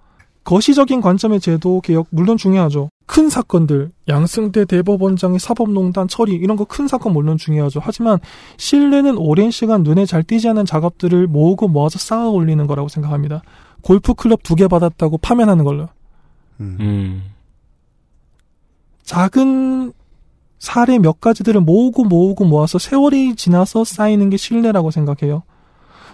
[0.44, 2.88] 거시적인 관점의 제도 개혁 물론 중요하죠.
[3.06, 7.80] 큰 사건들, 양승태 대법원장의 사법농단 처리 이런 거 큰 사건 물론 중요하죠.
[7.82, 8.18] 하지만
[8.56, 13.42] 신뢰는 오랜 시간 눈에 잘 띄지 않은 작업들을 모으고 모아서 쌓아 올리는 거라고 생각합니다.
[13.82, 15.88] 골프 클럽 두 개 받았다고 파면하는 걸로.
[16.60, 17.22] 음.
[19.04, 19.92] 작은
[20.58, 25.42] 사례 몇 가지들을 모으고 모으고 모아서 세월이 지나서 쌓이는 게 신뢰라고 생각해요.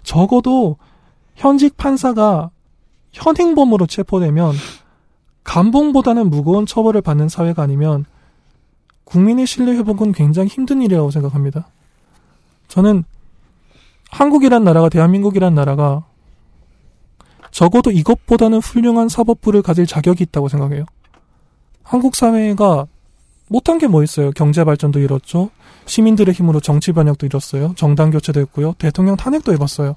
[0.02, 0.76] 적어도
[1.36, 2.50] 현직 판사가
[3.12, 4.54] 현행범으로 체포되면
[5.44, 8.04] 감봉보다는 무거운 처벌을 받는 사회가 아니면
[9.04, 11.68] 국민의 신뢰 회복은 굉장히 힘든 일이라고 생각합니다.
[12.68, 13.04] 저는
[14.10, 16.04] 한국이란 나라가 대한민국이란 나라가
[17.50, 20.84] 적어도 이것보다는 훌륭한 사법부를 가질 자격이 있다고 생각해요.
[21.82, 22.86] 한국 사회가
[23.48, 24.30] 못한 게 뭐 있어요?
[24.32, 25.50] 경제 발전도 이뤘죠.
[25.86, 27.72] 시민들의 힘으로 정치 변혁도 이뤘어요.
[27.76, 28.74] 정당 교체도 했고요.
[28.76, 29.96] 대통령 탄핵도 해봤어요.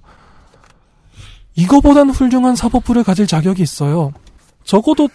[1.56, 4.12] 이거보다는 훌륭한 사법부를 가질 자격이 있어요.
[4.64, 5.10] 적어도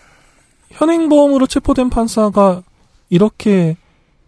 [0.70, 2.62] 현행범으로 체포된 판사가
[3.08, 3.76] 이렇게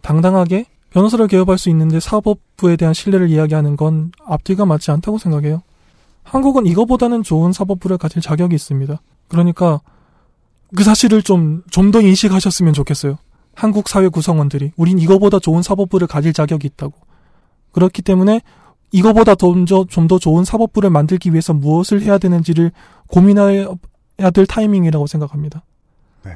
[0.01, 5.61] 당당하게 변호사를 개업할 수 있는데 사법부에 대한 신뢰를 이야기하는 건 앞뒤가 맞지 않다고 생각해요.
[6.23, 8.99] 한국은 이거보다는 좋은 사법부를 가질 자격이 있습니다.
[9.27, 9.81] 그러니까
[10.75, 13.17] 그 사실을 좀, 좀 더 인식하셨으면 좋겠어요.
[13.55, 14.71] 한국 사회 구성원들이.
[14.77, 16.93] 우린 이거보다 좋은 사법부를 가질 자격이 있다고.
[17.71, 18.41] 그렇기 때문에
[18.91, 22.71] 이거보다 좀더 좋은 사법부를 만들기 위해서 무엇을 해야 되는지를
[23.07, 23.67] 고민해야
[24.33, 25.63] 될 타이밍이라고 생각합니다.
[26.23, 26.31] 네.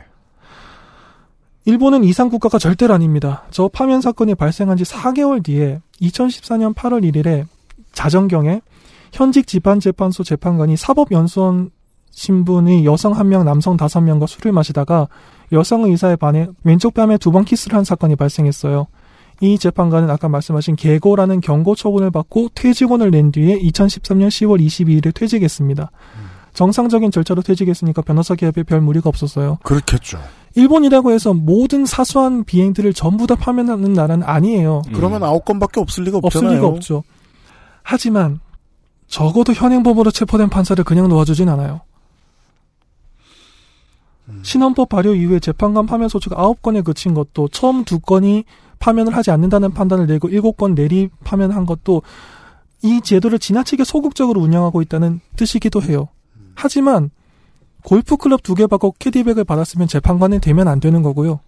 [1.66, 3.44] 일본은 이상 국가가 절대로 아닙니다.
[3.50, 7.46] 저 파면 사건이 발생한 지 4개월 뒤에 2014년 8월 1일에
[7.94, 8.62] 자정경에
[9.12, 11.72] 현직 지방재판소 재판관이 사법연수원
[12.12, 15.08] 신분의 여성 한 명, 남성 다섯 명과 술을 마시다가
[15.52, 18.86] 여성 의사에 반해 왼쪽 뺨에 두 번 키스를 한 사건이 발생했어요.
[19.42, 25.92] 이 재판관은 아까 말씀하신 개고라는 경고 처분을 받고 퇴직원을 낸 뒤에 2013년 10월 22일에 퇴직했습니다.
[26.54, 29.58] 정상적인 절차로 퇴직했으니까 변호사 개업에 별 무리가 없었어요.
[29.64, 30.20] 그렇겠죠.
[30.56, 34.84] 일본이라고 해서 모든 사소한 비행들을 전부 다 파면하는 나라는 아니에요.
[34.94, 36.58] 그러면 아홉 건밖에 없을 리가 없을 없잖아요.
[36.58, 37.04] 리가 없죠.
[37.82, 38.40] 하지만
[39.08, 41.82] 적어도 현행법으로 체포된 판사를 그냥 놓아주진 않아요.
[44.42, 48.46] 신헌법 발효 이후에 재판관 파면 소추가 9건에 그친 것도 처음 두 건이
[48.84, 52.02] 파면을 하지 않는다는 판단을 내고 7건 내리 파면한 것도
[52.82, 56.10] 이 제도를 지나치게 소극적으로 운영하고 있다는 뜻이기도 해요.
[56.56, 57.10] 하지만
[57.86, 61.40] 골프클럽 두 개 받고 캐디백을 받았으면 재판관이 되면 안 되는 거고요.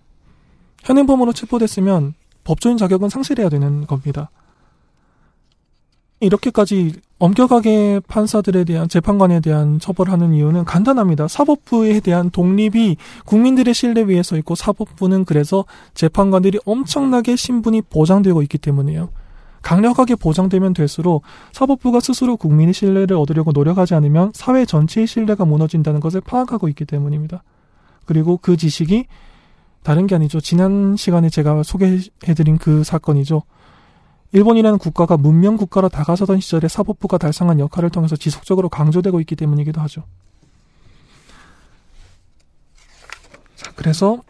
[0.84, 2.14] 현행범으로 체포됐으면
[2.46, 4.30] 법조인 자격은 상실해야 되는 겁니다.
[6.20, 11.28] 이렇게까지 엄격하게 판사들에 대한 재판관에 대한 처벌하는 이유는 간단합니다.
[11.28, 18.58] 사법부에 대한 독립이 국민들의 신뢰 위에 서 있고 사법부는 그래서 재판관들이 엄청나게 신분이 보장되고 있기
[18.58, 19.10] 때문이에요.
[19.62, 26.22] 강력하게 보장되면 될수록 사법부가 스스로 국민의 신뢰를 얻으려고 노력하지 않으면 사회 전체의 신뢰가 무너진다는 것을
[26.22, 27.44] 파악하고 있기 때문입니다.
[28.06, 29.06] 그리고 그 지식이
[29.82, 30.40] 다른 게 아니죠.
[30.40, 33.44] 지난 시간에 제가 소개해드린 그 사건이죠.
[34.36, 40.04] 일본이라는 국가가 문명 국가로 다가서던 시절에 사법부가 달성한 역할을 통해서 지속적으로 강조되고 있기 때문이기도 하죠.
[43.56, 44.22] 자, 그래서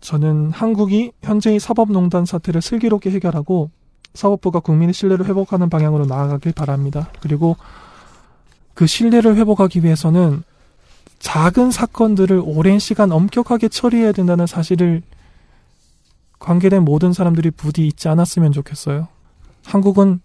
[0.00, 3.68] 저는 한국이 현재의 사법농단 사태를 슬기롭게 해결하고
[4.14, 7.10] 사법부가 국민의 신뢰를 회복하는 방향으로 나아가길 바랍니다.
[7.20, 7.56] 그리고
[8.72, 10.44] 그 신뢰를 회복하기 위해서는
[11.18, 15.02] 작은 사건들을 오랜 시간 엄격하게 처리해야 된다는 사실을
[16.38, 19.08] 관계된 모든 사람들이 부디 잊지 않았으면 좋겠어요.
[19.64, 20.20] 한국은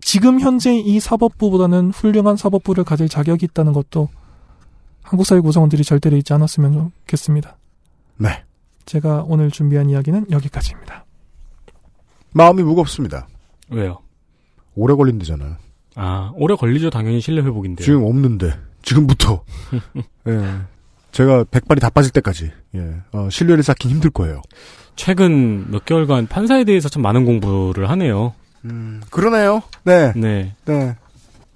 [0.00, 4.08] 지금 현재 이 사법부보다는 훌륭한 사법부를 가질 자격이 있다는 것도
[5.02, 7.56] 한국 사회 구성원들이 절대로 잊지 않았으면 좋겠습니다.
[8.18, 8.44] 네.
[8.86, 11.04] 제가 오늘 준비한 이야기는 여기까지입니다.
[12.32, 13.28] 마음이 무겁습니다.
[13.70, 13.98] 왜요?
[14.74, 15.56] 오래 걸린대잖아요.
[15.96, 16.90] 아, 오래 걸리죠.
[16.90, 17.84] 당연히 실내 회복인데.
[17.84, 19.44] 지금 없는데 지금부터
[20.28, 20.60] 예.
[21.12, 22.96] 제가 백발이 다 빠질 때까지 예.
[23.12, 24.40] 어, 신뢰를 쌓긴 힘들 거예요.
[24.96, 28.34] 최근 몇 개월간 판사에 대해서 참 많은 공부를 하네요.
[28.64, 29.62] 음, 그러네요.
[29.84, 30.54] 네, 네.
[30.64, 30.96] 네.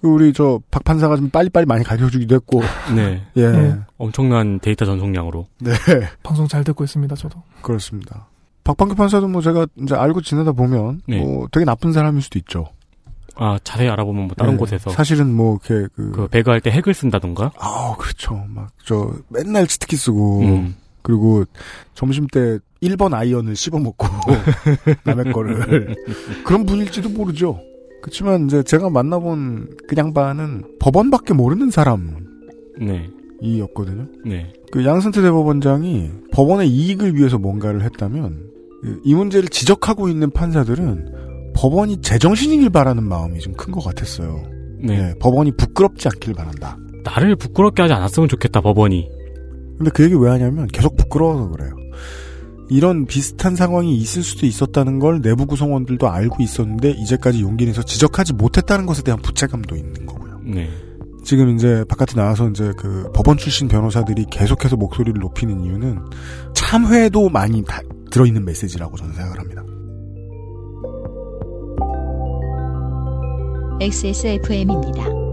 [0.02, 2.60] 우리 저 박 판사가 좀 빨리빨리 많이 가르쳐주기도 했고,
[2.94, 3.22] 네.
[3.36, 3.76] 예, 네.
[3.98, 5.46] 엄청난 데이터 전송량으로.
[5.60, 5.72] 네,
[6.22, 7.14] 방송 잘 듣고 있습니다.
[7.16, 7.42] 저도.
[7.62, 8.28] 그렇습니다.
[8.64, 11.18] 박판규 판사도 뭐 제가 이제 알고 지내다 보면 네.
[11.20, 12.66] 뭐 되게 나쁜 사람일 수도 있죠.
[13.36, 14.58] 아, 자세히 알아보면 뭐 다른 네.
[14.58, 17.52] 곳에서 사실은 뭐 이렇게 그, 그 배그할 때 핵을 쓴다던가.
[17.58, 18.44] 아 그렇죠.
[18.48, 20.76] 막 저 맨날 치트키 쓰고 음.
[21.06, 21.44] 그리고
[21.94, 24.08] 점심 때 1번 아이언을 씹어 먹고
[25.06, 25.94] 남의 거를
[26.44, 27.60] 그런 분일지도 모르죠.
[28.02, 32.18] 그렇지만 이제 제가 만나본 그 양반은 법원밖에 모르는 사람이었거든요.
[32.80, 33.08] 네.
[34.24, 34.52] 네.
[34.72, 38.50] 그 양승태 대법원장이 법원의 이익을 위해서 뭔가를 했다면
[38.82, 44.42] 그이 문제를 지적하고 있는 판사들은 법원이 제정신이길 바라는 마음이 좀 큰 것 같았어요.
[44.82, 44.98] 네.
[44.98, 46.76] 예, 법원이 부끄럽지 않길 바란다.
[47.04, 49.08] 나를 부끄럽게 하지 않았으면 좋겠다, 법원이.
[49.78, 51.74] 근데 그 얘기 왜 하냐면 계속 부끄러워서 그래요.
[52.68, 58.34] 이런 비슷한 상황이 있을 수도 있었다는 걸 내부 구성원들도 알고 있었는데 이제까지 용기 내서 지적하지
[58.34, 60.40] 못했다는 것에 대한 부채감도 있는 거고요.
[60.44, 60.68] 네.
[61.24, 65.98] 지금 이제 바깥에 나와서 이제 그 법원 출신 변호사들이 계속해서 목소리를 높이는 이유는
[66.54, 67.80] 참회도 많이 다
[68.10, 69.64] 들어있는 메시지라고 저는 생각을 합니다.
[73.80, 75.25] XSFM입니다.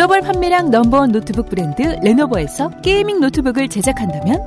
[0.00, 4.42] 글로벌 판매량 number one 노트북 브랜드 레노버에서 gaming 노트북을 제작한다면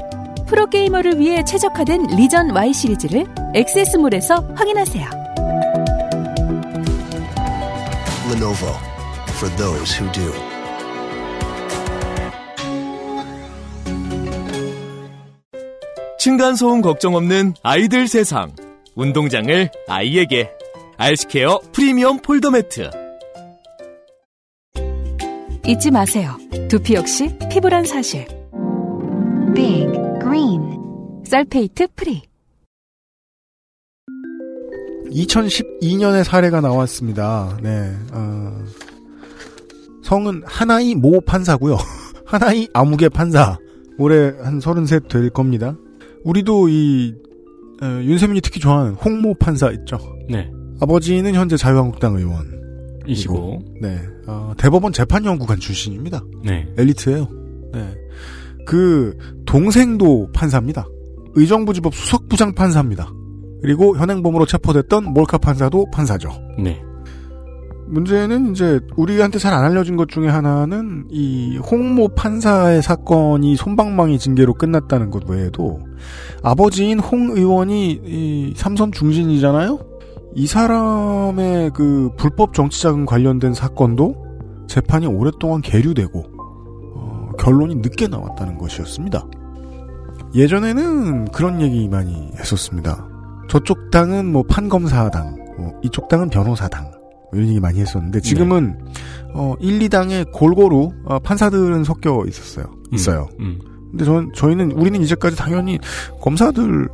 [0.47, 5.07] 프로게이머를 위해 최적화된 리전 Y 시리즈를 액세스몰에서 확인하세요.
[8.31, 8.73] Lenovo
[9.29, 10.33] for those who do.
[16.17, 18.55] 층간 소음 걱정 없는 아이들 세상.
[18.95, 20.49] 운동장을 아이에게.
[20.97, 23.02] 알스케어 프리미엄 폴더 매트.
[25.65, 26.35] 잊지 마세요.
[26.67, 28.27] 두피 역시 피부란 사실.
[29.55, 29.87] Big
[30.21, 30.61] Green
[31.23, 32.21] sulfate free.
[35.09, 37.57] 2012년에 사례가 나왔습니다.
[37.61, 38.63] 네, 어,
[40.03, 41.77] 성은 하나이 모 판사고요.
[42.25, 43.57] 하나이 아무개 판사.
[43.97, 45.77] 올해 한 33 될 겁니다.
[46.25, 47.13] 우리도 이
[47.81, 49.97] 어, 윤세민이 특히 좋아하는 홍모 판사 있죠.
[50.29, 50.51] 네.
[50.81, 52.62] 아버지는 현재 자유한국당 의원.
[53.07, 53.61] 이시고.
[53.81, 56.23] 네, 어, 대법원 재판연구관 출신입니다.
[56.43, 56.67] 네.
[56.77, 57.27] 엘리트예요.
[57.73, 57.95] 네,
[58.65, 60.85] 그 동생도 판사입니다.
[61.35, 63.11] 의정부지법 수석부장 판사입니다.
[63.61, 66.29] 그리고 현행범으로 체포됐던 몰카 판사도 판사죠.
[66.59, 66.81] 네.
[67.87, 74.53] 문제는 이제 우리한테 잘 안 알려진 것 중에 하나는 이 홍모 판사의 사건이 손방망이 징계로
[74.53, 75.79] 끝났다는 것 외에도
[76.41, 79.79] 아버지인 홍 의원이 이 삼선 중진이잖아요.
[80.35, 84.15] 이 사람의 그 불법 정치자금 관련된 사건도
[84.67, 86.23] 재판이 오랫동안 계류되고
[86.95, 89.25] 어, 결론이 늦게 나왔다는 것이었습니다.
[90.33, 93.07] 예전에는 그런 얘기 많이 했었습니다.
[93.47, 96.91] 저쪽 당은 뭐 판검사당, 뭐 이쪽 당은 변호사당
[97.33, 98.79] 이런 얘기 많이 했었는데 지금은
[99.33, 102.65] 어 1, 2당에 골고루 어, 판사들은 섞여 있었어요.
[102.91, 103.27] 있어요.
[103.39, 103.59] 음.
[103.91, 105.77] 근데 전 저희는 우리는 이제까지 당연히
[106.19, 106.89] 검사들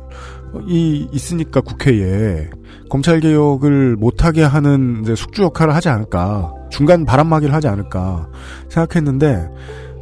[0.66, 2.50] 이 있으니까 국회에
[2.88, 8.28] 검찰 개혁을 못하게 하는 숙주 역할을 하지 않을까 중간 바람막이를 하지 않을까
[8.68, 9.48] 생각했는데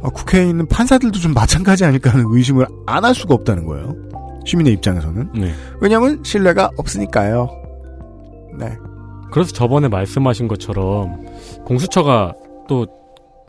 [0.01, 3.95] 어, 국회에 있는 판사들도 좀 마찬가지 아닐까 하는 의심을 안 할 수가 없다는 거예요.
[4.45, 5.51] 시민의 입장에서는 네.
[5.81, 7.49] 왜냐하면 신뢰가 없으니까요.
[8.57, 8.77] 네.
[9.31, 11.25] 그래서 저번에 말씀하신 것처럼
[11.65, 12.33] 공수처가
[12.67, 12.87] 또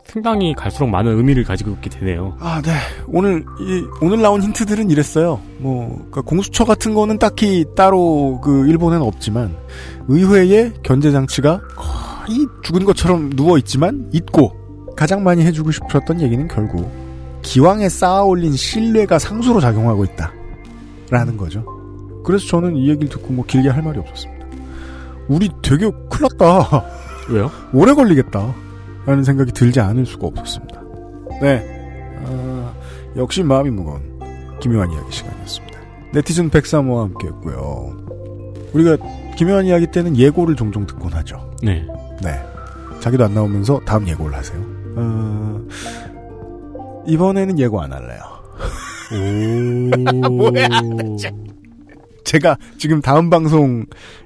[0.05, 2.35] 상당히 갈수록 많은 의미를 가지고 있게 되네요.
[2.39, 2.71] 아, 네.
[3.07, 5.39] 오늘, 이, 오늘 나온 힌트들은 이랬어요.
[5.59, 9.55] 뭐, 그러니까 공수처 같은 거는 딱히 따로 그 일본에는 없지만,
[10.07, 14.51] 의회의 견제 장치가 거의 죽은 것처럼 누워 있지만, 있고,
[14.97, 16.91] 가장 많이 해주고 싶었던 얘기는 결국,
[17.41, 20.31] 기왕에 쌓아 올린 신뢰가 상수로 작용하고 있다.
[21.09, 21.63] 라는 거죠.
[22.23, 24.45] 그래서 저는 이 얘기를 듣고 뭐 길게 할 말이 없었습니다.
[25.27, 26.85] 우리 되게 큰일 났다.
[27.29, 27.51] 왜요?
[27.73, 28.53] 오래 걸리겠다.
[29.05, 30.81] 라는 생각이 들지 않을 수가 없었습니다.
[31.41, 31.65] 네.
[32.23, 32.73] 아,
[33.15, 34.19] 역시 마음이 무거운
[34.59, 35.79] 김요한 이야기 시간이었습니다.
[36.13, 37.97] 네티즌 103호와 함께 했고요.
[38.73, 38.97] 우리가
[39.37, 41.51] 김요한 이야기 때는 예고를 종종 듣곤 하죠.
[41.63, 41.85] 네.
[42.21, 42.41] 네.
[42.99, 44.61] 자기도 안 나오면서 다음 예고를 하세요.
[44.95, 45.67] 어,
[47.07, 48.21] 이번에는 예고 안 할래요.
[50.29, 50.67] 뭐야,
[52.23, 53.85] 제가 지금 다음 방송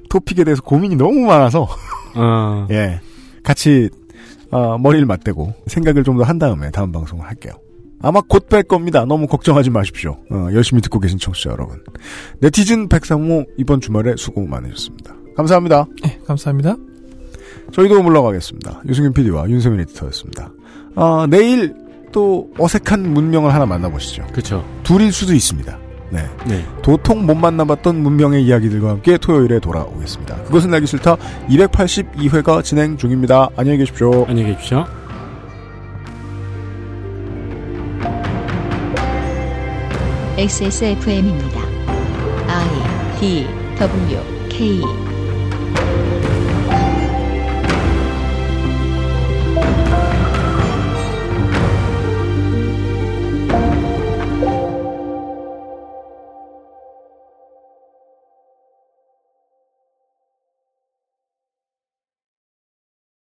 [0.10, 1.68] 토픽에 대해서 고민이 너무 많아서
[2.16, 2.68] 어.
[2.72, 3.00] 예.
[3.44, 3.90] 같이,
[4.56, 7.53] 어, 머리를 맞대고 생각을 좀 더 한 다음에 다음 방송을 할게요.
[8.02, 9.06] 아마 곧 뵐 겁니다.
[9.06, 10.18] 너무 걱정하지 마십시오.
[10.32, 11.82] 어, 열심히 듣고 계신 청취자 여러분.
[12.41, 15.15] 네티즌 백상모 이번 주말에 수고 많으셨습니다.
[15.36, 15.86] 감사합니다.
[16.03, 16.76] 네, 감사합니다.
[17.72, 18.84] 저희도 물러가겠습니다.
[18.88, 20.52] 유승균 PD와 윤세민 에디터였습니다.
[20.95, 21.73] 아, 내일
[22.11, 24.26] 또 어색한 문명을 하나 만나보시죠.
[24.32, 24.64] 그렇죠.
[24.84, 25.77] 둘일 수도 있습니다.
[26.10, 26.23] 네.
[26.48, 26.65] 네.
[26.82, 30.44] 도통 못 만나봤던 문명의 이야기들과 함께 토요일에 돌아오겠습니다.
[30.44, 31.18] 그것은 알기 싫다
[31.49, 33.49] 282회가 진행 중입니다.
[33.56, 34.26] 안녕히 계십시오.
[34.27, 34.86] 안녕히 계십시오.
[40.38, 41.61] XSFM입니다.
[42.48, 43.48] I D
[43.80, 44.19] W
[44.49, 45.15] K